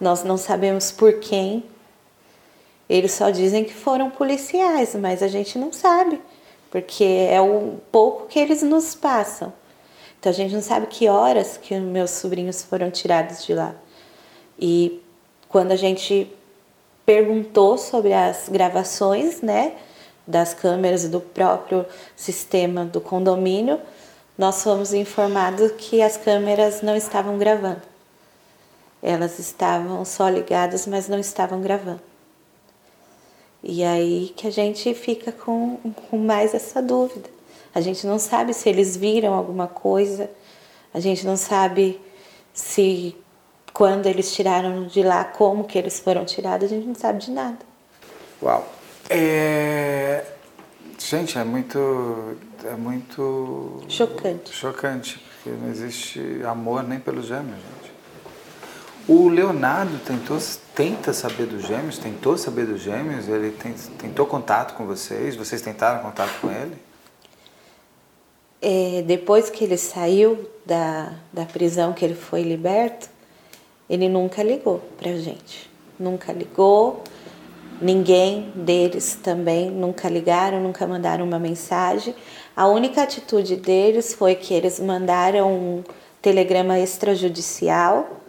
Nós 0.00 0.22
não 0.24 0.36
sabemos 0.36 0.90
por 0.90 1.20
quem. 1.20 1.64
Eles 2.88 3.12
só 3.12 3.30
dizem 3.30 3.64
que 3.64 3.74
foram 3.74 4.10
policiais, 4.10 4.94
mas 4.94 5.22
a 5.22 5.28
gente 5.28 5.58
não 5.58 5.72
sabe, 5.72 6.20
porque 6.70 7.04
é 7.30 7.40
o 7.40 7.78
pouco 7.92 8.26
que 8.26 8.38
eles 8.38 8.62
nos 8.62 8.94
passam. 8.94 9.52
Então 10.18 10.30
a 10.32 10.34
gente 10.34 10.54
não 10.54 10.62
sabe 10.62 10.86
que 10.86 11.08
horas 11.08 11.56
que 11.56 11.78
meus 11.78 12.10
sobrinhos 12.10 12.62
foram 12.62 12.90
tirados 12.90 13.44
de 13.44 13.54
lá. 13.54 13.74
E 14.58 15.00
quando 15.48 15.72
a 15.72 15.76
gente 15.76 16.32
perguntou 17.06 17.78
sobre 17.78 18.12
as 18.12 18.48
gravações, 18.48 19.40
né, 19.40 19.76
das 20.28 20.52
câmeras 20.52 21.08
do 21.08 21.22
próprio 21.22 21.86
sistema 22.14 22.84
do 22.84 23.00
condomínio, 23.00 23.80
nós 24.36 24.62
fomos 24.62 24.92
informados 24.92 25.72
que 25.78 26.02
as 26.02 26.18
câmeras 26.18 26.82
não 26.82 26.94
estavam 26.94 27.38
gravando. 27.38 27.80
Elas 29.02 29.38
estavam 29.38 30.04
só 30.04 30.28
ligadas, 30.28 30.86
mas 30.86 31.08
não 31.08 31.18
estavam 31.18 31.62
gravando. 31.62 32.00
E 33.62 33.82
aí 33.82 34.32
que 34.36 34.46
a 34.46 34.52
gente 34.52 34.92
fica 34.92 35.32
com, 35.32 35.78
com 36.10 36.18
mais 36.18 36.52
essa 36.52 36.82
dúvida. 36.82 37.30
A 37.74 37.80
gente 37.80 38.06
não 38.06 38.18
sabe 38.18 38.52
se 38.52 38.68
eles 38.68 38.96
viram 38.96 39.32
alguma 39.32 39.66
coisa, 39.66 40.30
a 40.92 41.00
gente 41.00 41.26
não 41.26 41.36
sabe 41.36 42.00
se 42.52 43.16
quando 43.72 44.06
eles 44.06 44.34
tiraram 44.34 44.86
de 44.86 45.02
lá, 45.02 45.24
como 45.24 45.64
que 45.64 45.78
eles 45.78 46.00
foram 46.00 46.24
tirados, 46.24 46.70
a 46.70 46.74
gente 46.74 46.86
não 46.86 46.94
sabe 46.94 47.20
de 47.20 47.30
nada. 47.30 47.58
Uau. 48.42 48.77
É... 49.08 50.24
Gente, 50.98 51.38
é 51.38 51.44
muito, 51.44 52.36
é 52.64 52.74
muito 52.74 53.82
chocante. 53.88 54.52
Chocante, 54.52 55.18
porque 55.18 55.50
não 55.50 55.70
existe 55.70 56.20
amor 56.44 56.82
nem 56.82 56.98
pelos 56.98 57.26
gêmeos, 57.26 57.56
gente. 57.56 57.92
O 59.08 59.28
Leonardo 59.28 59.98
tentou, 60.00 60.38
tenta 60.74 61.14
saber 61.14 61.46
dos 61.46 61.66
gêmeos, 61.66 61.96
tentou 61.96 62.36
saber 62.36 62.66
dos 62.66 62.82
gêmeos, 62.82 63.26
ele 63.26 63.56
tentou 63.98 64.26
contato 64.26 64.74
com 64.74 64.84
vocês, 64.84 65.34
vocês 65.34 65.62
tentaram 65.62 66.02
contato 66.02 66.40
com 66.40 66.50
ele? 66.50 66.76
É, 68.60 69.02
depois 69.06 69.48
que 69.48 69.64
ele 69.64 69.78
saiu 69.78 70.46
da, 70.66 71.14
da 71.32 71.46
prisão, 71.46 71.94
que 71.94 72.04
ele 72.04 72.14
foi 72.14 72.42
liberto, 72.42 73.08
ele 73.88 74.10
nunca 74.10 74.42
ligou 74.42 74.80
para 74.98 75.12
a 75.12 75.16
gente. 75.16 75.70
Nunca 75.98 76.30
ligou, 76.32 77.02
ninguém 77.80 78.52
deles 78.54 79.18
também 79.22 79.70
nunca 79.70 80.08
ligaram, 80.08 80.60
nunca 80.60 80.86
mandaram 80.86 81.24
uma 81.24 81.38
mensagem. 81.38 82.14
A 82.56 82.66
única 82.66 83.02
atitude 83.02 83.56
deles 83.56 84.14
foi 84.14 84.34
que 84.34 84.52
eles 84.52 84.80
mandaram 84.80 85.52
um 85.52 85.84
telegrama 86.20 86.78
extrajudicial, 86.78 88.20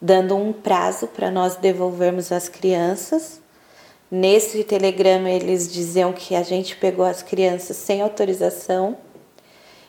dando 0.00 0.36
um 0.36 0.52
prazo 0.52 1.06
para 1.06 1.30
nós 1.30 1.56
devolvermos 1.56 2.30
as 2.30 2.48
crianças. 2.48 3.40
Nesse 4.10 4.62
telegrama, 4.64 5.30
eles 5.30 5.72
diziam 5.72 6.12
que 6.12 6.34
a 6.34 6.42
gente 6.42 6.76
pegou 6.76 7.04
as 7.04 7.22
crianças 7.22 7.76
sem 7.76 8.02
autorização 8.02 8.96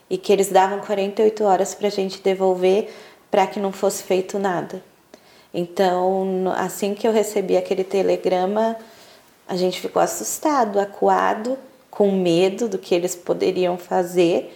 e 0.09 0.17
que 0.17 0.31
eles 0.31 0.49
davam 0.49 0.79
48 0.79 1.43
horas 1.43 1.75
para 1.75 1.87
a 1.87 1.91
gente 1.91 2.21
devolver 2.21 2.89
para 3.29 3.45
que 3.45 3.59
não 3.59 3.71
fosse 3.71 4.03
feito 4.03 4.39
nada. 4.39 4.81
Então, 5.57 6.51
assim 6.57 6.93
que 6.93 7.07
eu 7.07 7.13
recebi 7.13 7.55
aquele 7.55 7.85
telegrama, 7.85 8.75
a 9.47 9.55
gente 9.55 9.79
ficou 9.79 10.01
assustado, 10.01 10.81
acuado, 10.81 11.57
com 11.89 12.11
medo 12.11 12.67
do 12.67 12.77
que 12.77 12.93
eles 12.93 13.15
poderiam 13.15 13.77
fazer. 13.77 14.53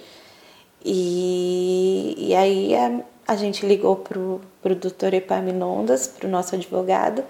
E, 0.84 2.16
e 2.18 2.36
aí 2.36 2.76
a, 2.76 3.00
a 3.26 3.36
gente 3.38 3.66
ligou 3.66 3.96
pro, 3.96 4.42
pro 4.62 4.76
doutor 4.76 5.14
Epaminondas, 5.14 6.06
pro 6.06 6.28
nosso 6.28 6.54
advogado, 6.56 7.24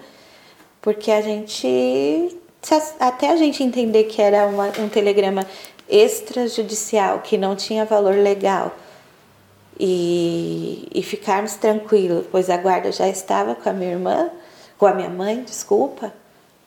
porque 0.82 1.12
a 1.12 1.20
gente, 1.20 2.36
até 2.98 3.30
a 3.30 3.36
gente 3.36 3.62
entender 3.62 4.04
que 4.04 4.20
era 4.20 4.48
uma, 4.48 4.66
um 4.80 4.88
telegrama 4.88 5.46
extrajudicial, 5.88 7.20
que 7.20 7.38
não 7.38 7.54
tinha 7.54 7.84
valor 7.84 8.16
legal, 8.16 8.74
e, 9.82 10.86
e 10.94 11.02
ficarmos 11.02 11.54
tranquilos, 11.54 12.26
pois 12.30 12.50
a 12.50 12.58
guarda 12.58 12.92
já 12.92 13.08
estava 13.08 13.54
com 13.54 13.70
a 13.70 13.72
minha 13.72 13.92
irmã, 13.92 14.30
com 14.76 14.84
a 14.84 14.92
minha 14.92 15.08
mãe, 15.08 15.42
desculpa, 15.42 16.12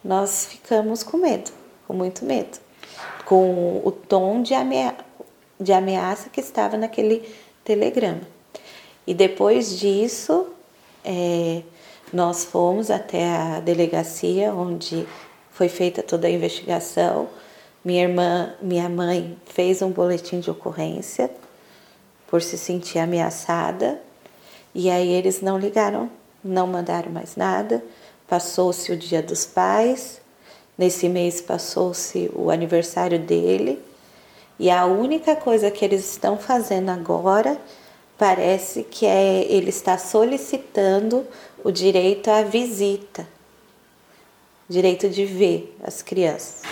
nós 0.04 0.48
ficamos 0.48 1.04
com 1.04 1.18
medo, 1.18 1.52
com 1.88 1.94
muito 1.94 2.26
medo, 2.26 2.58
com 3.24 3.84
o 3.86 3.92
tom 3.92 4.42
de, 4.42 4.56
amea 4.56 4.96
de 5.60 5.72
ameaça 5.72 6.28
que 6.28 6.42
estava 6.42 6.76
naquele 6.76 7.24
telegrama. 7.64 8.22
E 9.06 9.14
depois 9.14 9.78
disso, 9.78 10.48
é, 11.06 11.62
nós 12.12 12.44
fomos 12.44 12.90
até 12.90 13.30
a 13.30 13.60
delegacia 13.60 14.56
onde 14.56 15.06
foi 15.52 15.70
feita 15.70 16.02
toda 16.02 16.26
a 16.26 16.32
investigação. 16.32 17.30
Minha 17.86 18.04
irmã, 18.06 18.56
minha 18.60 18.90
mãe 18.90 19.38
fez 19.46 19.84
um 19.84 19.92
boletim 19.92 20.40
de 20.40 20.50
ocorrência 20.50 21.30
por 22.34 22.42
se 22.42 22.58
sentir 22.58 22.98
ameaçada. 22.98 24.02
E 24.74 24.90
aí 24.90 25.12
eles 25.12 25.40
não 25.40 25.56
ligaram, 25.56 26.10
não 26.44 26.66
mandaram 26.66 27.12
mais 27.12 27.36
nada. 27.36 27.86
Passou-se 28.28 28.92
o 28.92 28.98
Dia 28.98 29.22
dos 29.22 29.46
Pais, 29.46 30.20
nesse 30.76 31.08
mês 31.08 31.42
passou-se 31.42 32.32
o 32.34 32.50
aniversário 32.50 33.20
dele. 33.20 33.80
E 34.58 34.72
a 34.72 34.84
única 34.88 35.36
coisa 35.36 35.70
que 35.70 35.86
eles 35.86 36.10
estão 36.10 36.36
fazendo 36.36 36.90
agora 36.90 37.56
parece 38.18 38.82
que 38.82 39.06
é 39.06 39.46
ele 39.48 39.70
está 39.70 40.00
solicitando 40.00 41.28
o 41.64 41.70
direito 41.70 42.32
à 42.32 42.42
visita, 42.42 43.28
direito 44.68 45.08
de 45.08 45.24
ver 45.24 45.78
as 45.84 46.02
crianças. 46.02 46.64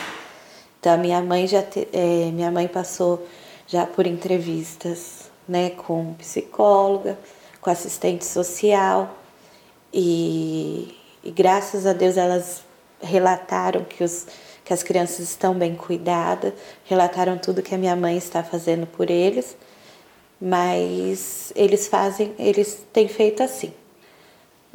Então 0.80 0.98
minha 0.98 1.22
mãe 1.22 1.46
já 1.46 1.62
te, 1.62 1.88
é, 1.94 2.32
minha 2.32 2.50
mãe 2.50 2.68
passou 2.68 3.28
já 3.68 3.86
por 3.86 4.08
entrevistas 4.08 5.30
né, 5.48 5.72
com 5.72 6.14
psicóloga, 6.14 7.18
com 7.60 7.70
assistente 7.70 8.26
social 8.26 9.18
e, 9.94 10.98
e 11.24 11.32
graças 11.32 11.86
a 11.86 11.94
Deus 11.94 12.18
elas 12.18 12.64
relataram 13.02 13.84
que, 13.84 14.04
os, 14.04 14.26
que 14.64 14.74
as 14.74 14.84
crianças 14.84 15.20
estão 15.20 15.54
bem 15.54 15.76
cuidadas, 15.76 16.54
relataram 16.86 17.38
tudo 17.38 17.62
que 17.62 17.76
a 17.76 17.78
minha 17.78 17.96
mãe 17.96 18.18
está 18.18 18.44
fazendo 18.44 18.88
por 18.88 19.10
eles, 19.10 19.56
mas 20.40 21.52
eles 21.56 21.88
fazem, 21.88 22.34
eles 22.40 22.86
têm 22.94 23.08
feito 23.08 23.44
assim, 23.44 23.74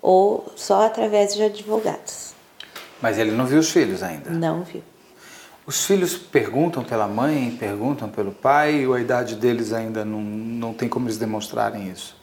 ou 0.01 0.47
só 0.55 0.87
através 0.87 1.35
de 1.35 1.43
advogados. 1.43 2.35
Mas 3.01 3.19
ele 3.19 3.33
não 3.33 3.47
viu 3.47 3.59
os 3.59 3.71
filhos 3.71 4.03
ainda? 4.03 4.31
Não 4.31 4.63
viu. 4.63 4.83
Os 5.67 5.85
filhos 5.85 6.17
perguntam 6.17 6.85
pela 6.85 7.09
mãe, 7.09 7.57
perguntam 7.59 8.09
pelo 8.09 8.31
pai, 8.31 8.87
ou 8.87 8.95
a 8.95 9.01
idade 9.01 9.35
deles 9.35 9.73
ainda 9.73 10.05
não, 10.05 10.21
não 10.21 10.73
tem 10.73 10.89
como 10.89 11.07
eles 11.07 11.19
demonstrarem 11.19 11.91
isso? 11.91 12.17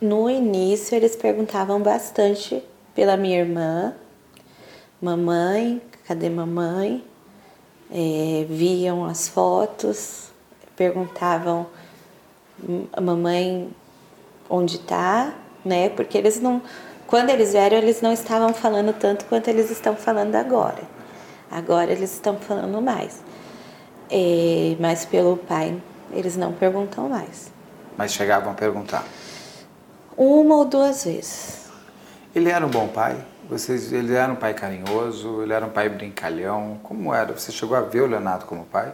No 0.00 0.30
início, 0.30 0.96
eles 0.96 1.14
perguntavam 1.14 1.78
bastante 1.78 2.64
pela 2.94 3.14
minha 3.14 3.38
irmã. 3.38 3.94
Mamãe, 4.98 5.82
cadê 6.08 6.30
mamãe? 6.30 7.04
É, 7.90 8.46
viam 8.48 9.04
as 9.04 9.28
fotos, 9.28 10.30
perguntavam 10.74 11.66
a 12.94 13.00
mamãe 13.00 13.68
onde 14.48 14.76
está, 14.76 15.34
né? 15.62 15.90
Porque 15.90 16.16
eles 16.16 16.40
não, 16.40 16.62
quando 17.06 17.28
eles 17.28 17.52
vieram, 17.52 17.76
eles 17.76 18.00
não 18.00 18.12
estavam 18.14 18.54
falando 18.54 18.94
tanto 18.94 19.26
quanto 19.26 19.48
eles 19.48 19.70
estão 19.70 19.94
falando 19.94 20.34
agora. 20.34 20.95
Agora 21.56 21.90
eles 21.90 22.12
estão 22.12 22.36
falando 22.36 22.82
mais. 22.82 23.22
É, 24.10 24.76
mas 24.78 25.06
pelo 25.06 25.38
pai, 25.38 25.74
eles 26.12 26.36
não 26.36 26.52
perguntam 26.52 27.08
mais. 27.08 27.50
Mas 27.96 28.12
chegavam 28.12 28.52
a 28.52 28.54
perguntar? 28.54 29.06
Uma 30.14 30.56
ou 30.56 30.66
duas 30.66 31.06
vezes. 31.06 31.70
Ele 32.34 32.50
era 32.50 32.66
um 32.66 32.68
bom 32.68 32.86
pai? 32.88 33.16
Vocês, 33.48 33.90
ele 33.90 34.12
era 34.12 34.30
um 34.30 34.36
pai 34.36 34.52
carinhoso? 34.52 35.42
Ele 35.42 35.54
era 35.54 35.64
um 35.64 35.70
pai 35.70 35.88
brincalhão? 35.88 36.78
Como 36.82 37.14
era? 37.14 37.32
Você 37.32 37.50
chegou 37.50 37.74
a 37.74 37.80
ver 37.80 38.02
o 38.02 38.06
Leonardo 38.06 38.44
como 38.44 38.66
pai? 38.66 38.92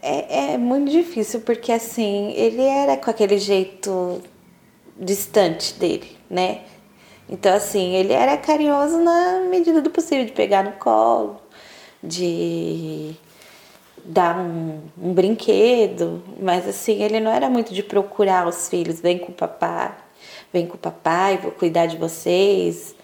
É, 0.00 0.54
é 0.54 0.56
muito 0.56 0.90
difícil, 0.90 1.40
porque 1.40 1.70
assim, 1.70 2.32
ele 2.32 2.62
era 2.62 2.96
com 2.96 3.10
aquele 3.10 3.36
jeito 3.36 4.22
distante 4.98 5.74
dele, 5.74 6.16
né? 6.30 6.62
Então, 7.32 7.54
assim, 7.54 7.94
ele 7.94 8.12
era 8.12 8.36
carinhoso 8.36 8.98
na 8.98 9.40
medida 9.48 9.80
do 9.80 9.88
possível, 9.88 10.26
de 10.26 10.32
pegar 10.32 10.62
no 10.62 10.72
colo, 10.72 11.40
de 12.04 13.14
dar 14.04 14.38
um, 14.38 14.82
um 15.00 15.14
brinquedo, 15.14 16.22
mas 16.38 16.68
assim, 16.68 17.02
ele 17.02 17.20
não 17.20 17.32
era 17.32 17.48
muito 17.48 17.72
de 17.72 17.82
procurar 17.82 18.46
os 18.46 18.68
filhos, 18.68 19.00
vem 19.00 19.18
com 19.18 19.32
o 19.32 19.34
papai, 19.34 19.94
vem 20.52 20.66
com 20.66 20.74
o 20.74 20.78
papai, 20.78 21.38
vou 21.38 21.52
cuidar 21.52 21.86
de 21.86 21.96
vocês, 21.96 22.94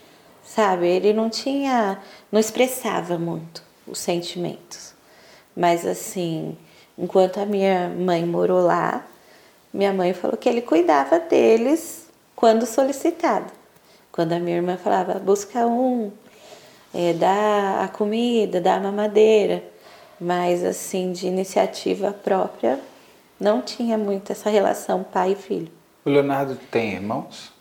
sabe? 0.44 0.86
Ele 0.86 1.14
não 1.14 1.30
tinha, 1.30 1.98
não 2.30 2.38
expressava 2.38 3.16
muito 3.16 3.62
os 3.86 3.98
sentimentos. 3.98 4.92
Mas 5.56 5.86
assim, 5.86 6.54
enquanto 6.98 7.40
a 7.40 7.46
minha 7.46 7.88
mãe 7.88 8.26
morou 8.26 8.60
lá, 8.60 9.06
minha 9.72 9.92
mãe 9.94 10.12
falou 10.12 10.36
que 10.36 10.50
ele 10.50 10.60
cuidava 10.60 11.18
deles 11.18 12.10
quando 12.36 12.66
solicitado. 12.66 13.57
Quando 14.18 14.32
a 14.32 14.40
minha 14.40 14.56
irmã 14.56 14.76
falava, 14.76 15.14
busca 15.20 15.64
um, 15.64 16.10
é, 16.92 17.12
dá 17.12 17.84
a 17.84 17.88
comida, 17.88 18.60
dá 18.60 18.74
a 18.74 18.80
mamadeira 18.80 19.62
mas 20.20 20.64
assim, 20.64 21.12
de 21.12 21.26
iniciativa 21.26 22.12
própria, 22.12 22.80
não 23.38 23.62
tinha 23.62 23.96
muito 23.96 24.32
essa 24.32 24.50
relação 24.50 25.04
pai 25.04 25.32
e 25.32 25.36
filho. 25.36 25.70
O 26.04 26.10
Leonardo 26.10 26.58
tem 26.70 26.94
irmãos? 26.94 27.52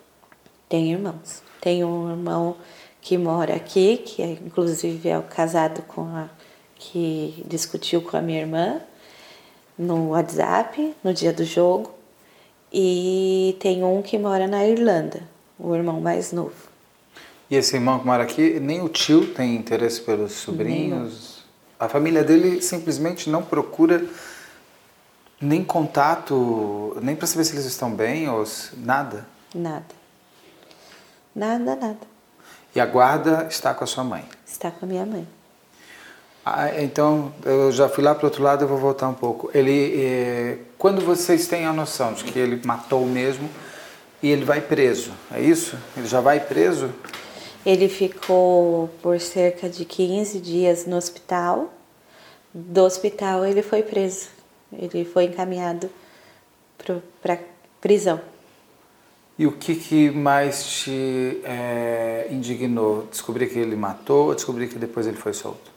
Tem 0.67 0.91
irmãos. 0.91 1.43
Tem 1.61 1.83
um 1.83 2.09
irmão 2.09 2.55
que 3.01 3.17
mora 3.17 3.55
aqui, 3.55 3.97
que 3.97 4.21
é, 4.21 4.31
inclusive 4.31 5.07
é 5.07 5.17
o 5.17 5.23
casado 5.23 5.81
com 5.83 6.01
a 6.03 6.29
que 6.79 7.43
discutiu 7.47 8.01
com 8.03 8.15
a 8.15 8.21
minha 8.21 8.41
irmã 8.41 8.81
no 9.77 10.09
WhatsApp 10.09 10.95
no 11.03 11.13
dia 11.13 11.33
do 11.33 11.43
jogo. 11.43 11.91
E 12.71 13.55
tem 13.59 13.83
um 13.83 14.01
que 14.01 14.17
mora 14.17 14.47
na 14.47 14.65
Irlanda, 14.67 15.21
o 15.59 15.75
irmão 15.75 15.99
mais 15.99 16.31
novo. 16.31 16.53
E 17.49 17.55
esse 17.55 17.75
irmão 17.75 17.99
que 17.99 18.05
mora 18.05 18.23
aqui, 18.23 18.59
nem 18.59 18.81
o 18.81 18.89
tio 18.89 19.33
tem 19.33 19.55
interesse 19.55 20.01
pelos 20.01 20.33
sobrinhos? 20.33 21.43
A 21.79 21.87
família 21.87 22.23
dele 22.23 22.61
simplesmente 22.61 23.29
não 23.29 23.41
procura 23.41 24.05
nem 25.39 25.63
contato, 25.63 26.97
nem 27.01 27.15
para 27.15 27.27
saber 27.27 27.45
se 27.45 27.53
eles 27.53 27.65
estão 27.65 27.91
bem 27.91 28.27
ou 28.27 28.45
se, 28.45 28.75
nada? 28.75 29.25
Nada. 29.53 29.85
Nada, 31.33 31.75
nada. 31.75 31.97
E 32.75 32.79
a 32.79 32.85
guarda 32.85 33.47
está 33.49 33.73
com 33.73 33.83
a 33.83 33.87
sua 33.87 34.03
mãe? 34.03 34.25
Está 34.45 34.71
com 34.71 34.85
a 34.85 34.89
minha 34.89 35.05
mãe. 35.05 35.27
Ah, 36.43 36.81
então, 36.81 37.31
eu 37.45 37.71
já 37.71 37.87
fui 37.87 38.03
lá 38.03 38.15
para 38.15 38.23
o 38.23 38.27
outro 38.27 38.41
lado, 38.41 38.63
eu 38.63 38.67
vou 38.67 38.77
voltar 38.77 39.07
um 39.09 39.13
pouco. 39.13 39.51
Ele, 39.53 39.93
eh, 40.01 40.57
quando 40.77 41.01
vocês 41.01 41.47
têm 41.47 41.65
a 41.65 41.73
noção 41.73 42.13
de 42.13 42.23
que 42.23 42.39
ele 42.39 42.61
matou 42.65 43.05
mesmo 43.05 43.49
e 44.21 44.29
ele 44.29 44.43
vai 44.43 44.61
preso, 44.61 45.11
é 45.31 45.39
isso? 45.39 45.77
Ele 45.95 46.07
já 46.07 46.19
vai 46.19 46.39
preso? 46.39 46.91
Ele 47.65 47.87
ficou 47.87 48.89
por 49.01 49.19
cerca 49.19 49.69
de 49.69 49.85
15 49.85 50.39
dias 50.39 50.85
no 50.85 50.95
hospital. 50.95 51.73
Do 52.53 52.83
hospital 52.83 53.45
ele 53.45 53.61
foi 53.61 53.83
preso. 53.83 54.29
Ele 54.71 55.05
foi 55.05 55.25
encaminhado 55.25 55.89
para 57.21 57.39
prisão. 57.79 58.19
E 59.37 59.45
o 59.45 59.51
que, 59.51 59.75
que 59.75 60.09
mais 60.09 60.65
te 60.65 61.41
é, 61.43 62.27
indignou? 62.31 63.05
Descobrir 63.11 63.47
que 63.47 63.59
ele 63.59 63.75
matou 63.75 64.27
ou 64.27 64.35
descobrir 64.35 64.67
que 64.67 64.79
depois 64.79 65.05
ele 65.05 65.17
foi 65.17 65.33
solto? 65.33 65.71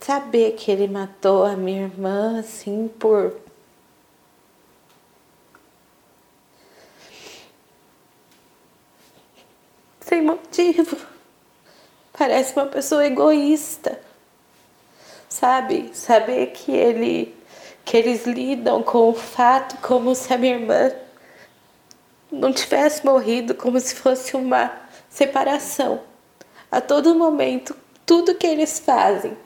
Saber 0.00 0.52
que 0.52 0.70
ele 0.70 0.88
matou 0.88 1.44
a 1.44 1.54
minha 1.54 1.82
irmã, 1.82 2.38
assim, 2.38 2.90
por 2.98 3.43
sem 10.14 10.22
motivo. 10.22 10.96
Parece 12.16 12.54
uma 12.54 12.66
pessoa 12.66 13.04
egoísta. 13.04 13.98
Sabe? 15.28 15.90
Saber 15.92 16.52
que 16.52 16.70
ele 16.70 17.34
que 17.84 17.98
eles 17.98 18.24
lidam 18.24 18.82
com 18.82 19.10
o 19.10 19.14
fato 19.14 19.76
como 19.82 20.14
se 20.14 20.32
a 20.32 20.38
minha 20.38 20.54
irmã 20.54 20.90
não 22.32 22.50
tivesse 22.50 23.04
morrido, 23.04 23.54
como 23.54 23.78
se 23.78 23.94
fosse 23.94 24.34
uma 24.34 24.72
separação. 25.10 26.00
A 26.72 26.80
todo 26.80 27.14
momento, 27.14 27.76
tudo 28.06 28.34
que 28.36 28.46
eles 28.46 28.78
fazem, 28.78 29.36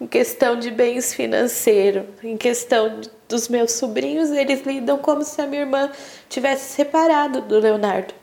em 0.00 0.06
questão 0.06 0.56
de 0.56 0.70
bens 0.70 1.12
financeiros, 1.12 2.04
em 2.22 2.36
questão 2.36 3.00
dos 3.28 3.48
meus 3.48 3.72
sobrinhos, 3.72 4.30
eles 4.30 4.64
lidam 4.64 4.98
como 4.98 5.24
se 5.24 5.42
a 5.42 5.46
minha 5.46 5.62
irmã 5.62 5.90
tivesse 6.28 6.74
separado 6.74 7.40
do 7.40 7.58
Leonardo. 7.58 8.21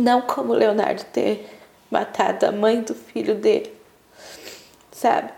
Não 0.00 0.22
como 0.22 0.54
Leonardo 0.54 1.04
ter 1.12 1.46
matado 1.90 2.46
a 2.46 2.52
mãe 2.52 2.80
do 2.80 2.94
filho 2.94 3.34
dele. 3.34 3.72
Sabe? 4.90 5.30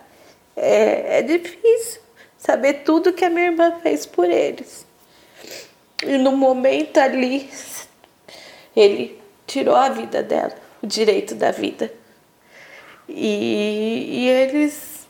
É, 0.57 1.19
é 1.19 1.23
difícil 1.23 2.01
saber 2.39 2.83
tudo 2.85 3.13
que 3.13 3.25
a 3.25 3.31
minha 3.31 3.47
irmã 3.47 3.79
fez 3.83 4.07
por 4.07 4.29
eles. 4.29 4.87
E 6.05 6.19
no 6.19 6.37
momento 6.37 6.99
ali, 6.99 7.49
ele 8.75 9.21
tirou 9.47 9.75
a 9.75 9.89
vida 9.89 10.23
dela, 10.23 10.55
o 10.83 10.87
direito 10.87 11.35
da 11.35 11.51
vida. 11.51 11.93
E, 13.09 14.09
e 14.11 14.29
eles. 14.29 15.07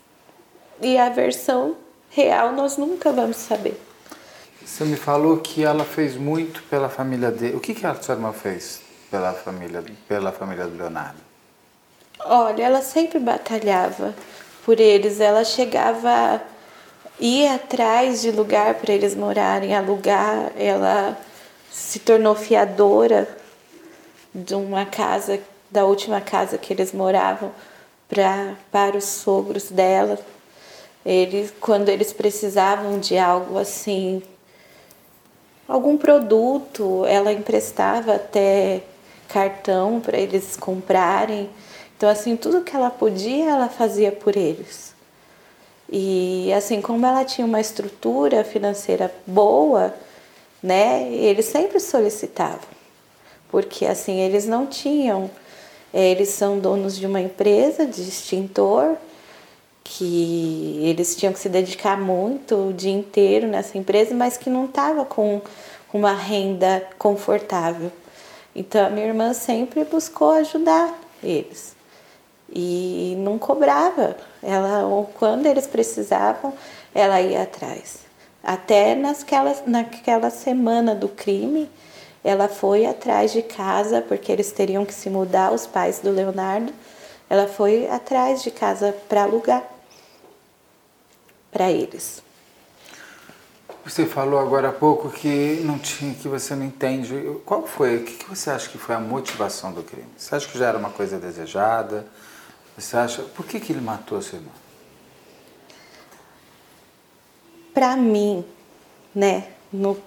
E 0.81 0.97
a 0.97 1.09
versão 1.09 1.77
real 2.09 2.51
nós 2.51 2.77
nunca 2.77 3.11
vamos 3.11 3.37
saber. 3.37 3.79
Você 4.63 4.83
me 4.85 4.95
falou 4.95 5.37
que 5.37 5.63
ela 5.63 5.83
fez 5.83 6.15
muito 6.15 6.61
pela 6.63 6.89
família 6.89 7.31
dele. 7.31 7.55
O 7.55 7.59
que, 7.59 7.73
que 7.73 7.85
a 7.85 7.95
sua 7.95 8.15
irmã 8.15 8.31
fez? 8.31 8.82
Pela 9.13 9.31
família, 9.31 9.83
pela 10.07 10.31
família 10.31 10.65
do 10.65 10.75
Leonardo? 10.75 11.19
Olha, 12.25 12.63
ela 12.63 12.81
sempre 12.81 13.19
batalhava 13.19 14.11
por 14.65 14.79
eles. 14.79 15.19
Ela 15.19 15.43
chegava 15.43 16.41
ir 17.19 17.47
atrás 17.47 18.23
de 18.23 18.31
lugar 18.31 18.73
para 18.73 18.91
eles 18.91 19.15
morarem, 19.15 19.75
alugar. 19.75 20.51
Ela 20.57 21.15
se 21.69 21.99
tornou 21.99 22.33
fiadora 22.33 23.27
de 24.33 24.55
uma 24.55 24.83
casa, 24.83 25.39
da 25.69 25.85
última 25.85 26.19
casa 26.19 26.57
que 26.57 26.73
eles 26.73 26.91
moravam, 26.91 27.51
pra, 28.09 28.55
para 28.71 28.97
os 28.97 29.03
sogros 29.03 29.69
dela. 29.69 30.17
Eles, 31.05 31.53
quando 31.61 31.87
eles 31.89 32.11
precisavam 32.11 32.99
de 32.99 33.15
algo 33.15 33.59
assim, 33.59 34.23
algum 35.67 35.97
produto, 35.97 37.05
ela 37.05 37.31
emprestava 37.31 38.15
até 38.15 38.81
cartão 39.33 39.99
para 39.99 40.17
eles 40.17 40.55
comprarem. 40.55 41.49
Então, 41.97 42.07
assim, 42.07 42.35
tudo 42.35 42.61
que 42.61 42.75
ela 42.75 42.91
podia, 42.91 43.49
ela 43.49 43.67
fazia 43.67 44.11
por 44.11 44.37
eles. 44.37 44.93
E, 45.89 46.53
assim, 46.53 46.81
como 46.81 47.03
ela 47.05 47.25
tinha 47.25 47.45
uma 47.45 47.59
estrutura 47.59 48.43
financeira 48.43 49.13
boa, 49.25 49.93
né, 50.61 51.11
eles 51.11 51.45
sempre 51.45 51.79
solicitavam. 51.79 52.73
Porque, 53.49 53.85
assim, 53.85 54.19
eles 54.19 54.45
não 54.45 54.67
tinham. 54.67 55.29
É, 55.91 56.09
eles 56.09 56.29
são 56.29 56.59
donos 56.59 56.95
de 56.97 57.05
uma 57.05 57.21
empresa 57.21 57.85
de 57.85 58.01
extintor, 58.01 58.95
que 59.83 60.79
eles 60.83 61.15
tinham 61.15 61.33
que 61.33 61.39
se 61.39 61.49
dedicar 61.49 61.99
muito 61.99 62.69
o 62.69 62.73
dia 62.73 62.91
inteiro 62.93 63.47
nessa 63.47 63.77
empresa, 63.77 64.13
mas 64.15 64.37
que 64.37 64.49
não 64.49 64.65
estava 64.65 65.05
com 65.05 65.41
uma 65.93 66.13
renda 66.13 66.87
confortável. 66.97 67.91
Então 68.55 68.89
minha 68.91 69.07
irmã 69.07 69.33
sempre 69.33 69.83
buscou 69.83 70.31
ajudar 70.31 70.93
eles 71.23 71.75
e 72.53 73.15
não 73.19 73.39
cobrava. 73.39 74.15
Ela, 74.41 74.83
quando 75.17 75.45
eles 75.45 75.65
precisavam, 75.65 76.53
ela 76.93 77.19
ia 77.19 77.43
atrás. 77.43 77.99
Até 78.43 78.93
nasquela, 78.93 79.55
naquela 79.65 80.29
semana 80.29 80.93
do 80.93 81.07
crime, 81.07 81.69
ela 82.23 82.47
foi 82.47 82.85
atrás 82.85 83.31
de 83.31 83.41
casa, 83.41 84.01
porque 84.01 84.31
eles 84.31 84.51
teriam 84.51 84.85
que 84.85 84.93
se 84.93 85.09
mudar, 85.09 85.51
os 85.51 85.65
pais 85.65 85.99
do 85.99 86.11
Leonardo. 86.11 86.71
Ela 87.29 87.47
foi 87.47 87.89
atrás 87.89 88.43
de 88.43 88.51
casa 88.51 88.95
para 89.09 89.23
alugar 89.23 89.63
para 91.51 91.71
eles. 91.71 92.21
Você 93.85 94.05
falou 94.05 94.39
agora 94.39 94.69
há 94.69 94.71
pouco 94.71 95.09
que 95.09 95.61
não 95.65 95.77
tinha, 95.77 96.13
que 96.13 96.27
você 96.27 96.55
não 96.55 96.65
entende. 96.65 97.13
Qual 97.45 97.67
foi? 97.67 97.97
O 97.97 98.03
que 98.05 98.25
você 98.29 98.49
acha 98.49 98.69
que 98.69 98.77
foi 98.77 98.95
a 98.95 98.99
motivação 98.99 99.73
do 99.73 99.83
crime? 99.83 100.07
Você 100.17 100.33
acha 100.35 100.47
que 100.47 100.57
já 100.57 100.67
era 100.67 100.77
uma 100.77 100.89
coisa 100.89 101.19
desejada? 101.19 102.05
Você 102.77 102.95
acha? 102.95 103.23
Por 103.23 103.45
que, 103.45 103.59
que 103.59 103.73
ele 103.73 103.81
matou 103.81 104.17
a 104.17 104.21
sua 104.21 104.37
irmã? 104.37 104.51
para 107.73 107.97
mim, 107.97 108.45
né, 109.13 109.47
no 109.71 109.97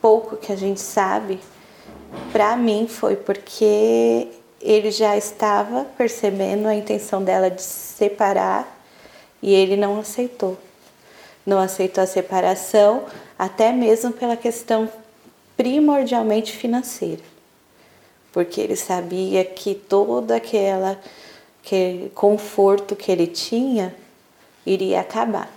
pouco 0.00 0.36
que 0.36 0.50
a 0.50 0.56
gente 0.56 0.80
sabe, 0.80 1.38
para 2.32 2.56
mim 2.56 2.88
foi 2.88 3.14
porque 3.14 4.28
ele 4.60 4.90
já 4.90 5.16
estava 5.16 5.84
percebendo 5.96 6.66
a 6.66 6.74
intenção 6.74 7.22
dela 7.22 7.50
de 7.50 7.62
se 7.62 7.96
separar 7.96 8.80
e 9.42 9.52
ele 9.52 9.76
não 9.76 10.00
aceitou. 10.00 10.58
Não 11.50 11.58
aceitou 11.58 12.04
a 12.04 12.06
separação, 12.06 13.06
até 13.36 13.72
mesmo 13.72 14.12
pela 14.12 14.36
questão 14.36 14.88
primordialmente 15.56 16.52
financeira. 16.52 17.24
Porque 18.32 18.60
ele 18.60 18.76
sabia 18.76 19.44
que 19.44 19.74
todo 19.74 20.30
aquela 20.30 20.96
que 21.60 22.12
conforto 22.14 22.94
que 22.94 23.10
ele 23.10 23.26
tinha 23.26 23.92
iria 24.64 25.00
acabar. 25.00 25.50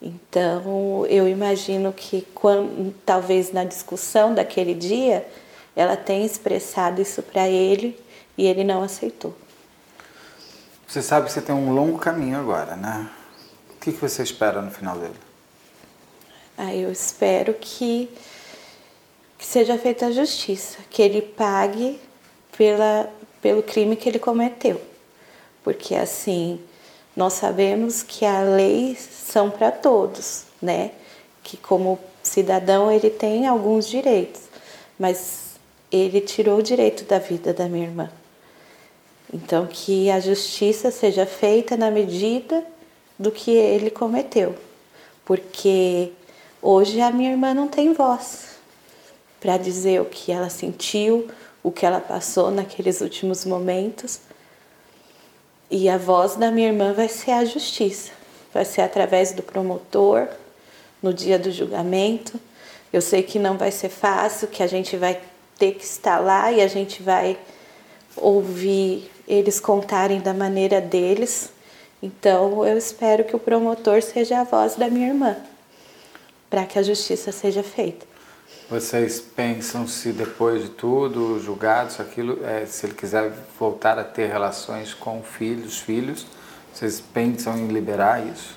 Então, 0.00 1.04
eu 1.08 1.26
imagino 1.26 1.92
que 1.92 2.22
quando, 2.32 2.94
talvez 3.04 3.52
na 3.52 3.64
discussão 3.64 4.32
daquele 4.32 4.74
dia, 4.74 5.26
ela 5.74 5.96
tenha 5.96 6.24
expressado 6.24 7.02
isso 7.02 7.20
para 7.20 7.48
ele 7.48 7.98
e 8.38 8.46
ele 8.46 8.62
não 8.62 8.80
aceitou. 8.80 9.34
Você 10.86 11.02
sabe 11.02 11.26
que 11.26 11.32
você 11.32 11.42
tem 11.42 11.52
um 11.52 11.74
longo 11.74 11.98
caminho 11.98 12.38
agora, 12.38 12.76
né? 12.76 13.10
Que, 13.82 13.92
que 13.92 14.00
você 14.00 14.22
espera 14.22 14.62
no 14.62 14.70
final 14.70 14.96
dele? 14.96 15.16
Ah, 16.56 16.72
eu 16.72 16.92
espero 16.92 17.52
que, 17.52 18.08
que 19.36 19.44
seja 19.44 19.76
feita 19.76 20.06
a 20.06 20.12
justiça, 20.12 20.78
que 20.88 21.02
ele 21.02 21.20
pague 21.20 21.98
pela, 22.56 23.12
pelo 23.40 23.60
crime 23.60 23.96
que 23.96 24.08
ele 24.08 24.20
cometeu. 24.20 24.80
Porque 25.64 25.96
assim, 25.96 26.60
nós 27.16 27.32
sabemos 27.32 28.04
que 28.04 28.24
a 28.24 28.42
lei 28.42 28.96
são 28.96 29.50
para 29.50 29.72
todos, 29.72 30.44
né? 30.62 30.92
Que 31.42 31.56
como 31.56 31.98
cidadão 32.22 32.90
ele 32.90 33.10
tem 33.10 33.48
alguns 33.48 33.88
direitos, 33.88 34.42
mas 34.96 35.56
ele 35.90 36.20
tirou 36.20 36.60
o 36.60 36.62
direito 36.62 37.02
da 37.02 37.18
vida 37.18 37.52
da 37.52 37.68
minha 37.68 37.86
irmã. 37.86 38.12
Então 39.34 39.66
que 39.66 40.08
a 40.08 40.20
justiça 40.20 40.92
seja 40.92 41.26
feita 41.26 41.76
na 41.76 41.90
medida 41.90 42.64
do 43.18 43.30
que 43.30 43.50
ele 43.50 43.90
cometeu, 43.90 44.54
porque 45.24 46.12
hoje 46.60 47.00
a 47.00 47.10
minha 47.10 47.30
irmã 47.30 47.54
não 47.54 47.68
tem 47.68 47.92
voz 47.92 48.56
para 49.40 49.56
dizer 49.56 50.00
o 50.00 50.04
que 50.04 50.30
ela 50.32 50.48
sentiu, 50.48 51.28
o 51.62 51.70
que 51.70 51.84
ela 51.84 52.00
passou 52.00 52.50
naqueles 52.50 53.00
últimos 53.00 53.44
momentos 53.44 54.20
e 55.70 55.88
a 55.88 55.96
voz 55.96 56.36
da 56.36 56.50
minha 56.50 56.68
irmã 56.68 56.92
vai 56.92 57.08
ser 57.08 57.30
a 57.30 57.44
justiça, 57.44 58.12
vai 58.52 58.64
ser 58.64 58.82
através 58.82 59.32
do 59.32 59.42
promotor, 59.42 60.28
no 61.02 61.12
dia 61.12 61.38
do 61.38 61.50
julgamento. 61.50 62.38
Eu 62.92 63.00
sei 63.00 63.22
que 63.22 63.38
não 63.38 63.56
vai 63.56 63.70
ser 63.70 63.88
fácil, 63.88 64.48
que 64.48 64.62
a 64.62 64.66
gente 64.66 64.96
vai 64.96 65.20
ter 65.58 65.72
que 65.72 65.84
estar 65.84 66.18
lá 66.18 66.52
e 66.52 66.60
a 66.60 66.68
gente 66.68 67.02
vai 67.02 67.38
ouvir 68.16 69.10
eles 69.26 69.58
contarem 69.58 70.20
da 70.20 70.34
maneira 70.34 70.80
deles. 70.80 71.50
Então 72.02 72.66
eu 72.66 72.76
espero 72.76 73.24
que 73.24 73.36
o 73.36 73.38
promotor 73.38 74.02
seja 74.02 74.40
a 74.40 74.44
voz 74.44 74.74
da 74.74 74.88
minha 74.88 75.08
irmã, 75.08 75.36
para 76.50 76.66
que 76.66 76.78
a 76.78 76.82
justiça 76.82 77.30
seja 77.30 77.62
feita. 77.62 78.04
Vocês 78.68 79.20
pensam 79.20 79.86
se 79.86 80.12
depois 80.12 80.62
de 80.62 80.70
tudo, 80.70 81.38
julgado, 81.40 81.92
se 81.92 82.02
aquilo, 82.02 82.44
é, 82.44 82.66
se 82.66 82.86
ele 82.86 82.94
quiser 82.94 83.30
voltar 83.58 83.98
a 83.98 84.04
ter 84.04 84.28
relações 84.28 84.92
com 84.94 85.22
filhos, 85.22 85.78
filhos, 85.78 86.26
vocês 86.72 87.00
pensam 87.00 87.56
em 87.56 87.68
liberar 87.68 88.26
isso? 88.26 88.56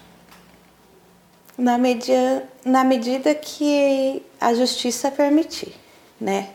Na 1.57 1.77
medida, 1.77 2.47
na 2.63 2.83
medida 2.83 3.35
que 3.35 4.23
a 4.39 4.53
justiça 4.53 5.11
permitir, 5.11 5.73
né? 6.19 6.49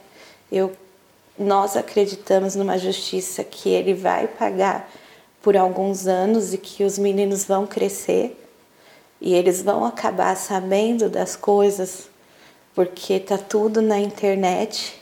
Eu, 0.51 0.75
nós 1.39 1.77
acreditamos 1.77 2.55
numa 2.55 2.77
justiça 2.79 3.45
que 3.45 3.69
ele 3.69 3.95
vai 3.95 4.27
pagar 4.27 4.91
por 5.43 5.57
alguns 5.57 6.07
anos 6.07 6.53
e 6.53 6.59
que 6.59 6.85
os 6.85 6.99
meninos 6.99 7.45
vão 7.45 7.67
crescer 7.67 8.37
e 9.21 9.35
eles 9.35 9.63
vão 9.63 9.85
acabar 9.85 10.37
sabendo 10.37 11.09
das 11.09 11.37
coisas 11.37 12.09
porque 12.75 13.21
tá 13.21 13.37
tudo 13.37 13.83
na 13.83 13.99
internet. 13.99 15.01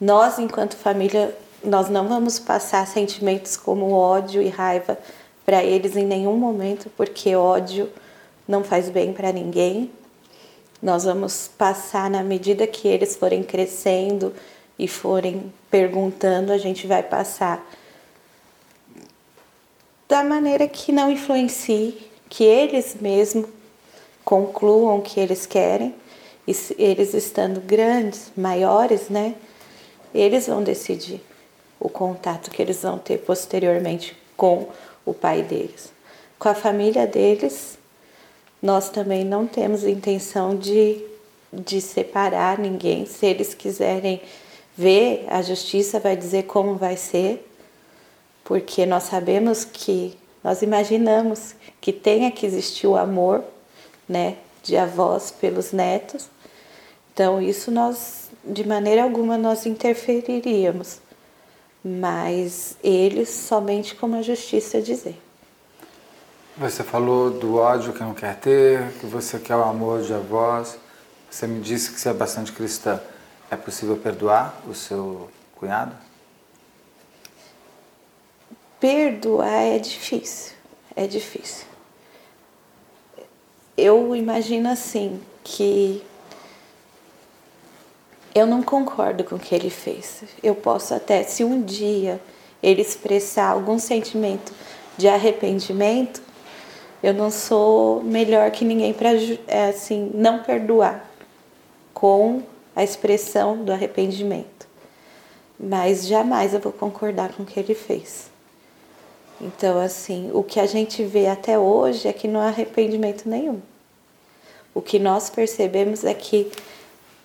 Nós, 0.00 0.38
enquanto 0.38 0.76
família, 0.76 1.34
nós 1.64 1.88
não 1.88 2.08
vamos 2.08 2.38
passar 2.38 2.86
sentimentos 2.86 3.56
como 3.56 3.92
ódio 3.92 4.42
e 4.42 4.48
raiva 4.48 4.98
para 5.46 5.64
eles 5.64 5.96
em 5.96 6.04
nenhum 6.04 6.36
momento, 6.36 6.90
porque 6.96 7.34
ódio 7.34 7.88
não 8.46 8.62
faz 8.62 8.90
bem 8.90 9.12
para 9.12 9.32
ninguém. 9.32 9.90
Nós 10.82 11.04
vamos 11.04 11.48
passar 11.56 12.10
na 12.10 12.22
medida 12.22 12.66
que 12.66 12.88
eles 12.88 13.16
forem 13.16 13.42
crescendo 13.42 14.34
e 14.78 14.88
forem 14.88 15.52
perguntando, 15.70 16.52
a 16.52 16.58
gente 16.58 16.86
vai 16.86 17.02
passar 17.02 17.66
da 20.10 20.22
maneira 20.22 20.68
que 20.68 20.92
não 20.92 21.10
influencie, 21.10 22.10
que 22.28 22.44
eles 22.44 22.96
mesmos 23.00 23.48
concluam 24.22 24.98
o 24.98 25.02
que 25.02 25.18
eles 25.18 25.46
querem 25.46 25.94
eles 26.76 27.14
estando 27.14 27.60
grandes, 27.60 28.32
maiores, 28.36 29.08
né? 29.08 29.34
Eles 30.12 30.46
vão 30.46 30.62
decidir 30.62 31.20
o 31.78 31.88
contato 31.88 32.50
que 32.50 32.60
eles 32.60 32.82
vão 32.82 32.98
ter 32.98 33.18
posteriormente 33.18 34.16
com 34.36 34.68
o 35.04 35.14
pai 35.14 35.42
deles. 35.42 35.92
Com 36.38 36.48
a 36.48 36.54
família 36.54 37.06
deles, 37.06 37.78
nós 38.60 38.90
também 38.90 39.24
não 39.24 39.46
temos 39.46 39.84
intenção 39.84 40.56
de, 40.56 41.04
de 41.52 41.80
separar 41.80 42.58
ninguém. 42.58 43.06
Se 43.06 43.26
eles 43.26 43.54
quiserem 43.54 44.20
ver, 44.76 45.26
a 45.28 45.42
justiça 45.42 46.00
vai 46.00 46.16
dizer 46.16 46.44
como 46.44 46.74
vai 46.74 46.96
ser, 46.96 47.46
porque 48.50 48.84
nós 48.84 49.04
sabemos 49.04 49.64
que, 49.64 50.18
nós 50.42 50.60
imaginamos 50.60 51.54
que 51.80 51.92
tenha 51.92 52.32
que 52.32 52.44
existir 52.44 52.88
o 52.88 52.96
amor, 52.96 53.44
né, 54.08 54.38
de 54.60 54.76
avós 54.76 55.30
pelos 55.30 55.70
netos, 55.70 56.28
então, 57.14 57.40
isso 57.40 57.70
nós, 57.70 58.28
de 58.44 58.66
maneira 58.66 59.04
alguma, 59.04 59.38
nós 59.38 59.66
interferiríamos, 59.66 60.98
mas 61.84 62.76
eles 62.82 63.28
somente 63.28 63.94
como 63.94 64.16
a 64.16 64.22
justiça 64.22 64.82
dizer. 64.82 65.16
Você 66.56 66.82
falou 66.82 67.30
do 67.30 67.54
ódio 67.54 67.92
que 67.92 68.00
não 68.00 68.14
quer 68.14 68.34
ter, 68.34 68.90
que 68.98 69.06
você 69.06 69.38
quer 69.38 69.54
o 69.54 69.62
amor 69.62 70.02
de 70.02 70.12
avós. 70.12 70.76
Você 71.30 71.46
me 71.46 71.60
disse 71.60 71.92
que 71.92 72.00
você 72.00 72.08
é 72.08 72.12
bastante 72.12 72.50
cristã. 72.50 73.00
É 73.48 73.54
possível 73.54 73.96
perdoar 73.96 74.60
o 74.68 74.74
seu 74.74 75.30
cunhado? 75.54 76.09
Perdoar 78.80 79.62
é 79.62 79.78
difícil, 79.78 80.54
é 80.96 81.06
difícil. 81.06 81.66
Eu 83.76 84.16
imagino 84.16 84.70
assim 84.70 85.20
que 85.44 86.02
eu 88.34 88.46
não 88.46 88.62
concordo 88.62 89.22
com 89.22 89.36
o 89.36 89.38
que 89.38 89.54
ele 89.54 89.68
fez. 89.68 90.22
Eu 90.42 90.54
posso 90.54 90.94
até, 90.94 91.22
se 91.24 91.44
um 91.44 91.60
dia 91.60 92.20
ele 92.62 92.80
expressar 92.80 93.48
algum 93.48 93.78
sentimento 93.78 94.52
de 94.96 95.08
arrependimento, 95.08 96.22
eu 97.02 97.12
não 97.12 97.30
sou 97.30 98.02
melhor 98.02 98.50
que 98.50 98.64
ninguém 98.64 98.94
para 98.94 99.10
é, 99.46 99.68
assim 99.68 100.10
não 100.14 100.42
perdoar 100.42 101.10
com 101.92 102.42
a 102.74 102.82
expressão 102.82 103.62
do 103.62 103.72
arrependimento. 103.72 104.66
Mas 105.58 106.06
jamais 106.06 106.54
eu 106.54 106.60
vou 106.60 106.72
concordar 106.72 107.32
com 107.34 107.42
o 107.42 107.46
que 107.46 107.60
ele 107.60 107.74
fez. 107.74 108.29
Então, 109.40 109.80
assim, 109.80 110.30
o 110.34 110.42
que 110.42 110.60
a 110.60 110.66
gente 110.66 111.02
vê 111.02 111.26
até 111.26 111.58
hoje 111.58 112.06
é 112.06 112.12
que 112.12 112.28
não 112.28 112.40
há 112.40 112.48
arrependimento 112.48 113.28
nenhum. 113.28 113.60
O 114.74 114.82
que 114.82 114.98
nós 114.98 115.30
percebemos 115.30 116.04
é 116.04 116.12
que 116.14 116.52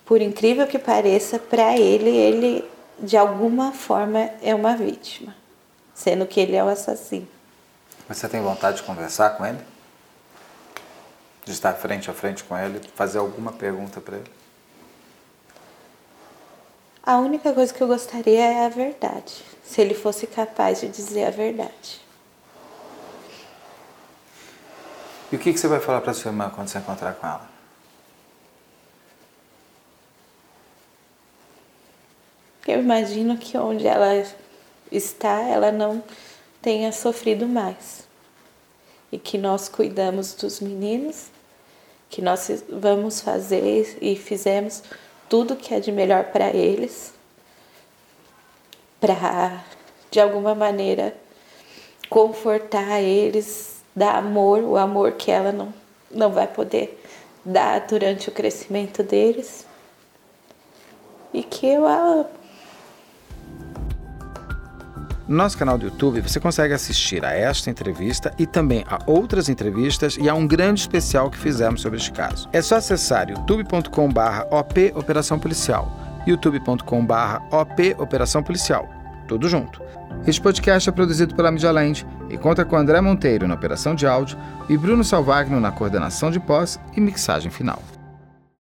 por 0.06 0.22
incrível 0.22 0.68
que 0.68 0.78
pareça, 0.78 1.40
para 1.40 1.76
ele, 1.78 2.10
ele 2.10 2.70
de 3.00 3.18
alguma 3.18 3.72
forma 3.72 4.30
é 4.42 4.54
uma 4.54 4.78
vítima, 4.78 5.36
sendo 5.96 6.28
que 6.28 6.40
ele 6.40 6.56
é 6.56 6.64
o 6.64 6.68
assassino. 6.68 7.28
Você 8.08 8.30
tem 8.30 8.40
vontade 8.40 8.78
de 8.78 8.84
conversar 8.84 9.32
com 9.32 9.44
ele? 9.44 9.58
De 11.44 11.52
estar 11.52 11.74
frente 11.74 12.10
a 12.10 12.14
frente 12.14 12.44
com 12.44 12.56
ele, 12.56 12.80
fazer 12.94 13.18
alguma 13.18 13.52
pergunta 13.52 14.00
para 14.00 14.18
ele? 14.18 14.32
A 17.04 17.18
única 17.18 17.52
coisa 17.52 17.74
que 17.74 17.82
eu 17.82 17.88
gostaria 17.88 18.46
é 18.46 18.66
a 18.66 18.70
verdade. 18.70 19.44
Se 19.64 19.82
ele 19.82 19.96
fosse 19.96 20.28
capaz 20.28 20.82
de 20.82 20.88
dizer 20.88 21.26
a 21.26 21.32
verdade. 21.32 22.05
E 25.32 25.36
o 25.36 25.40
que, 25.40 25.52
que 25.52 25.60
você 25.60 25.68
vai 25.68 25.80
falar 25.80 26.02
para 26.02 26.14
sua 26.14 26.30
irmã 26.30 26.52
quando 26.54 26.68
você 26.68 26.78
encontrar 26.78 27.14
com 27.14 27.28
ela? 27.28 27.50
Eu 32.68 32.80
imagino 32.80 33.38
que 33.38 33.58
onde 33.58 33.88
ela 33.88 34.26
está, 34.92 35.42
ela 35.42 35.72
não 35.72 36.04
tenha 36.62 36.92
sofrido 36.92 37.48
mais. 37.48 38.08
E 39.12 39.20
que 39.20 39.38
nós 39.38 39.70
cuidamos 39.70 40.34
dos 40.34 40.60
meninos 40.60 41.30
que 42.10 42.22
nós 42.22 42.64
vamos 42.70 43.20
fazer 43.20 43.98
e 44.02 44.16
fizemos 44.16 44.82
tudo 45.28 45.56
que 45.56 45.74
é 45.74 45.80
de 45.80 45.92
melhor 45.92 46.26
para 46.26 46.50
eles, 46.56 47.14
para 49.02 49.64
de 50.10 50.20
alguma 50.20 50.56
maneira 50.56 51.16
confortar 52.10 53.02
eles, 53.02 53.75
dar 53.96 54.18
amor, 54.18 54.60
o 54.60 54.78
amor 54.78 55.14
que 55.14 55.32
ela 55.32 55.52
não, 55.52 55.74
não 56.12 56.32
vai 56.32 56.48
poder 56.48 57.02
dar 57.46 57.86
durante 57.88 58.30
o 58.30 58.32
crescimento 58.32 59.04
deles. 59.04 59.66
E 61.34 61.44
que 61.44 61.68
eu 61.68 61.86
a 61.86 61.96
amo. 61.96 62.30
No 65.28 65.38
nosso 65.38 65.58
canal 65.58 65.76
do 65.76 65.86
YouTube 65.86 66.22
você 66.22 66.40
consegue 66.40 66.74
assistir 66.74 67.26
a 67.26 67.34
esta 67.34 67.70
entrevista 67.70 68.32
e 68.38 68.46
também 68.46 68.86
a 68.88 69.00
outras 69.08 69.50
entrevistas 69.50 70.18
e 70.18 70.30
a 70.30 70.36
um 70.36 70.46
grande 70.46 70.82
especial 70.82 71.32
que 71.32 71.38
fizemos 71.38 71.82
sobre 71.82 71.98
este 71.98 72.12
caso. 72.12 72.48
É 72.54 72.62
só 72.62 72.76
acessar 72.76 73.30
youtube.com/op 73.32 74.94
Operação 74.96 75.40
Policial, 75.40 75.92
youtube.com/op 76.28 77.96
Operação 77.98 78.44
Policial, 78.44 78.88
tudo 79.28 79.50
junto. 79.50 79.82
Este 80.26 80.42
podcast 80.42 80.90
é 80.90 80.92
produzido 80.92 81.36
pela 81.36 81.52
Media 81.52 81.72
Land 81.72 82.06
e 82.30 82.38
conta 82.38 82.66
com 82.66 82.76
André 82.76 83.00
Monteiro 83.02 83.48
na 83.48 83.56
operação 83.56 83.94
de 83.94 84.08
áudio 84.08 84.38
e 84.70 84.78
Bruno 84.78 85.04
Salvagno 85.04 85.60
na 85.60 85.72
coordenação 85.72 86.32
de 86.32 86.40
pós 86.40 86.80
e 86.96 87.02
mixagem 87.02 87.52
final. 87.52 87.82